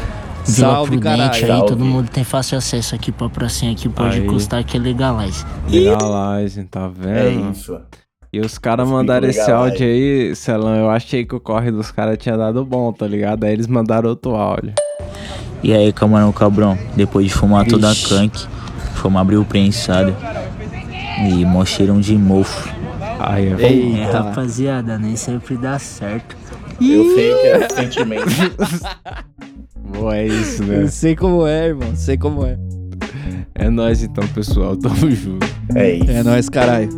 Vila 0.46 0.68
Salve, 0.74 0.90
Prudente 0.98 1.16
caralho. 1.16 1.32
aí, 1.32 1.46
Salve. 1.46 1.66
todo 1.68 1.84
mundo 1.84 2.08
tem 2.10 2.22
fácil 2.22 2.58
acesso 2.58 2.94
aqui 2.94 3.10
pra 3.10 3.30
pracinha 3.30 3.72
aqui, 3.72 3.88
pode 3.88 4.18
Aí. 4.18 4.26
encostar 4.26 4.62
que 4.62 4.76
é 4.76 4.80
legalize. 4.80 5.42
Legalizing, 5.70 6.64
tá 6.66 6.86
vendo? 6.86 7.16
É 7.16 7.50
isso. 7.50 7.80
E 8.30 8.40
os 8.40 8.58
caras 8.58 8.86
mandaram 8.86 9.26
esse 9.28 9.40
legal, 9.40 9.62
áudio 9.64 9.86
aí, 9.86 10.34
Celão. 10.36 10.74
Eu 10.76 10.90
achei 10.90 11.24
que 11.24 11.34
o 11.34 11.40
corre 11.40 11.70
dos 11.70 11.90
caras 11.90 12.18
tinha 12.18 12.36
dado 12.36 12.62
bom, 12.64 12.92
tá 12.92 13.06
ligado? 13.06 13.44
Aí 13.44 13.52
eles 13.52 13.66
mandaram 13.66 14.10
outro 14.10 14.34
áudio. 14.34 14.74
E 15.62 15.72
aí, 15.72 15.90
camarão 15.92 16.30
cabrão, 16.30 16.76
depois 16.94 17.26
de 17.26 17.32
fumar 17.32 17.64
toda 17.64 17.88
a 17.88 17.92
Vixe. 17.92 18.08
canque, 18.10 18.46
fomos 18.96 19.18
abrir 19.20 19.36
o 19.36 19.44
prensado. 19.46 20.14
E 21.24 21.44
mó 21.44 21.64
cheirão 21.64 22.00
de 22.00 22.16
mofo. 22.16 22.68
Aí 23.18 23.48
é 23.48 23.62
É, 23.62 23.72
Eita. 23.72 24.20
rapaziada, 24.20 24.98
nem 24.98 25.16
sempre 25.16 25.56
dá 25.56 25.78
certo. 25.78 26.36
Eu 26.80 27.14
sei 27.14 27.34
que 27.34 27.46
é 27.46 27.68
sentimento. 27.68 28.24
Boa, 29.96 30.16
é 30.16 30.26
isso, 30.26 30.64
né? 30.64 30.82
Eu 30.82 30.88
sei 30.88 31.14
como 31.14 31.46
é, 31.46 31.68
irmão. 31.68 31.94
Sei 31.94 32.16
como 32.18 32.44
é. 32.44 32.58
É 33.54 33.70
nóis 33.70 34.02
então, 34.02 34.26
pessoal. 34.28 34.76
Tamo 34.76 35.10
junto. 35.10 35.46
É 35.74 35.94
isso. 35.94 36.10
É 36.10 36.22
nóis, 36.22 36.48
caralho. 36.48 36.88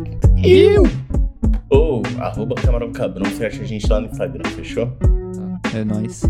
Ou, 1.69 2.01
arroba 2.19 2.55
Camarão 2.55 2.91
Cabrão, 2.91 3.25
você 3.29 3.45
acha 3.45 3.61
a 3.61 3.65
gente 3.65 3.87
lá 3.87 3.99
no 3.99 4.07
Instagram, 4.07 4.49
fechou? 4.55 4.91
É 5.75 5.83
nóis. 5.83 6.23